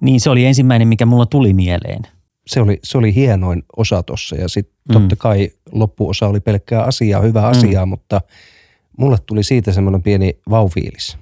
Niin, 0.00 0.20
se 0.20 0.30
oli 0.30 0.44
ensimmäinen, 0.44 0.88
mikä 0.88 1.06
mulla 1.06 1.26
tuli 1.26 1.52
mieleen– 1.52 2.02
se 2.50 2.60
oli, 2.60 2.78
se 2.84 2.98
oli 2.98 3.14
hienoin 3.14 3.62
osa 3.76 4.02
tuossa 4.02 4.36
ja 4.36 4.48
sitten 4.48 4.74
mm. 4.88 4.92
totta 4.92 5.16
kai 5.16 5.50
loppuosa 5.72 6.26
oli 6.26 6.40
pelkkää 6.40 6.82
asiaa, 6.82 7.20
hyvää 7.20 7.42
mm. 7.42 7.50
asiaa, 7.50 7.86
mutta 7.86 8.20
mulle 8.98 9.16
tuli 9.26 9.42
siitä 9.42 9.72
semmoinen 9.72 10.02
pieni 10.02 10.38
vaufiilis. 10.50 11.18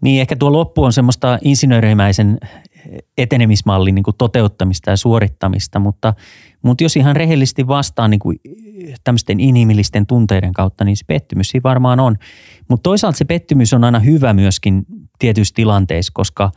Niin 0.00 0.20
ehkä 0.20 0.36
tuo 0.36 0.52
loppu 0.52 0.84
on 0.84 0.92
semmoista 0.92 1.38
insinöörimäisen 1.42 2.38
etenemismallin 3.18 3.94
niin 3.94 4.02
kuin 4.02 4.16
toteuttamista 4.18 4.90
ja 4.90 4.96
suorittamista, 4.96 5.78
mutta, 5.78 6.14
mutta 6.62 6.84
jos 6.84 6.96
ihan 6.96 7.16
rehellisesti 7.16 7.66
vastaan 7.66 8.10
niin 8.10 8.18
kuin 8.18 8.40
tämmöisten 9.04 9.40
inhimillisten 9.40 10.06
tunteiden 10.06 10.52
kautta, 10.52 10.84
niin 10.84 10.96
se 10.96 11.04
pettymys 11.06 11.48
siinä 11.48 11.62
varmaan 11.62 12.00
on. 12.00 12.16
Mutta 12.68 12.82
toisaalta 12.82 13.18
se 13.18 13.24
pettymys 13.24 13.72
on 13.72 13.84
aina 13.84 13.98
hyvä 13.98 14.34
myöskin 14.34 14.82
tietyissä 15.18 15.54
tilanteissa, 15.54 16.12
koska 16.14 16.50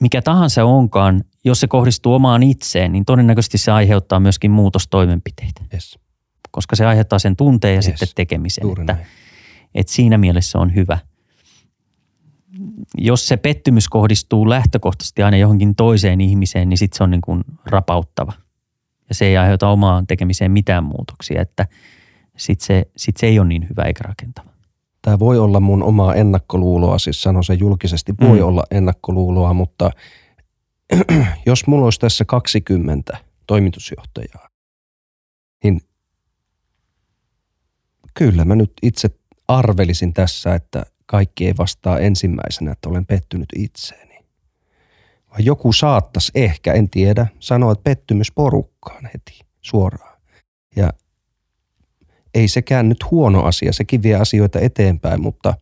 mikä 0.00 0.22
tahansa 0.22 0.64
onkaan, 0.64 1.24
jos 1.44 1.60
se 1.60 1.66
kohdistuu 1.66 2.14
omaan 2.14 2.42
itseen, 2.42 2.92
niin 2.92 3.04
todennäköisesti 3.04 3.58
se 3.58 3.72
aiheuttaa 3.72 4.20
myöskin 4.20 4.50
muutostoimenpiteitä. 4.50 5.62
Yes. 5.74 5.98
Koska 6.50 6.76
se 6.76 6.86
aiheuttaa 6.86 7.18
sen 7.18 7.36
tunteen 7.36 7.72
ja 7.74 7.76
yes. 7.76 7.84
sitten 7.84 8.08
tekemisen. 8.14 8.64
että, 8.80 8.96
että 9.74 9.92
siinä 9.92 10.18
mielessä 10.18 10.58
on 10.58 10.74
hyvä. 10.74 10.98
Jos 12.98 13.28
se 13.28 13.36
pettymys 13.36 13.88
kohdistuu 13.88 14.48
lähtökohtaisesti 14.48 15.22
aina 15.22 15.36
johonkin 15.36 15.74
toiseen 15.74 16.20
ihmiseen, 16.20 16.68
niin 16.68 16.78
sitten 16.78 16.96
se 16.96 17.04
on 17.04 17.10
niin 17.10 17.20
kuin 17.20 17.44
rapauttava. 17.66 18.32
Ja 19.08 19.14
se 19.14 19.24
ei 19.24 19.36
aiheuta 19.36 19.68
omaan 19.68 20.06
tekemiseen 20.06 20.52
mitään 20.52 20.84
muutoksia, 20.84 21.42
että 21.42 21.66
sitten 22.36 22.66
se, 22.66 22.86
sit 22.96 23.16
se 23.16 23.26
ei 23.26 23.38
ole 23.38 23.48
niin 23.48 23.68
hyvä 23.70 23.82
eikä 23.82 24.04
rakentava. 24.04 24.55
Tämä 25.06 25.18
voi 25.18 25.38
olla 25.38 25.60
mun 25.60 25.82
omaa 25.82 26.14
ennakkoluuloa, 26.14 26.98
siis 26.98 27.22
sanon 27.22 27.44
se 27.44 27.54
julkisesti, 27.54 28.14
voi 28.20 28.38
mm. 28.38 28.44
olla 28.44 28.64
ennakkoluuloa, 28.70 29.54
mutta– 29.54 29.90
jos 31.46 31.66
mulla 31.66 31.84
olisi 31.84 32.00
tässä 32.00 32.24
20 32.24 33.18
toimitusjohtajaa, 33.46 34.48
niin 35.64 35.80
Kyllä, 38.14 38.44
mä 38.44 38.54
nyt 38.54 38.72
itse 38.82 39.08
arvelisin 39.48 40.12
tässä, 40.12 40.54
että 40.54 40.86
kaikki 41.06 41.46
ei 41.46 41.54
vastaa 41.58 41.98
ensimmäisenä, 41.98 42.72
että 42.72 42.88
olen 42.88 43.06
pettynyt 43.06 43.48
itseeni. 43.56 44.18
Vai 45.30 45.44
joku 45.44 45.72
saattaisi 45.72 46.32
ehkä, 46.34 46.72
en 46.72 46.90
tiedä, 46.90 47.26
sanoa, 47.40 47.72
että 47.72 47.82
pettymys 47.82 48.32
porukkaan 48.32 49.04
heti 49.14 49.40
suoraan. 49.62 50.20
Ja 50.76 50.90
ei 52.36 52.48
sekään 52.48 52.88
nyt 52.88 53.10
huono 53.10 53.42
asia, 53.42 53.72
sekin 53.72 54.02
vie 54.02 54.14
asioita 54.14 54.60
eteenpäin, 54.60 55.20
mutta 55.20 55.54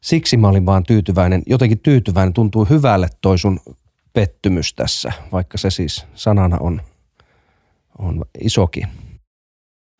siksi 0.00 0.36
mä 0.36 0.48
olin 0.48 0.66
vaan 0.66 0.82
tyytyväinen, 0.82 1.42
jotenkin 1.46 1.78
tyytyväinen, 1.78 2.32
tuntuu 2.32 2.64
hyvälle 2.64 3.08
toi 3.20 3.38
sun 3.38 3.60
pettymys 4.12 4.74
tässä, 4.74 5.12
vaikka 5.32 5.58
se 5.58 5.70
siis 5.70 6.06
sanana 6.14 6.58
on, 6.60 6.80
on 7.98 8.24
isokin. 8.40 8.88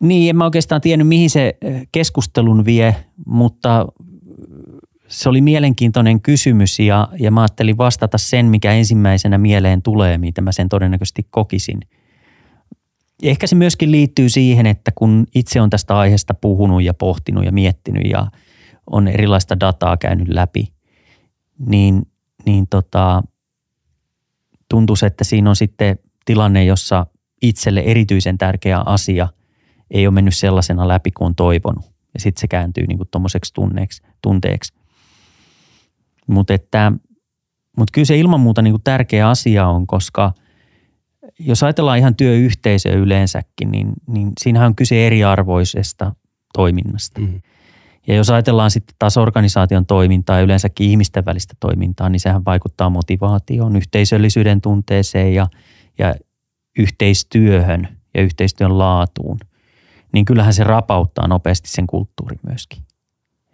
Niin, 0.03 0.31
en 0.31 0.37
mä 0.37 0.45
oikeastaan 0.45 0.81
tiennyt, 0.81 1.09
mihin 1.09 1.31
se 1.31 1.59
keskustelun 1.93 2.65
vie, 2.65 2.97
mutta 3.27 3.87
se 5.09 5.29
oli 5.29 5.41
mielenkiintoinen 5.41 6.21
kysymys 6.21 6.79
ja, 6.79 7.09
ja 7.19 7.31
mä 7.31 7.41
ajattelin 7.41 7.79
vastata 7.79 8.19
sen, 8.19 8.47
mikä 8.47 8.73
ensimmäisenä 8.73 9.39
mieleen 9.39 9.83
tulee, 9.83 10.19
mitä 10.19 10.41
mä 10.41 10.53
sen 10.53 10.69
todennäköisesti 10.69 11.27
kokisin. 11.31 11.81
Ehkä 13.23 13.47
se 13.47 13.55
myöskin 13.55 13.91
liittyy 13.91 14.29
siihen, 14.29 14.67
että 14.67 14.91
kun 14.95 15.27
itse 15.35 15.61
on 15.61 15.71
tästä 15.71 15.99
aiheesta 15.99 16.35
puhunut 16.35 16.83
ja 16.83 16.95
pohtinut 16.95 17.45
ja 17.45 17.53
miettinyt 17.53 18.11
ja 18.11 18.27
on 18.91 19.09
erilaista 19.09 19.61
dataa 19.61 19.97
käynyt 19.97 20.29
läpi, 20.29 20.73
niin, 21.67 22.03
niin 22.47 22.67
tota, 22.71 23.23
tuntuisi, 24.69 25.07
että 25.07 25.25
siinä 25.25 25.51
on 25.51 25.57
sitten 25.57 25.99
tilanne, 26.25 26.65
jossa 26.65 27.07
itselle 27.43 27.81
erityisen 27.81 28.39
tärkeä 28.39 28.79
asia 28.79 29.29
ei 29.91 30.07
ole 30.07 30.15
mennyt 30.15 30.37
sellaisena 30.37 30.89
läpi 30.89 31.11
kuin 31.11 31.27
on 31.27 31.35
toivonut. 31.35 31.85
Ja 32.15 32.21
sitten 32.21 32.41
se 32.41 32.49
kääntyy 32.49 32.87
niin 32.87 32.99
tuommoiseksi 33.11 33.53
tunteeksi. 34.23 34.73
Mutta 36.27 36.53
mut 37.77 37.91
kyllä 37.91 38.07
se 38.07 38.19
ilman 38.19 38.41
muuta 38.41 38.63
niin 38.63 38.83
tärkeä 38.85 39.29
asia 39.29 39.67
on, 39.69 39.87
koska 39.87 40.33
jos 41.47 41.63
ajatellaan 41.63 41.99
ihan 41.99 42.17
työyhteisöä 42.17 42.93
yleensäkin, 42.93 43.71
niin, 43.71 43.93
niin 44.07 44.33
siinähän 44.41 44.67
on 44.67 44.77
kyse 44.77 45.07
eriarvoisesta 45.07 46.13
toiminnasta. 46.55 47.21
Mm. 47.21 47.41
Ja 48.07 48.15
jos 48.15 48.31
ajatellaan 48.31 48.71
sitten 48.71 48.97
taas 48.99 49.17
organisaation 49.17 49.87
toimintaa 49.87 50.37
ja 50.37 50.43
yleensäkin 50.43 50.91
ihmisten 50.91 51.25
välistä 51.25 51.55
toimintaa, 51.61 52.09
niin 52.09 52.21
sehän 52.21 52.45
vaikuttaa 52.45 52.91
motivaatioon, 52.91 53.77
yhteisöllisyyden 53.77 54.61
tunteeseen 54.61 55.35
ja, 55.35 55.47
ja 55.99 56.15
yhteistyöhön 56.79 57.89
ja 58.15 58.23
yhteistyön 58.23 58.79
laatuun. 58.79 59.39
Niin 60.13 60.25
kyllähän 60.25 60.55
se 60.55 60.65
rapauttaa 60.65 61.29
nopeasti 61.29 61.69
sen 61.69 61.87
kulttuurin 61.87 62.41
myöskin. 62.47 62.83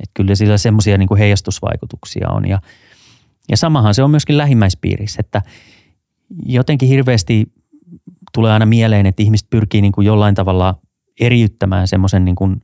Että 0.01 0.13
kyllä 0.15 0.35
sillä 0.35 0.59
semmoisia 0.59 0.99
niin 0.99 1.17
heijastusvaikutuksia 1.19 2.29
on. 2.31 2.49
Ja, 2.49 2.61
ja 3.51 3.57
samahan 3.57 3.95
se 3.95 4.03
on 4.03 4.11
myöskin 4.11 4.39
lähimmäispiirissä, 4.39 5.21
että 5.21 5.43
jotenkin 6.47 6.89
hirveästi 6.89 7.47
tulee 8.39 8.53
aina 8.53 8.67
mieleen, 8.67 9.07
että 9.07 9.23
ihmiset 9.23 9.51
pyrkii 9.51 9.81
niin 9.81 9.93
kuin 9.93 10.07
jollain 10.07 10.35
tavalla 10.35 10.75
eriyttämään 11.21 11.89
semmoisen 11.89 12.25
niin 12.25 12.37
kuin, 12.37 12.63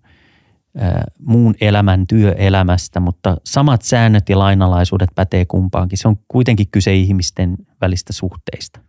muun 1.18 1.54
elämän 1.60 2.06
työelämästä, 2.06 3.00
mutta 3.00 3.36
samat 3.44 3.82
säännöt 3.82 4.28
ja 4.28 4.38
lainalaisuudet 4.38 5.10
pätee 5.14 5.44
kumpaankin. 5.44 5.98
Se 5.98 6.08
on 6.08 6.16
kuitenkin 6.28 6.66
kyse 6.72 6.94
ihmisten 6.94 7.56
välistä 7.80 8.12
suhteista. 8.12 8.80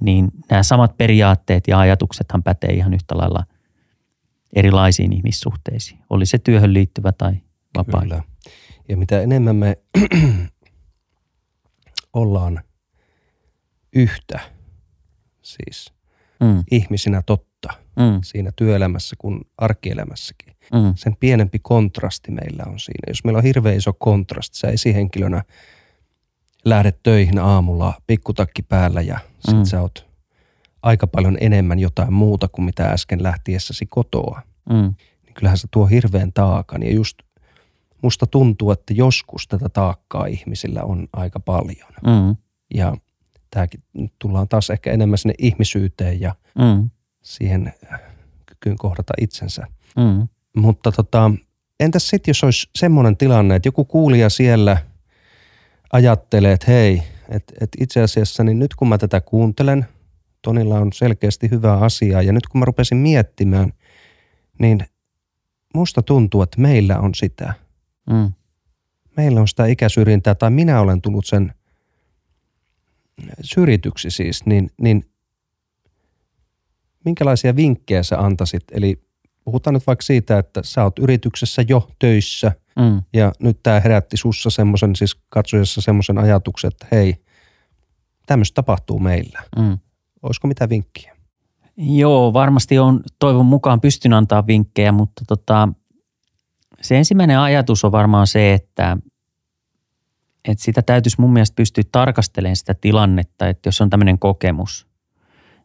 Niin 0.00 0.28
nämä 0.50 0.62
samat 0.62 0.96
periaatteet 0.96 1.68
ja 1.68 1.78
ajatuksethan 1.78 2.42
pätee 2.42 2.70
ihan 2.70 2.94
yhtä 2.94 3.16
lailla– 3.16 3.44
erilaisiin 4.56 5.12
ihmissuhteisiin. 5.12 6.00
Oli 6.10 6.26
se 6.26 6.38
työhön 6.38 6.74
liittyvä 6.74 7.12
tai 7.12 7.32
vapaa. 7.78 8.00
Kyllä. 8.00 8.22
Ja 8.88 8.96
mitä 8.96 9.20
enemmän 9.20 9.56
me 9.56 9.78
ollaan 12.12 12.60
yhtä, 13.92 14.40
siis 15.46 15.92
mm. 16.40 16.64
ihmisinä 16.70 17.22
totta 17.22 17.68
mm. 17.96 18.20
siinä 18.24 18.52
työelämässä 18.56 19.16
kuin 19.18 19.40
arkielämässäkin. 19.58 20.56
Mm. 20.72 20.92
Sen 20.96 21.16
pienempi 21.20 21.58
kontrasti 21.58 22.30
meillä 22.30 22.64
on 22.66 22.78
siinä. 22.80 23.04
Jos 23.08 23.24
meillä 23.24 23.38
on 23.38 23.44
hirveän 23.44 23.76
iso 23.76 23.92
kontrasti, 23.92 24.58
sä 24.58 24.68
esihenkilönä 24.68 25.42
lähdet 26.64 27.02
töihin 27.02 27.38
aamulla 27.38 27.94
pikkutakki 28.06 28.62
päällä 28.62 29.00
ja 29.00 29.18
sit 29.38 29.56
mm. 29.56 29.64
sä 29.64 29.80
oot 29.80 30.06
aika 30.82 31.06
paljon 31.06 31.36
enemmän 31.40 31.78
jotain 31.78 32.12
muuta 32.12 32.48
kuin 32.48 32.64
mitä 32.64 32.90
äsken 32.90 33.22
lähtiessäsi 33.22 33.86
kotoa. 33.86 34.42
Mm. 34.70 34.94
Niin 35.24 35.34
kyllähän 35.34 35.58
se 35.58 35.68
tuo 35.70 35.86
hirveän 35.86 36.32
taakan 36.32 36.82
ja 36.82 36.92
just 36.92 37.18
musta 38.02 38.26
tuntuu, 38.26 38.70
että 38.70 38.94
joskus 38.94 39.48
tätä 39.48 39.68
taakkaa 39.68 40.26
ihmisillä 40.26 40.82
on 40.82 41.08
aika 41.12 41.40
paljon. 41.40 41.92
Mm. 42.06 42.36
Ja 42.74 42.96
tämäkin 43.50 43.80
tullaan 44.18 44.48
taas 44.48 44.70
ehkä 44.70 44.92
enemmän 44.92 45.18
sinne 45.18 45.34
ihmisyyteen 45.38 46.20
ja 46.20 46.34
mm. 46.58 46.90
siihen 47.22 47.72
kykyyn 48.46 48.76
kohdata 48.76 49.12
itsensä. 49.20 49.66
Mm. 49.96 50.28
Mutta 50.56 50.92
tota, 50.92 51.30
entäs 51.80 52.08
sitten, 52.08 52.30
jos 52.30 52.44
olisi 52.44 52.70
semmoinen 52.74 53.16
tilanne, 53.16 53.56
että 53.56 53.68
joku 53.68 53.84
kuulija 53.84 54.30
siellä 54.30 54.76
ajattelee, 55.92 56.52
että 56.52 56.70
hei, 56.70 57.02
että 57.28 57.54
et 57.60 57.70
itse 57.80 58.02
asiassa 58.02 58.44
niin 58.44 58.58
nyt 58.58 58.74
kun 58.74 58.88
mä 58.88 58.98
tätä 58.98 59.20
kuuntelen, 59.20 59.86
Tonilla 60.42 60.78
on 60.78 60.92
selkeästi 60.92 61.50
hyvää 61.50 61.78
asiaa 61.78 62.22
ja 62.22 62.32
nyt 62.32 62.46
kun 62.46 62.58
mä 62.58 62.64
rupesin 62.64 62.98
miettimään, 62.98 63.72
niin 64.58 64.80
musta 65.74 66.02
tuntuu, 66.02 66.42
että 66.42 66.60
meillä 66.60 66.98
on 66.98 67.14
sitä. 67.14 67.54
Mm. 68.10 68.32
Meillä 69.16 69.40
on 69.40 69.48
sitä 69.48 69.66
ikäsyrjintää 69.66 70.34
tai 70.34 70.50
minä 70.50 70.80
olen 70.80 71.02
tullut 71.02 71.26
sen 71.26 71.54
syrjityksi 73.42 74.10
siis, 74.10 74.46
niin, 74.46 74.70
niin 74.80 75.04
minkälaisia 77.04 77.56
vinkkejä 77.56 78.02
sä 78.02 78.18
antaisit? 78.18 78.64
Eli 78.72 79.02
puhutaan 79.44 79.74
nyt 79.74 79.86
vaikka 79.86 80.02
siitä, 80.02 80.38
että 80.38 80.60
sä 80.64 80.84
oot 80.84 80.98
yrityksessä 80.98 81.64
jo 81.68 81.88
töissä 81.98 82.52
mm. 82.76 83.02
ja 83.12 83.32
nyt 83.40 83.62
tämä 83.62 83.80
herätti 83.80 84.16
sussa 84.16 84.50
semmoisen, 84.50 84.96
siis 84.96 85.14
katsojassa 85.28 85.80
semmoisen 85.80 86.18
ajatuksen, 86.18 86.68
että 86.68 86.86
hei, 86.92 87.14
tämmöistä 88.26 88.54
tapahtuu 88.54 88.98
meillä. 88.98 89.42
Mm. 89.58 89.78
Olisiko 90.22 90.48
mitä 90.48 90.68
vinkkiä? 90.68 91.16
Joo, 91.76 92.32
varmasti 92.32 92.78
on 92.78 93.00
toivon 93.18 93.46
mukaan 93.46 93.80
pystyn 93.80 94.12
antaa 94.12 94.46
vinkkejä, 94.46 94.92
mutta 94.92 95.22
tota, 95.28 95.68
se 96.82 96.98
ensimmäinen 96.98 97.38
ajatus 97.38 97.84
on 97.84 97.92
varmaan 97.92 98.26
se, 98.26 98.52
että, 98.54 98.96
että 100.46 100.64
sitä 100.64 100.82
täytyisi 100.82 101.20
mun 101.20 101.32
mielestä 101.32 101.54
pystyä 101.54 101.84
tarkastelemaan 101.92 102.56
sitä 102.56 102.74
tilannetta, 102.74 103.48
että 103.48 103.68
jos 103.68 103.80
on 103.80 103.90
tämmöinen 103.90 104.18
kokemus, 104.18 104.86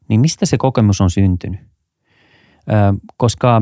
niin 0.08 0.22
mistä 0.22 0.46
se 0.46 0.58
kokemus 0.58 1.02
on 1.02 1.10
syntynyt? 1.10 1.60
Ö, 1.60 2.74
koska 3.18 3.62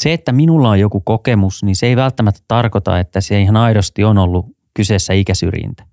se, 0.00 0.12
että 0.12 0.32
minulla 0.32 0.70
on 0.70 0.80
joku 0.80 1.00
kokemus, 1.00 1.62
niin 1.62 1.76
se 1.76 1.86
ei 1.86 1.96
välttämättä 1.96 2.40
tarkoita, 2.48 2.98
että 2.98 3.20
se 3.20 3.40
ihan 3.40 3.56
aidosti 3.56 4.04
on 4.04 4.18
ollut 4.18 4.46
kyseessä 4.74 5.12
ikäsyrjintä. 5.12 5.84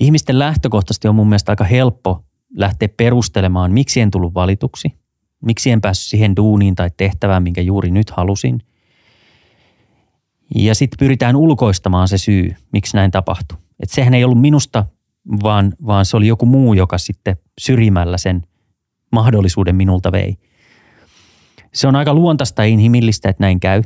Ihmisten 0.00 0.38
lähtökohtaisesti 0.38 1.08
on 1.08 1.14
mun 1.14 1.28
mielestä 1.28 1.52
aika 1.52 1.64
helppo 1.64 2.24
lähteä 2.56 2.88
perustelemaan, 2.96 3.72
miksi 3.72 4.00
en 4.00 4.10
tullut 4.10 4.34
valituksi, 4.34 4.92
miksi 5.42 5.70
en 5.70 5.80
päässyt 5.80 6.10
siihen 6.10 6.36
duuniin 6.36 6.74
tai 6.74 6.90
tehtävään, 6.96 7.42
minkä 7.42 7.60
juuri 7.60 7.90
nyt 7.90 8.10
halusin. 8.10 8.62
Ja 10.54 10.74
sitten 10.74 10.96
pyritään 10.98 11.36
ulkoistamaan 11.36 12.08
se 12.08 12.18
syy, 12.18 12.56
miksi 12.72 12.96
näin 12.96 13.10
tapahtui. 13.10 13.58
Et 13.82 13.90
sehän 13.90 14.14
ei 14.14 14.24
ollut 14.24 14.40
minusta, 14.40 14.86
vaan, 15.42 15.72
vaan 15.86 16.06
se 16.06 16.16
oli 16.16 16.26
joku 16.26 16.46
muu, 16.46 16.74
joka 16.74 16.98
sitten 16.98 17.36
syrjimällä 17.60 18.18
sen 18.18 18.42
mahdollisuuden 19.12 19.76
minulta 19.76 20.12
vei. 20.12 20.36
Se 21.74 21.88
on 21.88 21.96
aika 21.96 22.14
luontaista 22.14 22.62
ja 22.62 22.68
inhimillistä, 22.68 23.28
että 23.28 23.42
näin 23.42 23.60
käy. 23.60 23.82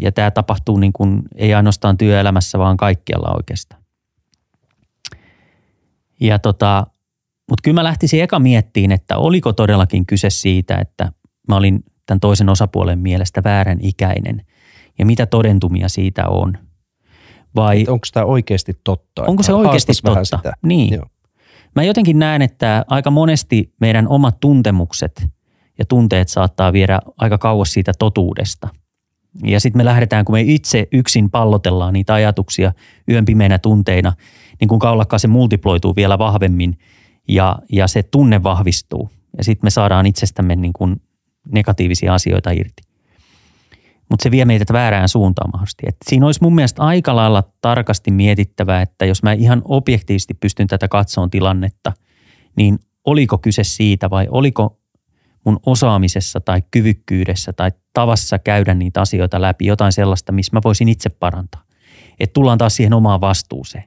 Ja 0.00 0.12
tämä 0.12 0.30
tapahtuu 0.30 0.78
niin 0.78 0.92
kuin, 0.92 1.22
ei 1.36 1.54
ainoastaan 1.54 1.98
työelämässä, 1.98 2.58
vaan 2.58 2.76
kaikkialla 2.76 3.34
oikeastaan. 3.36 3.82
Ja 6.20 6.38
tota, 6.38 6.86
mutta 7.50 7.62
kyllä 7.62 7.74
mä 7.74 7.84
lähtisin 7.84 8.22
eka 8.22 8.38
miettiin, 8.38 8.92
että 8.92 9.16
oliko 9.16 9.52
todellakin 9.52 10.06
kyse 10.06 10.30
siitä, 10.30 10.78
että 10.78 11.12
mä 11.48 11.56
olin 11.56 11.84
tämän 12.06 12.20
toisen 12.20 12.48
osapuolen 12.48 12.98
mielestä 12.98 13.40
väärän 13.44 13.78
ikäinen 13.80 14.42
ja 14.98 15.06
mitä 15.06 15.26
todentumia 15.26 15.88
siitä 15.88 16.28
on. 16.28 16.58
Vai 17.56 17.84
onko 17.88 18.06
tämä 18.12 18.26
oikeasti 18.26 18.72
totta? 18.84 19.22
Onko 19.22 19.42
se 19.42 19.54
oikeasti 19.54 19.92
totta? 20.02 20.24
Sitä. 20.24 20.52
Niin. 20.62 20.94
Joo. 20.94 21.06
Mä 21.74 21.82
jotenkin 21.82 22.18
näen, 22.18 22.42
että 22.42 22.84
aika 22.88 23.10
monesti 23.10 23.72
meidän 23.80 24.08
omat 24.08 24.40
tuntemukset 24.40 25.26
ja 25.78 25.84
tunteet 25.84 26.28
saattaa 26.28 26.72
viedä 26.72 27.00
aika 27.16 27.38
kauas 27.38 27.72
siitä 27.72 27.92
totuudesta. 27.98 28.68
Ja 29.44 29.60
sitten 29.60 29.80
me 29.80 29.84
lähdetään, 29.84 30.24
kun 30.24 30.34
me 30.34 30.40
itse 30.40 30.88
yksin 30.92 31.30
pallotellaan 31.30 31.92
niitä 31.92 32.14
ajatuksia 32.14 32.72
yön 33.10 33.24
pimeinä 33.24 33.58
tunteina, 33.58 34.12
niin 34.60 34.68
kun 34.68 34.78
kaulakkaa 34.78 35.18
se 35.18 35.28
multiploituu 35.28 35.96
vielä 35.96 36.18
vahvemmin– 36.18 36.78
ja, 37.28 37.58
ja 37.72 37.86
se 37.86 38.02
tunne 38.02 38.42
vahvistuu. 38.42 39.10
Ja 39.38 39.44
sitten 39.44 39.66
me 39.66 39.70
saadaan 39.70 40.06
itsestämme 40.06 40.56
niin 40.56 40.72
kuin 40.72 41.02
negatiivisia 41.52 42.14
asioita 42.14 42.50
irti. 42.50 42.82
Mutta 44.10 44.22
se 44.22 44.30
vie 44.30 44.44
meitä 44.44 44.72
väärään 44.72 45.08
suuntaan 45.08 45.50
mahdollisesti. 45.52 45.82
Et 45.88 45.96
siinä 46.08 46.26
olisi 46.26 46.42
mun 46.42 46.54
mielestä 46.54 46.82
aika 46.82 47.16
lailla 47.16 47.42
tarkasti 47.60 48.10
mietittävää, 48.10 48.82
että 48.82 49.04
jos 49.04 49.22
mä 49.22 49.32
ihan 49.32 49.62
objektiivisesti 49.64 50.34
pystyn 50.34 50.66
tätä 50.66 50.88
katsoon 50.88 51.30
tilannetta, 51.30 51.92
niin 52.56 52.78
oliko 53.04 53.38
kyse 53.38 53.64
siitä 53.64 54.10
vai 54.10 54.26
oliko 54.30 54.80
mun 55.44 55.60
osaamisessa 55.66 56.40
tai 56.40 56.62
kyvykkyydessä 56.70 57.52
tai 57.52 57.72
tavassa 57.92 58.38
käydä 58.38 58.74
niitä 58.74 59.00
asioita 59.00 59.40
läpi 59.40 59.66
jotain 59.66 59.92
sellaista, 59.92 60.32
missä 60.32 60.56
mä 60.56 60.60
voisin 60.64 60.88
itse 60.88 61.10
parantaa. 61.10 61.62
Että 62.20 62.34
tullaan 62.34 62.58
taas 62.58 62.76
siihen 62.76 62.94
omaan 62.94 63.20
vastuuseen. 63.20 63.84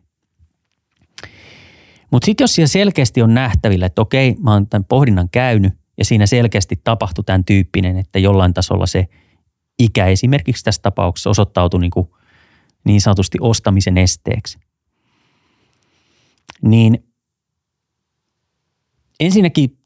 Mutta 2.12 2.26
sitten 2.26 2.44
jos 2.44 2.56
siellä 2.56 2.68
selkeästi 2.68 3.22
on 3.22 3.34
nähtävillä, 3.34 3.86
että 3.86 4.02
okei, 4.02 4.36
mä 4.40 4.54
oon 4.54 4.68
tämän 4.68 4.86
pohdinnan 4.86 5.30
käynyt 5.30 5.74
ja 5.98 6.06
siinä 6.06 6.26
selkeästi 6.26 6.82
tapahtui 6.84 7.24
tämän 7.24 7.46
tyyppinen, 7.46 7.98
että 7.98 8.20
jollain 8.20 8.54
tasolla 8.54 8.86
se 8.86 9.08
ikä 9.80 10.06
esimerkiksi 10.06 10.64
tässä 10.64 10.82
tapauksessa 10.82 11.30
osoittautui 11.30 11.80
niin, 11.80 11.92
kuin 11.92 12.10
niin 12.84 13.02
sanotusti 13.02 13.38
ostamisen 13.42 13.98
esteeksi. 13.98 14.60
Niin 16.62 17.08
ensinnäkin 19.20 19.78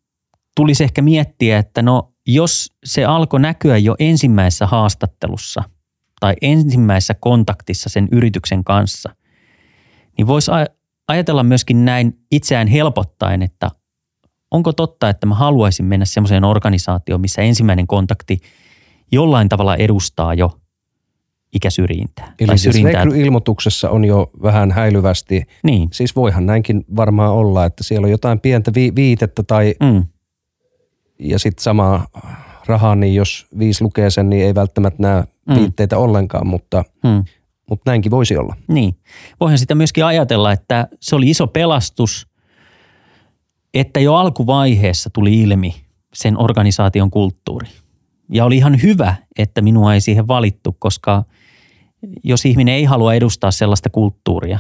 tulisi 0.55 0.83
ehkä 0.83 1.01
miettiä, 1.01 1.57
että 1.57 1.81
no 1.81 2.13
jos 2.27 2.73
se 2.83 3.05
alkoi 3.05 3.39
näkyä 3.39 3.77
jo 3.77 3.95
ensimmäisessä 3.99 4.67
haastattelussa 4.67 5.63
tai 6.19 6.33
ensimmäisessä 6.41 7.13
kontaktissa 7.13 7.89
sen 7.89 8.07
yrityksen 8.11 8.63
kanssa, 8.63 9.15
niin 10.17 10.27
voisi 10.27 10.51
ajatella 11.07 11.43
myöskin 11.43 11.85
näin 11.85 12.19
itseään 12.31 12.67
helpottaen, 12.67 13.41
että 13.41 13.71
onko 14.51 14.73
totta, 14.73 15.09
että 15.09 15.25
mä 15.25 15.35
haluaisin 15.35 15.85
mennä 15.85 16.05
semmoiseen 16.05 16.43
organisaatioon, 16.43 17.21
missä 17.21 17.41
ensimmäinen 17.41 17.87
kontakti 17.87 18.39
jollain 19.11 19.49
tavalla 19.49 19.75
edustaa 19.75 20.33
jo 20.33 20.51
ikäsyrjintää. 21.53 22.33
Eli 22.39 22.57
siis 22.57 22.83
rekryilmoituksessa 22.83 23.89
on 23.89 24.05
jo 24.05 24.31
vähän 24.41 24.71
häilyvästi. 24.71 25.43
Niin. 25.63 25.89
Siis 25.93 26.15
voihan 26.15 26.45
näinkin 26.45 26.85
varmaan 26.95 27.33
olla, 27.33 27.65
että 27.65 27.83
siellä 27.83 28.05
on 28.05 28.11
jotain 28.11 28.39
pientä 28.39 28.71
vi- 28.75 28.95
viitettä 28.95 29.43
tai 29.43 29.75
mm. 29.79 30.05
ja 31.19 31.39
sitten 31.39 31.63
sama 31.63 32.05
rahaa, 32.65 32.95
niin 32.95 33.15
jos 33.15 33.47
viisi 33.59 33.83
lukee 33.83 34.09
sen, 34.09 34.29
niin 34.29 34.45
ei 34.45 34.55
välttämättä 34.55 35.01
näe 35.01 35.23
mm. 35.49 35.55
viitteitä 35.55 35.97
ollenkaan, 35.97 36.47
mutta 36.47 36.83
mm 37.03 37.23
mutta 37.71 37.91
näinkin 37.91 38.11
voisi 38.11 38.37
olla. 38.37 38.55
Niin. 38.67 38.95
Voihan 39.39 39.57
sitä 39.57 39.75
myöskin 39.75 40.05
ajatella, 40.05 40.51
että 40.51 40.87
se 41.01 41.15
oli 41.15 41.29
iso 41.29 41.47
pelastus, 41.47 42.27
että 43.73 43.99
jo 43.99 44.15
alkuvaiheessa 44.15 45.09
tuli 45.13 45.41
ilmi 45.41 45.75
sen 46.13 46.37
organisaation 46.37 47.11
kulttuuri. 47.11 47.67
Ja 48.31 48.45
oli 48.45 48.57
ihan 48.57 48.81
hyvä, 48.81 49.15
että 49.37 49.61
minua 49.61 49.93
ei 49.93 50.01
siihen 50.01 50.27
valittu, 50.27 50.75
koska 50.79 51.23
jos 52.23 52.45
ihminen 52.45 52.75
ei 52.75 52.83
halua 52.83 53.13
edustaa 53.13 53.51
sellaista 53.51 53.89
kulttuuria 53.89 54.59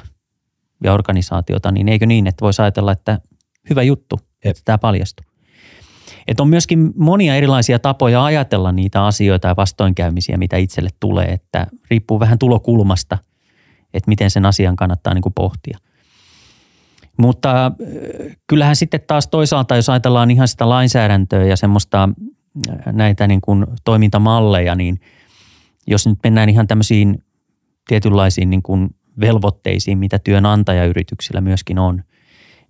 ja 0.83 0.93
organisaatiota, 0.93 1.71
niin 1.71 1.89
eikö 1.89 2.05
niin, 2.05 2.27
että 2.27 2.41
voisi 2.41 2.61
ajatella, 2.61 2.91
että 2.91 3.19
hyvä 3.69 3.83
juttu, 3.83 4.19
että 4.45 4.61
tämä 4.65 4.77
paljastuu. 4.77 5.25
Että 6.27 6.43
on 6.43 6.49
myöskin 6.49 6.91
monia 6.95 7.35
erilaisia 7.35 7.79
tapoja 7.79 8.25
ajatella 8.25 8.71
niitä 8.71 9.05
asioita 9.05 9.47
ja 9.47 9.55
vastoinkäymisiä, 9.55 10.37
mitä 10.37 10.57
itselle 10.57 10.89
tulee, 10.99 11.25
että 11.25 11.67
riippuu 11.89 12.19
vähän 12.19 12.39
tulokulmasta, 12.39 13.17
että 13.93 14.09
miten 14.09 14.31
sen 14.31 14.45
asian 14.45 14.75
kannattaa 14.75 15.13
niin 15.13 15.21
kuin 15.21 15.33
pohtia. 15.33 15.77
Mutta 17.17 17.65
äh, 17.65 17.73
kyllähän 18.47 18.75
sitten 18.75 19.01
taas 19.07 19.27
toisaalta, 19.27 19.75
jos 19.75 19.89
ajatellaan 19.89 20.31
ihan 20.31 20.47
sitä 20.47 20.69
lainsäädäntöä 20.69 21.45
ja 21.45 21.57
semmoista 21.57 22.09
näitä 22.91 23.27
niin 23.27 23.41
kuin 23.41 23.65
toimintamalleja, 23.83 24.75
niin 24.75 24.99
jos 25.87 26.07
nyt 26.07 26.19
mennään 26.23 26.49
ihan 26.49 26.67
tämmöisiin 26.67 27.23
tietynlaisiin 27.87 28.49
niin 28.49 28.61
kuin 28.63 28.89
velvoitteisiin, 29.19 29.97
mitä 29.97 30.19
työnantajayrityksillä 30.19 31.41
myöskin 31.41 31.79
on, 31.79 32.03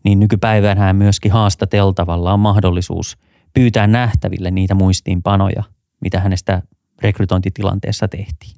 niin 0.04 0.20
nykypäivänä 0.20 0.94
myöskin 0.94 1.32
haastateltavalla 1.32 2.34
on 2.34 2.40
mahdollisuus– 2.40 3.18
pyytää 3.54 3.88
nähtäville 3.88 4.52
niitä 4.52 4.76
muistiinpanoja, 4.76 5.64
mitä 6.02 6.20
hänestä 6.20 6.62
rekrytointitilanteessa 7.02 8.08
tehtiin, 8.08 8.58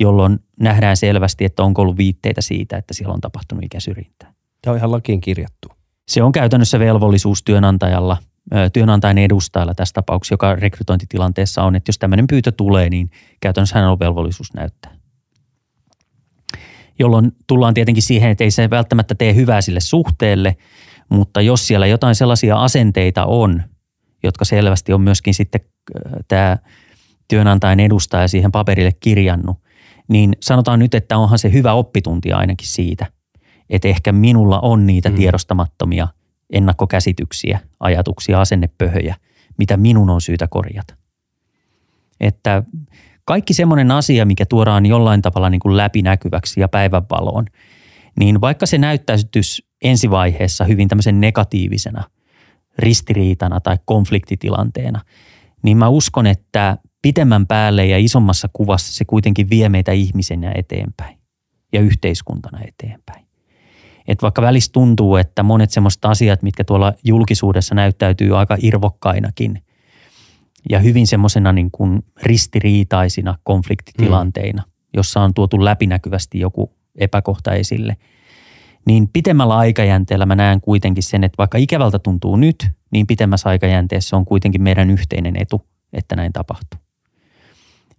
jolloin 0.00 0.38
nähdään 0.60 0.96
selvästi, 0.96 1.44
että 1.44 1.62
onko 1.62 1.82
ollut 1.82 1.96
viitteitä 1.96 2.40
siitä, 2.40 2.76
että 2.76 2.94
siellä 2.94 3.14
on 3.14 3.20
tapahtunut 3.20 3.64
ikäsyrjintää. 3.64 4.32
Tämä 4.62 4.72
on 4.72 4.78
ihan 4.78 4.92
lakiin 4.92 5.20
kirjattu. 5.20 5.68
Se 6.08 6.22
on 6.22 6.32
käytännössä 6.32 6.78
velvollisuus 6.78 7.42
työnantajalla, 7.42 8.16
työnantajan 8.72 9.18
edustajalla 9.18 9.74
tässä 9.74 9.92
tapauksessa, 9.92 10.32
joka 10.32 10.54
rekrytointitilanteessa 10.54 11.62
on, 11.62 11.76
että 11.76 11.88
jos 11.88 11.98
tämmöinen 11.98 12.26
pyytö 12.26 12.52
tulee, 12.52 12.90
niin 12.90 13.10
käytännössä 13.40 13.78
hän 13.78 13.88
on 13.88 13.98
velvollisuus 13.98 14.54
näyttää. 14.54 14.96
Jolloin 16.98 17.32
tullaan 17.46 17.74
tietenkin 17.74 18.02
siihen, 18.02 18.30
että 18.30 18.44
ei 18.44 18.50
se 18.50 18.70
välttämättä 18.70 19.14
tee 19.14 19.34
hyvää 19.34 19.60
sille 19.60 19.80
suhteelle, 19.80 20.56
mutta 21.08 21.40
jos 21.40 21.66
siellä 21.66 21.86
jotain 21.86 22.14
sellaisia 22.14 22.56
asenteita 22.56 23.24
on, 23.24 23.62
jotka 24.22 24.44
selvästi 24.44 24.92
on 24.92 25.00
myöskin 25.00 25.34
sitten 25.34 25.60
tämä 26.28 26.58
työnantajan 27.28 27.80
edustaja 27.80 28.28
siihen 28.28 28.52
paperille 28.52 28.92
kirjannut, 29.00 29.58
niin 30.08 30.32
sanotaan 30.40 30.78
nyt, 30.78 30.94
että 30.94 31.18
onhan 31.18 31.38
se 31.38 31.52
hyvä 31.52 31.72
oppitunti 31.72 32.32
ainakin 32.32 32.68
siitä, 32.68 33.06
että 33.70 33.88
ehkä 33.88 34.12
minulla 34.12 34.60
on 34.60 34.86
niitä 34.86 35.10
mm. 35.10 35.16
tiedostamattomia 35.16 36.08
ennakkokäsityksiä, 36.52 37.60
ajatuksia, 37.80 38.40
asennepöhöjä, 38.40 39.16
mitä 39.58 39.76
minun 39.76 40.10
on 40.10 40.20
syytä 40.20 40.46
korjata. 40.46 40.94
Että 42.20 42.62
kaikki 43.24 43.54
semmoinen 43.54 43.90
asia, 43.90 44.26
mikä 44.26 44.46
tuodaan 44.46 44.86
jollain 44.86 45.22
tavalla 45.22 45.50
niin 45.50 45.60
kuin 45.60 45.76
läpinäkyväksi 45.76 46.60
ja 46.60 46.68
päivänvaloon, 46.68 47.46
niin 48.18 48.40
vaikka 48.40 48.66
se 48.66 48.78
näyttäytyisi 48.78 49.66
ensivaiheessa 49.82 50.64
hyvin 50.64 50.88
tämmöisen 50.88 51.20
negatiivisena– 51.20 52.04
ristiriitana 52.78 53.60
tai 53.60 53.78
konfliktitilanteena, 53.84 55.00
niin 55.62 55.76
mä 55.76 55.88
uskon, 55.88 56.26
että 56.26 56.78
pitemmän 57.02 57.46
päälle 57.46 57.86
ja 57.86 57.98
isommassa 57.98 58.48
kuvassa 58.52 58.92
se 58.92 59.04
kuitenkin 59.04 59.50
vie 59.50 59.68
meitä 59.68 59.92
ihmisenä 59.92 60.52
eteenpäin 60.54 61.18
ja 61.72 61.80
yhteiskuntana 61.80 62.60
eteenpäin. 62.60 63.23
Et 64.08 64.22
vaikka 64.22 64.42
välissä 64.42 64.72
tuntuu, 64.72 65.16
että 65.16 65.42
monet 65.42 65.70
semmoista 65.70 66.08
asiat, 66.08 66.42
mitkä 66.42 66.64
tuolla 66.64 66.92
julkisuudessa 67.04 67.74
näyttäytyy 67.74 68.38
aika 68.38 68.56
irvokkainakin 68.62 69.62
ja 70.70 70.78
hyvin 70.78 71.06
semmoisena 71.06 71.52
niin 71.52 71.70
kuin 71.70 72.02
ristiriitaisina 72.22 73.38
konfliktitilanteina, 73.42 74.62
mm. 74.62 74.72
jossa 74.94 75.20
on 75.20 75.34
tuotu 75.34 75.64
läpinäkyvästi 75.64 76.40
joku 76.40 76.72
epäkohta 76.98 77.52
esille– 77.52 77.96
niin 78.86 79.08
pitemmällä 79.12 79.56
aikajänteellä 79.56 80.26
mä 80.26 80.34
näen 80.34 80.60
kuitenkin 80.60 81.02
sen, 81.02 81.24
että 81.24 81.38
vaikka 81.38 81.58
ikävältä 81.58 81.98
tuntuu 81.98 82.36
nyt, 82.36 82.68
niin 82.92 83.06
pitemmässä 83.06 83.48
aikajänteessä 83.48 84.16
on 84.16 84.24
kuitenkin 84.24 84.62
meidän 84.62 84.90
yhteinen 84.90 85.36
etu, 85.36 85.62
että 85.92 86.16
näin 86.16 86.32
tapahtuu. 86.32 86.80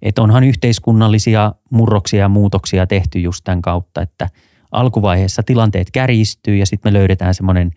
Että 0.01 0.21
onhan 0.21 0.43
yhteiskunnallisia 0.43 1.53
murroksia 1.71 2.19
ja 2.19 2.29
muutoksia 2.29 2.87
tehty 2.87 3.19
just 3.19 3.43
tämän 3.43 3.61
kautta, 3.61 4.01
että 4.01 4.29
alkuvaiheessa 4.75 5.43
tilanteet 5.43 5.91
kärjistyy 5.91 6.55
ja 6.55 6.65
sitten 6.65 6.93
me 6.93 6.99
löydetään 6.99 7.33
semmoinen 7.33 7.71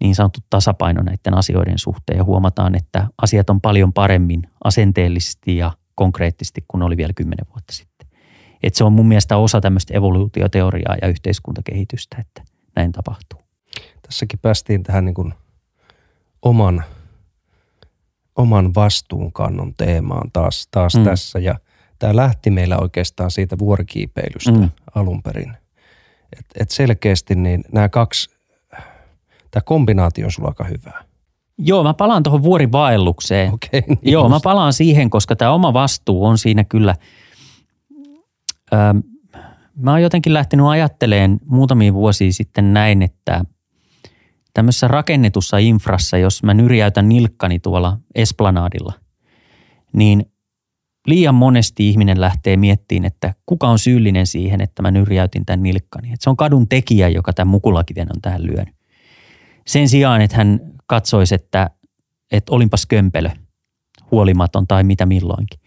niin 0.00 0.14
sanottu 0.14 0.40
tasapaino 0.50 1.02
näiden 1.02 1.34
asioiden 1.34 1.78
suhteen 1.78 2.16
ja 2.16 2.24
huomataan, 2.24 2.74
että 2.74 3.06
asiat 3.22 3.50
on 3.50 3.60
paljon 3.60 3.92
paremmin 3.92 4.42
asenteellisesti 4.64 5.56
ja 5.56 5.72
konkreettisesti 5.94 6.64
kuin 6.68 6.82
oli 6.82 6.96
vielä 6.96 7.12
kymmenen 7.12 7.46
vuotta 7.48 7.72
sitten. 7.72 8.08
Että 8.62 8.78
se 8.78 8.84
on 8.84 8.92
mun 8.92 9.08
mielestä 9.08 9.36
osa 9.36 9.60
tämmöistä 9.60 9.94
evoluutioteoriaa 9.94 10.96
ja 11.02 11.08
yhteiskuntakehitystä, 11.08 12.16
että 12.20 12.42
näin 12.76 12.92
tapahtuu. 12.92 13.40
Tässäkin 14.02 14.38
päästiin 14.38 14.82
tähän 14.82 15.04
niin 15.04 15.14
kuin 15.14 15.34
oman, 16.42 16.84
oman 18.36 18.74
vastuunkannon 18.74 19.74
teemaan 19.74 20.30
taas, 20.32 20.68
taas 20.70 20.96
mm. 20.96 21.04
tässä. 21.04 21.38
Ja 21.38 21.54
tämä 21.98 22.16
lähti 22.16 22.50
meillä 22.50 22.78
oikeastaan 22.78 23.30
siitä 23.30 23.58
vuorikiipeilystä 23.58 24.52
mm. 24.52 24.70
alun 24.94 25.22
perin. 25.22 25.63
Et, 26.38 26.46
et 26.60 26.70
selkeästi 26.70 27.34
niin 27.34 27.64
nämä 27.72 27.88
kaksi, 27.88 28.30
tämä 29.50 29.62
kombinaatio 29.64 30.26
on 30.26 30.32
sulla 30.32 30.48
aika 30.48 30.64
hyvä. 30.64 31.04
Joo, 31.58 31.82
mä 31.82 31.94
palaan 31.94 32.22
tuohon 32.22 32.42
vuorivaellukseen. 32.42 33.52
Okay, 33.54 33.82
niin 33.88 34.12
Joo, 34.12 34.24
just. 34.24 34.30
mä 34.30 34.40
palaan 34.42 34.72
siihen, 34.72 35.10
koska 35.10 35.36
tämä 35.36 35.52
oma 35.52 35.72
vastuu 35.72 36.24
on 36.24 36.38
siinä 36.38 36.64
kyllä– 36.64 36.94
mä 39.76 39.90
oon 39.90 40.02
jotenkin 40.02 40.34
lähtenyt 40.34 40.66
ajattelemaan 40.66 41.38
muutamia 41.44 41.94
vuosia 41.94 42.32
sitten 42.32 42.74
näin, 42.74 43.02
että 43.02 43.44
tämmöisessä 44.54 44.88
rakennetussa 44.88 45.58
infrassa, 45.58 46.18
jos 46.18 46.42
mä 46.42 46.54
nyrjäytän 46.54 47.08
nilkkani 47.08 47.58
tuolla 47.58 47.98
esplanadilla, 48.14 48.92
niin 49.92 50.26
liian 51.06 51.34
monesti 51.34 51.88
ihminen 51.88 52.20
lähtee 52.20 52.56
miettimään, 52.56 53.06
että 53.06 53.34
kuka 53.46 53.68
on 53.68 53.78
syyllinen 53.78 54.26
siihen, 54.26 54.60
että 54.60 54.82
mä 54.82 54.90
nyrjäytin 54.90 55.46
tämän 55.46 55.62
nilkkani. 55.62 56.12
Että 56.12 56.24
se 56.24 56.30
on 56.30 56.36
kadun 56.36 56.68
tekijä, 56.68 57.08
joka 57.08 57.32
tämän 57.32 57.50
mukulakiven 57.50 58.08
on 58.14 58.20
tähän 58.22 58.46
lyönyt. 58.46 58.74
Sen 59.66 59.88
sijaan, 59.88 60.20
että 60.20 60.36
hän 60.36 60.60
katsoisi, 60.86 61.34
että, 61.34 61.70
että 62.32 62.52
olinpas 62.52 62.86
kömpelö, 62.86 63.30
huolimaton 64.10 64.66
tai 64.66 64.84
mitä 64.84 65.06
milloinkin. 65.06 65.60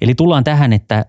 Eli 0.00 0.14
tullaan 0.14 0.44
tähän, 0.44 0.72
että 0.72 1.06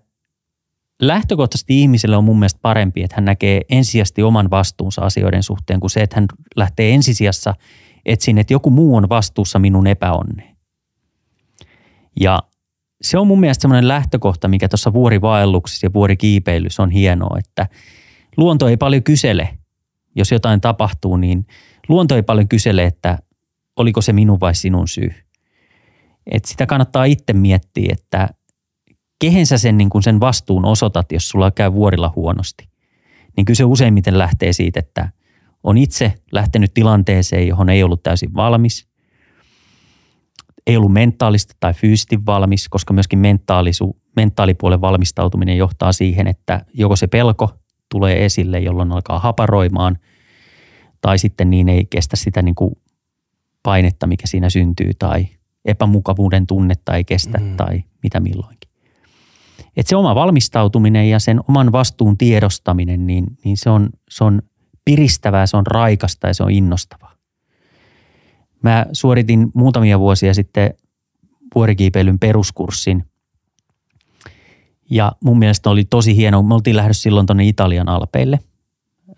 lähtökohtaisesti 1.01 1.81
ihmiselle 1.81 2.17
on 2.17 2.23
mun 2.23 2.39
mielestä 2.39 2.59
parempi, 2.61 3.03
että 3.03 3.15
hän 3.15 3.25
näkee 3.25 3.61
ensisijaisesti 3.69 4.23
oman 4.23 4.49
vastuunsa 4.49 5.01
asioiden 5.01 5.43
suhteen, 5.43 5.79
kuin 5.79 5.91
se, 5.91 6.01
että 6.01 6.15
hän 6.15 6.25
lähtee 6.55 6.93
ensisijassa 6.93 7.53
etsin, 8.05 8.37
että 8.37 8.53
joku 8.53 8.69
muu 8.69 8.95
on 8.95 9.09
vastuussa 9.09 9.59
minun 9.59 9.87
epäonneen. 9.87 10.55
Ja 12.19 12.43
se 13.05 13.17
on 13.17 13.27
mun 13.27 13.39
mielestä 13.39 13.61
semmoinen 13.61 13.87
lähtökohta, 13.87 14.47
mikä 14.47 14.67
tuossa 14.67 14.93
vuorivaelluksessa 14.93 15.85
ja 15.85 15.93
vuorikiipeilyssä 15.93 16.83
on 16.83 16.89
hienoa, 16.89 17.37
että 17.39 17.67
luonto 18.37 18.67
ei 18.67 18.77
paljon 18.77 19.03
kysele, 19.03 19.57
jos 20.15 20.31
jotain 20.31 20.61
tapahtuu, 20.61 21.17
niin 21.17 21.47
luonto 21.87 22.15
ei 22.15 22.23
paljon 22.23 22.47
kysele, 22.47 22.83
että 22.83 23.19
oliko 23.75 24.01
se 24.01 24.13
minun 24.13 24.39
vai 24.39 24.55
sinun 24.55 24.87
syy. 24.87 25.13
Et 26.31 26.45
sitä 26.45 26.65
kannattaa 26.65 27.05
itse 27.05 27.33
miettiä, 27.33 27.93
että 27.93 28.29
kehen 29.19 29.45
sä 29.45 29.57
sen, 29.57 29.77
niin 29.77 29.89
kun 29.89 30.03
sen 30.03 30.19
vastuun 30.19 30.65
osoitat, 30.65 31.11
jos 31.11 31.29
sulla 31.29 31.51
käy 31.51 31.73
vuorilla 31.73 32.13
huonosti. 32.15 32.69
Niin 33.37 33.45
kyllä 33.45 33.57
se 33.57 33.63
useimmiten 33.63 34.17
lähtee 34.17 34.53
siitä, 34.53 34.79
että 34.79 35.09
on 35.63 35.77
itse 35.77 36.13
lähtenyt 36.31 36.73
tilanteeseen, 36.73 37.47
johon 37.47 37.69
ei 37.69 37.83
ollut 37.83 38.03
täysin 38.03 38.33
valmis. 38.33 38.87
Ei 40.67 40.77
ollut 40.77 40.93
mentaalista 40.93 41.55
tai 41.59 41.73
fyysisesti 41.73 42.25
valmis, 42.25 42.69
koska 42.69 42.93
myöskin 42.93 43.19
mentaalisu, 43.19 43.97
mentaalipuolen 44.15 44.81
valmistautuminen 44.81 45.57
johtaa 45.57 45.93
siihen, 45.93 46.27
että 46.27 46.65
joko 46.73 46.95
se 46.95 47.07
pelko 47.07 47.51
tulee 47.91 48.25
esille, 48.25 48.59
jolloin 48.59 48.91
alkaa 48.91 49.19
haparoimaan, 49.19 49.97
tai 51.01 51.17
sitten 51.17 51.49
niin 51.49 51.69
ei 51.69 51.85
kestä 51.85 52.15
sitä 52.15 52.41
niin 52.41 52.55
kuin 52.55 52.75
painetta, 53.63 54.07
mikä 54.07 54.27
siinä 54.27 54.49
syntyy, 54.49 54.91
tai 54.99 55.27
epämukavuuden 55.65 56.47
tunnetta 56.47 56.95
ei 56.95 57.03
kestä, 57.03 57.37
mm. 57.37 57.57
tai 57.57 57.83
mitä 58.03 58.19
milloinkin. 58.19 58.71
Et 59.77 59.87
se 59.87 59.95
oma 59.95 60.15
valmistautuminen 60.15 61.09
ja 61.09 61.19
sen 61.19 61.39
oman 61.47 61.71
vastuun 61.71 62.17
tiedostaminen, 62.17 63.07
niin, 63.07 63.25
niin 63.43 63.57
se, 63.57 63.69
on, 63.69 63.89
se 64.09 64.23
on 64.23 64.41
piristävää, 64.85 65.45
se 65.45 65.57
on 65.57 65.67
raikasta 65.67 66.27
ja 66.27 66.33
se 66.33 66.43
on 66.43 66.51
innostavaa. 66.51 67.14
Mä 68.65 68.85
suoritin 68.91 69.51
muutamia 69.53 69.99
vuosia 69.99 70.33
sitten 70.33 70.73
vuorikiipeilyn 71.55 72.19
peruskurssin 72.19 73.05
ja 74.89 75.11
mun 75.23 75.39
mielestä 75.39 75.69
oli 75.69 75.85
tosi 75.85 76.15
hieno. 76.15 76.43
Me 76.43 76.53
oltiin 76.53 76.75
lähdössä 76.75 77.03
silloin 77.03 77.25
tuonne 77.25 77.47
Italian 77.47 77.89
alpeille 77.89 78.39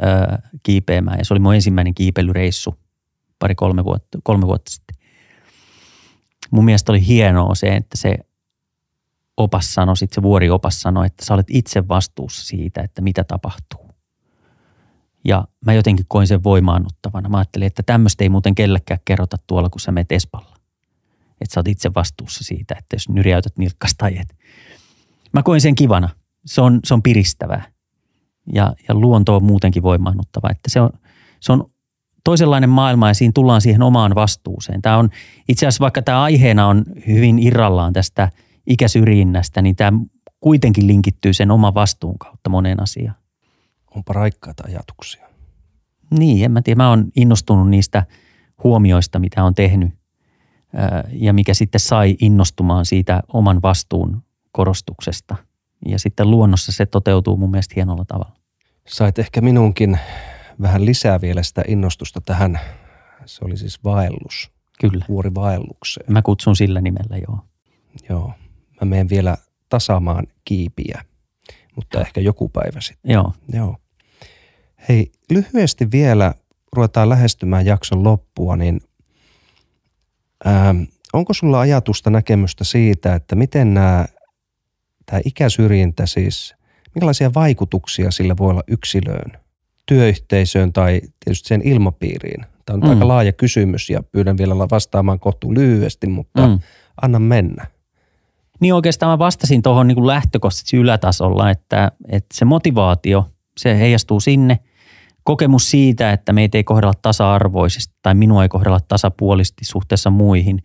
öö, 0.04 0.38
kiipeämään 0.64 1.20
ja 1.20 1.26
se 1.26 1.34
oli 1.34 1.40
mun 1.40 1.56
ensimmäinen 1.56 1.94
kiipeilyreissu 1.94 2.76
pari-kolme 3.40 3.84
vuotta, 3.84 4.20
kolme 4.24 4.48
vuotta 4.48 4.72
sitten. 4.72 4.96
Mun 6.52 6.66
mielestä 6.66 6.92
oli 6.92 7.08
hienoa 7.08 7.56
se, 7.56 7.76
että 7.76 7.98
se 7.98 8.18
opas 9.38 9.74
sanoi, 9.74 9.98
sit 9.98 10.14
se 10.14 10.22
vuoriopas 10.22 10.82
sanoi, 10.82 11.06
että 11.06 11.26
sä 11.26 11.34
olet 11.34 11.48
itse 11.50 11.88
vastuussa 11.88 12.46
siitä, 12.46 12.82
että 12.82 13.02
mitä 13.02 13.24
tapahtuu. 13.24 13.87
Ja 15.28 15.48
mä 15.66 15.74
jotenkin 15.74 16.06
koin 16.08 16.28
sen 16.28 16.44
voimaannuttavana. 16.44 17.30
Mä 17.30 17.38
ajattelin, 17.38 17.68
että 17.68 17.84
tämmöistä 17.84 18.24
ei 18.24 18.30
muuten 18.30 18.56
kellekään 18.56 19.00
kerrota 19.06 19.38
tuolla, 19.48 19.70
kun 19.70 19.82
sä 19.82 19.92
menet 19.92 20.12
Espalla. 20.12 20.56
Että 21.42 21.54
sä 21.54 21.60
oot 21.60 21.68
itse 21.68 21.94
vastuussa 21.96 22.44
siitä, 22.44 22.76
että 22.80 22.96
jos 22.96 23.10
nyrjäytät 23.10 23.58
nilkkas 23.58 23.96
tai 23.98 24.18
et. 24.18 24.36
Mä 25.34 25.44
koin 25.44 25.62
sen 25.62 25.76
kivana. 25.76 26.10
Se 26.46 26.62
on, 26.62 26.80
se 26.84 26.94
on 26.94 27.04
piristävää. 27.04 27.66
Ja, 28.54 28.74
ja 28.88 28.96
luonto 28.96 29.36
on 29.36 29.44
muutenkin 29.44 29.84
voimaannuttava. 29.84 30.50
Että 30.52 30.70
se 30.70 30.82
on, 30.82 30.90
se 31.40 31.52
on 31.52 31.66
toisenlainen 32.24 32.70
maailma 32.70 33.08
ja 33.08 33.14
siinä 33.14 33.32
tullaan 33.36 33.62
siihen 33.62 33.82
omaan 33.82 34.16
vastuuseen. 34.16 34.82
Tämä 34.82 34.98
on 34.98 35.10
itse 35.50 35.66
asiassa, 35.66 35.82
vaikka 35.82 36.02
tämä 36.02 36.24
aiheena 36.24 36.68
on 36.68 36.86
hyvin 37.08 37.40
irrallaan 37.40 37.94
tästä 37.94 38.30
ikäsyrjinnästä, 38.68 39.62
niin 39.62 39.76
tämä 39.76 40.00
kuitenkin 40.40 40.88
linkittyy 40.88 41.34
sen 41.34 41.52
oman 41.52 41.74
vastuun 41.74 42.20
kautta 42.20 42.50
moneen 42.50 42.82
asiaan 42.82 43.27
onpa 43.98 44.14
raikkaita 44.14 44.64
ajatuksia. 44.68 45.28
Niin, 46.20 46.46
en 46.46 46.52
mä 46.52 46.62
tiedä. 46.62 46.78
Mä 46.78 46.90
oon 46.90 47.06
innostunut 47.16 47.70
niistä 47.70 48.06
huomioista, 48.64 49.20
mitä 49.20 49.44
on 49.44 49.56
tehnyt 49.56 49.94
ja 51.12 51.34
mikä 51.34 51.54
sitten 51.54 51.80
sai 51.80 52.18
innostumaan 52.22 52.86
siitä 52.86 53.24
oman 53.34 53.62
vastuun 53.62 54.24
korostuksesta. 54.52 55.36
Ja 55.86 56.00
sitten 56.00 56.32
luonnossa 56.32 56.72
se 56.72 56.86
toteutuu 56.86 57.38
mun 57.38 57.52
mielestä 57.52 57.74
hienolla 57.76 58.06
tavalla. 58.06 58.36
Sait 58.88 59.20
ehkä 59.20 59.42
minunkin 59.42 60.00
vähän 60.62 60.86
lisää 60.86 61.22
vielä 61.22 61.44
sitä 61.44 61.64
innostusta 61.68 62.22
tähän. 62.22 62.60
Se 63.26 63.46
oli 63.46 63.58
siis 63.58 63.84
vaellus. 63.84 64.52
Kyllä. 64.82 65.06
Vuorivaellukseen. 65.10 66.14
Mä 66.14 66.22
kutsun 66.22 66.56
sillä 66.56 66.82
nimellä, 66.82 67.18
joo. 67.28 67.40
Joo. 68.10 68.34
Mä 68.82 68.86
menen 68.86 69.10
vielä 69.10 69.38
tasaamaan 69.70 70.28
kiipiä, 70.46 71.06
mutta 71.76 72.02
ehkä 72.02 72.22
joku 72.22 72.50
päivä 72.50 72.82
sitten. 72.82 73.12
Joo. 73.12 73.34
Joo. 73.54 73.78
Hei, 74.90 75.12
lyhyesti 75.32 75.92
vielä 75.92 76.34
ruvetaan 76.74 77.10
lähestymään 77.10 77.66
jakson 77.66 78.04
loppua, 78.04 78.56
niin 78.56 78.82
ää, 80.46 80.70
ähm, 80.70 80.82
onko 81.14 81.34
sulla 81.34 81.60
ajatusta, 81.60 82.10
näkemystä 82.10 82.64
siitä, 82.64 83.16
että 83.16 83.36
miten 83.36 83.74
nämä, 83.74 84.06
tämä 85.06 85.20
ikäsyrjintä 85.26 86.06
siis, 86.06 86.56
millaisia 86.96 87.34
vaikutuksia 87.34 88.12
sillä 88.12 88.36
voi 88.40 88.50
olla 88.50 88.64
yksilöön, 88.68 89.32
työyhteisöön 89.86 90.74
tai 90.74 91.02
tietysti 91.26 91.48
sen 91.48 91.62
ilmapiiriin? 91.68 92.46
Tämä 92.66 92.76
on 92.76 92.84
mm. 92.84 92.90
aika 92.90 93.08
laaja 93.08 93.32
kysymys 93.32 93.90
ja 93.90 94.04
pyydän 94.04 94.38
vielä 94.38 94.58
vastaamaan 94.58 95.20
kohtuu 95.20 95.54
lyhyesti, 95.54 96.08
mutta 96.08 96.48
mm. 96.48 96.60
anna 97.02 97.20
mennä. 97.20 97.66
Niin 98.60 98.74
oikeastaan 98.74 99.10
mä 99.10 99.20
vastasin 99.20 99.62
tuohon 99.62 99.88
niin 99.88 100.08
lähtökohtaisesti 100.08 100.78
ylätasolla, 100.78 101.50
että, 101.50 101.92
että 102.10 102.38
se 102.38 102.46
motivaatio, 102.46 103.32
se 103.58 103.80
heijastuu 103.80 104.20
sinne– 104.20 104.60
kokemus 105.28 105.72
siitä, 105.72 106.12
että 106.12 106.34
meitä 106.34 106.58
ei 106.58 106.64
kohdella 106.64 106.94
tasa-arvoisesti 107.02 107.96
tai 108.02 108.16
minua 108.16 108.44
ei 108.44 108.50
kohdella 108.50 108.80
tasapuolisesti 108.80 109.66
suhteessa 109.66 110.10
muihin, 110.10 110.64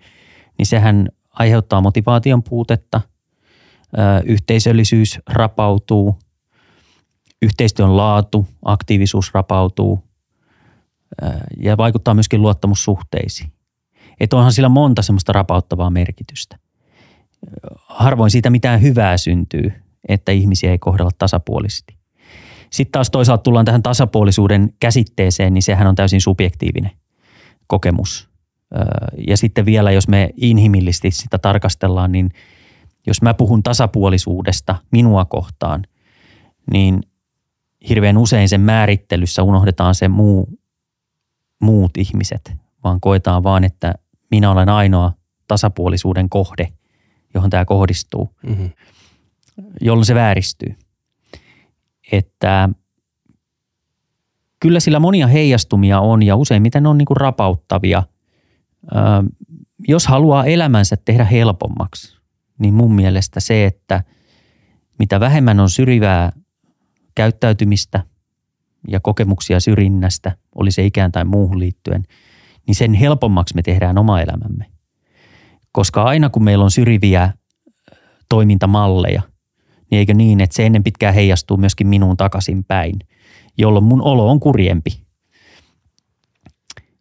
niin 0.58 0.66
sehän 0.66 1.08
aiheuttaa 1.30 1.80
motivaation 1.80 2.42
puutetta, 2.42 3.00
yhteisöllisyys 4.24 5.18
rapautuu, 5.28 6.18
yhteistyön 7.42 7.96
laatu, 7.96 8.46
aktiivisuus 8.64 9.34
rapautuu 9.34 10.04
ja 11.60 11.76
vaikuttaa 11.76 12.14
myöskin 12.14 12.42
luottamussuhteisiin. 12.42 13.52
Että 14.20 14.36
onhan 14.36 14.52
sillä 14.52 14.68
monta 14.68 15.02
semmoista 15.02 15.32
rapauttavaa 15.32 15.90
merkitystä. 15.90 16.58
Harvoin 17.88 18.30
siitä 18.30 18.50
mitään 18.50 18.82
hyvää 18.82 19.16
syntyy, 19.16 19.72
että 20.08 20.32
ihmisiä 20.32 20.70
ei 20.70 20.78
kohdella 20.78 21.10
tasapuolisesti. 21.18 22.01
Sitten 22.72 22.92
taas 22.92 23.10
toisaalta 23.10 23.42
tullaan 23.42 23.64
tähän 23.64 23.82
tasapuolisuuden 23.82 24.72
käsitteeseen, 24.80 25.54
niin 25.54 25.62
sehän 25.62 25.86
on 25.86 25.94
täysin 25.94 26.20
subjektiivinen 26.20 26.90
kokemus. 27.66 28.28
Ja 29.26 29.36
sitten 29.36 29.66
vielä, 29.66 29.90
jos 29.90 30.08
me 30.08 30.30
inhimillisesti 30.36 31.10
sitä 31.10 31.38
tarkastellaan, 31.38 32.12
niin 32.12 32.30
jos 33.06 33.22
mä 33.22 33.34
puhun 33.34 33.62
tasapuolisuudesta 33.62 34.76
minua 34.92 35.24
kohtaan, 35.24 35.82
niin 36.72 37.00
hirveän 37.88 38.18
usein 38.18 38.48
sen 38.48 38.60
määrittelyssä 38.60 39.42
unohdetaan 39.42 39.94
se 39.94 40.08
muu, 40.08 40.48
muut 41.60 41.96
ihmiset, 41.96 42.52
vaan 42.84 43.00
koetaan 43.00 43.42
vaan, 43.42 43.64
että 43.64 43.94
minä 44.30 44.50
olen 44.50 44.68
ainoa 44.68 45.12
tasapuolisuuden 45.48 46.28
kohde, 46.28 46.68
johon 47.34 47.50
tämä 47.50 47.64
kohdistuu, 47.64 48.34
mm-hmm. 48.46 48.70
jolloin 49.80 50.06
se 50.06 50.14
vääristyy 50.14 50.76
että 52.12 52.68
kyllä 54.60 54.80
sillä 54.80 54.98
monia 54.98 55.26
heijastumia 55.26 56.00
on 56.00 56.22
ja 56.22 56.36
useimmiten 56.36 56.86
on 56.86 56.98
niin 56.98 57.06
rapauttavia. 57.16 58.02
Ö, 58.92 58.96
jos 59.88 60.06
haluaa 60.06 60.44
elämänsä 60.44 60.96
tehdä 61.04 61.24
helpommaksi, 61.24 62.18
niin 62.58 62.74
mun 62.74 62.94
mielestä 62.94 63.40
se, 63.40 63.66
että 63.66 64.02
mitä 64.98 65.20
vähemmän 65.20 65.60
on 65.60 65.70
syrjivää 65.70 66.32
käyttäytymistä 67.14 68.02
ja 68.88 69.00
kokemuksia 69.00 69.60
syrjinnästä, 69.60 70.36
oli 70.54 70.70
se 70.70 70.86
ikään 70.86 71.12
tai 71.12 71.24
muuhun 71.24 71.58
liittyen, 71.58 72.02
niin 72.66 72.74
sen 72.74 72.94
helpommaksi 72.94 73.54
me 73.54 73.62
tehdään 73.62 73.98
oma 73.98 74.20
elämämme. 74.20 74.66
Koska 75.72 76.02
aina 76.02 76.28
kun 76.30 76.44
meillä 76.44 76.64
on 76.64 76.70
syrjiviä 76.70 77.32
toimintamalleja, 78.28 79.22
niin 79.92 79.98
eikö 79.98 80.14
niin, 80.14 80.40
että 80.40 80.56
se 80.56 80.66
ennen 80.66 80.84
pitkään 80.84 81.14
heijastuu 81.14 81.56
myöskin 81.56 81.86
minuun 81.86 82.16
takaisin 82.16 82.64
päin, 82.64 82.98
jolloin 83.58 83.84
mun 83.84 84.02
olo 84.02 84.30
on 84.30 84.40
kurjempi. 84.40 85.02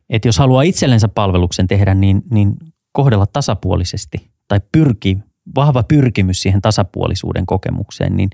Että 0.10 0.28
jos 0.28 0.38
haluaa 0.38 0.62
itsellensä 0.62 1.08
palveluksen 1.08 1.68
tehdä, 1.68 1.94
niin, 1.94 2.22
niin 2.32 2.54
kohdella 2.92 3.26
tasapuolisesti 3.26 4.32
tai 4.48 4.60
pyrki, 4.72 5.18
vahva 5.56 5.84
pyrkimys 5.84 6.42
siihen 6.42 6.62
tasapuolisuuden 6.62 7.46
kokemukseen, 7.46 8.18
niin 8.18 8.30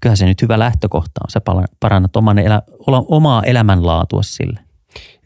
kyllähän 0.00 0.16
se 0.16 0.26
nyt 0.26 0.42
hyvä 0.42 0.58
lähtökohta 0.58 1.20
on. 1.24 1.30
Sä 1.30 1.40
parannat 1.80 2.16
oman 2.16 2.38
elä, 2.38 2.62
omaa 2.86 3.42
elämänlaatua 3.42 4.22
sille. 4.22 4.60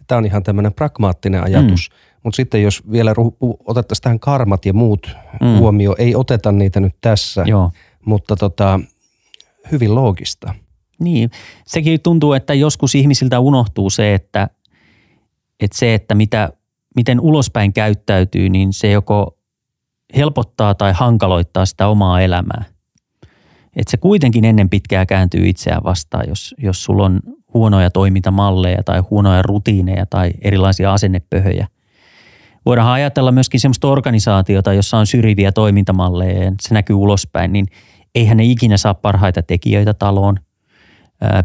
Tämä 0.06 0.18
on 0.18 0.26
ihan 0.26 0.42
tämmöinen 0.42 0.74
pragmaattinen 0.74 1.42
ajatus, 1.42 1.90
mm. 1.90 2.16
Mutta 2.22 2.36
sitten 2.36 2.62
jos 2.62 2.90
vielä 2.90 3.14
otettaisiin 3.64 4.02
tähän 4.02 4.20
karmat 4.20 4.66
ja 4.66 4.72
muut 4.72 5.16
mm. 5.40 5.58
huomio, 5.58 5.94
ei 5.98 6.14
oteta 6.14 6.52
niitä 6.52 6.80
nyt 6.80 6.94
tässä, 7.00 7.44
Joo. 7.46 7.70
Mutta 8.06 8.36
tota, 8.36 8.80
hyvin 9.72 9.94
loogista. 9.94 10.54
Niin, 10.98 11.30
sekin 11.66 12.00
tuntuu, 12.00 12.32
että 12.32 12.54
joskus 12.54 12.94
ihmisiltä 12.94 13.40
unohtuu 13.40 13.90
se, 13.90 14.14
että, 14.14 14.48
että 15.60 15.78
se, 15.78 15.94
että 15.94 16.14
mitä, 16.14 16.50
miten 16.96 17.20
ulospäin 17.20 17.72
käyttäytyy, 17.72 18.48
niin 18.48 18.72
se 18.72 18.90
joko 18.90 19.38
helpottaa 20.16 20.74
tai 20.74 20.92
hankaloittaa 20.92 21.66
sitä 21.66 21.88
omaa 21.88 22.20
elämää. 22.20 22.64
Että 23.76 23.90
se 23.90 23.96
kuitenkin 23.96 24.44
ennen 24.44 24.70
pitkää 24.70 25.06
kääntyy 25.06 25.48
itseään 25.48 25.84
vastaan, 25.84 26.24
jos, 26.28 26.54
jos 26.58 26.84
sulla 26.84 27.04
on 27.04 27.20
huonoja 27.54 27.90
toimintamalleja 27.90 28.82
tai 28.82 29.00
huonoja 29.00 29.42
rutiineja 29.42 30.06
tai 30.06 30.30
erilaisia 30.42 30.92
asennepöhöjä. 30.92 31.66
Voidaan 32.66 32.88
ajatella 32.88 33.32
myöskin 33.32 33.60
sellaista 33.60 33.88
organisaatiota, 33.88 34.72
jossa 34.72 34.98
on 34.98 35.06
syrjiviä 35.06 35.52
toimintamalleja 35.52 36.44
ja 36.44 36.52
se 36.60 36.74
näkyy 36.74 36.96
ulospäin, 36.96 37.52
niin 37.52 37.66
eihän 38.16 38.36
ne 38.36 38.44
ikinä 38.44 38.76
saa 38.76 38.94
parhaita 38.94 39.42
tekijöitä 39.42 39.94
taloon. 39.94 40.36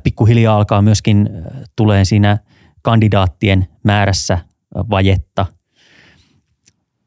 Pikkuhiljaa 0.03 0.57
alkaa 0.57 0.81
myöskin 0.81 1.29
tulee 1.75 2.05
siinä 2.05 2.37
kandidaattien 2.81 3.67
määrässä 3.83 4.39
vajetta. 4.89 5.45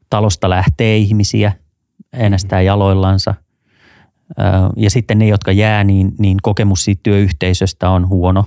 Talosta 0.09 0.49
lähtee 0.49 0.97
ihmisiä, 0.97 1.51
äänestää 2.13 2.61
jaloillansa. 2.61 3.35
Ja 4.77 4.89
sitten 4.89 5.19
ne, 5.19 5.27
jotka 5.27 5.51
jää, 5.51 5.83
niin, 5.83 6.11
niin 6.19 6.37
kokemus 6.41 6.83
siitä 6.83 6.99
työyhteisöstä 7.03 7.89
on 7.89 8.07
huono, 8.07 8.45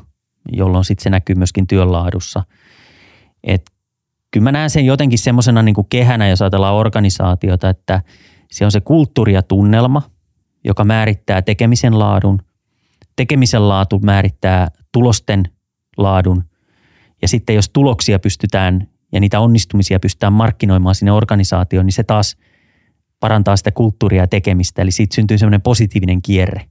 jolloin 0.52 0.84
sitten 0.84 1.02
se 1.02 1.10
näkyy 1.10 1.34
myöskin 1.34 1.66
työnlaadussa. 1.66 2.44
Et 3.44 3.70
kyllä 4.30 4.44
mä 4.44 4.52
näen 4.52 4.70
sen 4.70 4.86
jotenkin 4.86 5.18
semmoisena 5.18 5.62
niin 5.62 5.74
kehänä, 5.90 6.28
jos 6.28 6.42
ajatellaan 6.42 6.74
organisaatiota, 6.74 7.68
että 7.68 8.02
se 8.50 8.64
on 8.64 8.72
se 8.72 8.80
kulttuuri 8.80 9.32
ja 9.32 9.42
tunnelma, 9.42 10.02
joka 10.68 10.84
määrittää 10.84 11.42
tekemisen 11.42 11.98
laadun. 11.98 12.42
Tekemisen 13.16 13.68
laatu 13.68 13.98
määrittää 13.98 14.68
tulosten 14.92 15.42
laadun. 15.96 16.44
Ja 17.22 17.28
sitten 17.28 17.56
jos 17.56 17.68
tuloksia 17.68 18.18
pystytään 18.18 18.88
ja 19.12 19.20
niitä 19.20 19.40
onnistumisia 19.40 20.00
pystytään 20.00 20.32
markkinoimaan 20.32 20.94
sinne 20.94 21.12
organisaatioon, 21.12 21.86
niin 21.86 21.92
se 21.92 22.04
taas 22.04 22.36
parantaa 23.20 23.56
sitä 23.56 23.70
kulttuuria 23.70 24.22
ja 24.22 24.26
tekemistä. 24.26 24.82
Eli 24.82 24.90
siitä 24.90 25.14
syntyy 25.14 25.38
semmoinen 25.38 25.62
positiivinen 25.62 26.22
kierre. 26.22 26.64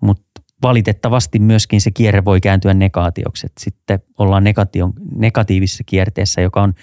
Mutta 0.00 0.42
valitettavasti 0.62 1.38
myöskin 1.38 1.80
se 1.80 1.90
kierre 1.90 2.24
voi 2.24 2.40
kääntyä 2.40 2.74
negaatioksi. 2.74 3.46
Että 3.46 3.64
sitten 3.64 4.00
ollaan 4.18 4.44
negation, 4.44 4.92
negatiivisessa 5.16 5.84
kierteessä, 5.86 6.40
joka 6.40 6.62
on 6.62 6.74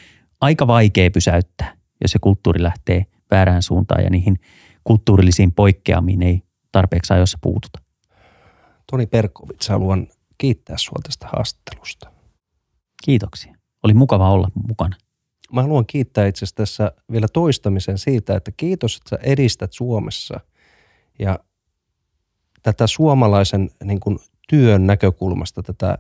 aika 0.42 0.68
vaikea 0.68 1.12
pysäyttää, 1.12 1.74
jos 2.02 2.12
se 2.12 2.20
kulttuuri 2.20 2.64
lähtee 2.64 3.06
väärään 3.32 3.62
suuntaan 3.62 4.04
ja 4.04 4.10
niihin 4.10 4.40
kulttuurillisiin 4.84 5.52
poikkeamiin 5.52 6.22
ei 6.22 6.42
tarpeeksi 6.72 7.14
ajoissa 7.14 7.38
puututa. 7.42 7.80
Toni 8.92 9.06
Perkovits, 9.06 9.70
haluan 9.70 10.08
kiittää 10.38 10.78
sinua 10.78 11.00
tästä 11.04 11.28
haastattelusta. 11.28 12.12
Kiitoksia. 13.04 13.56
Oli 13.84 13.94
mukava 13.94 14.30
olla 14.30 14.52
mukana. 14.68 14.96
Mä 15.54 15.62
haluan 15.62 15.86
kiittää 15.86 16.28
itse 16.28 16.38
asiassa 16.38 16.56
tässä 16.56 16.92
vielä 17.12 17.28
toistamisen 17.34 17.98
siitä, 17.98 18.36
että 18.36 18.52
kiitos, 18.58 18.98
että 18.98 19.10
sä 19.10 19.18
edistät 19.24 19.74
Suomessa 19.74 20.40
ja 21.20 21.40
tätä 22.64 22.88
suomalaisen 22.88 23.70
niin 23.84 24.00
kuin, 24.00 24.20
työn 24.48 24.88
näkökulmasta 24.88 25.64
tätä 25.64 25.98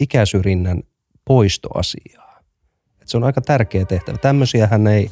ikäsyrjinnän 0.00 0.82
poistoasiaa. 1.24 2.40
Et 3.02 3.08
se 3.08 3.16
on 3.16 3.24
aika 3.24 3.40
tärkeä 3.40 3.84
tehtävä. 3.84 4.18
Tämmöisiähän 4.18 4.86
ei, 4.86 5.10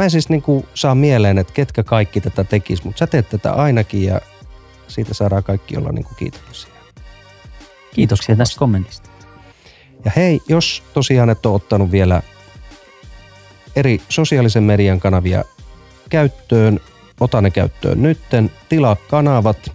mä 0.00 0.04
en 0.04 0.10
siis 0.10 0.28
niin 0.28 0.42
kuin, 0.42 0.66
saa 0.74 0.94
mieleen, 0.94 1.38
että 1.38 1.52
ketkä 1.52 1.82
kaikki 1.82 2.20
tätä 2.20 2.44
tekis, 2.44 2.84
mutta 2.84 2.98
sä 2.98 3.06
teet 3.06 3.28
tätä 3.28 3.52
ainakin 3.52 4.04
ja 4.04 4.20
siitä 4.88 5.14
saadaan 5.14 5.44
kaikki 5.44 5.76
olla 5.76 5.92
niin 5.92 6.04
kuin 6.04 6.16
kiitollisia. 6.16 6.70
Kiitoksia 7.94 8.36
tästä 8.36 8.58
kommentista. 8.58 9.10
Ja 10.04 10.12
hei, 10.16 10.40
jos 10.48 10.82
tosiaan 10.94 11.30
et 11.30 11.46
ole 11.46 11.54
ottanut 11.54 11.90
vielä 11.90 12.22
eri 13.76 14.02
sosiaalisen 14.08 14.62
median 14.62 15.00
kanavia 15.00 15.44
käyttöön, 16.10 16.80
ota 17.20 17.40
ne 17.40 17.50
käyttöön 17.50 18.02
nytten, 18.02 18.50
tilaa 18.68 18.96
kanavat, 18.96 19.72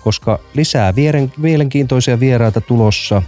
koska 0.00 0.38
lisää 0.54 0.94
vieren, 0.94 1.32
mielenkiintoisia 1.36 2.20
vieraita 2.20 2.60
tulossa 2.60 3.22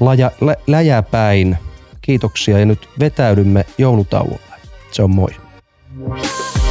Laja, 0.00 0.30
lä, 0.40 0.56
läjäpäin. 0.66 1.58
Kiitoksia 2.00 2.58
ja 2.58 2.66
nyt 2.66 2.88
vetäydymme 3.00 3.66
joulutauolle. 3.78 4.40
Se 4.90 5.02
on 5.02 5.10
moi. 5.10 5.49
Yeah. 6.02 6.69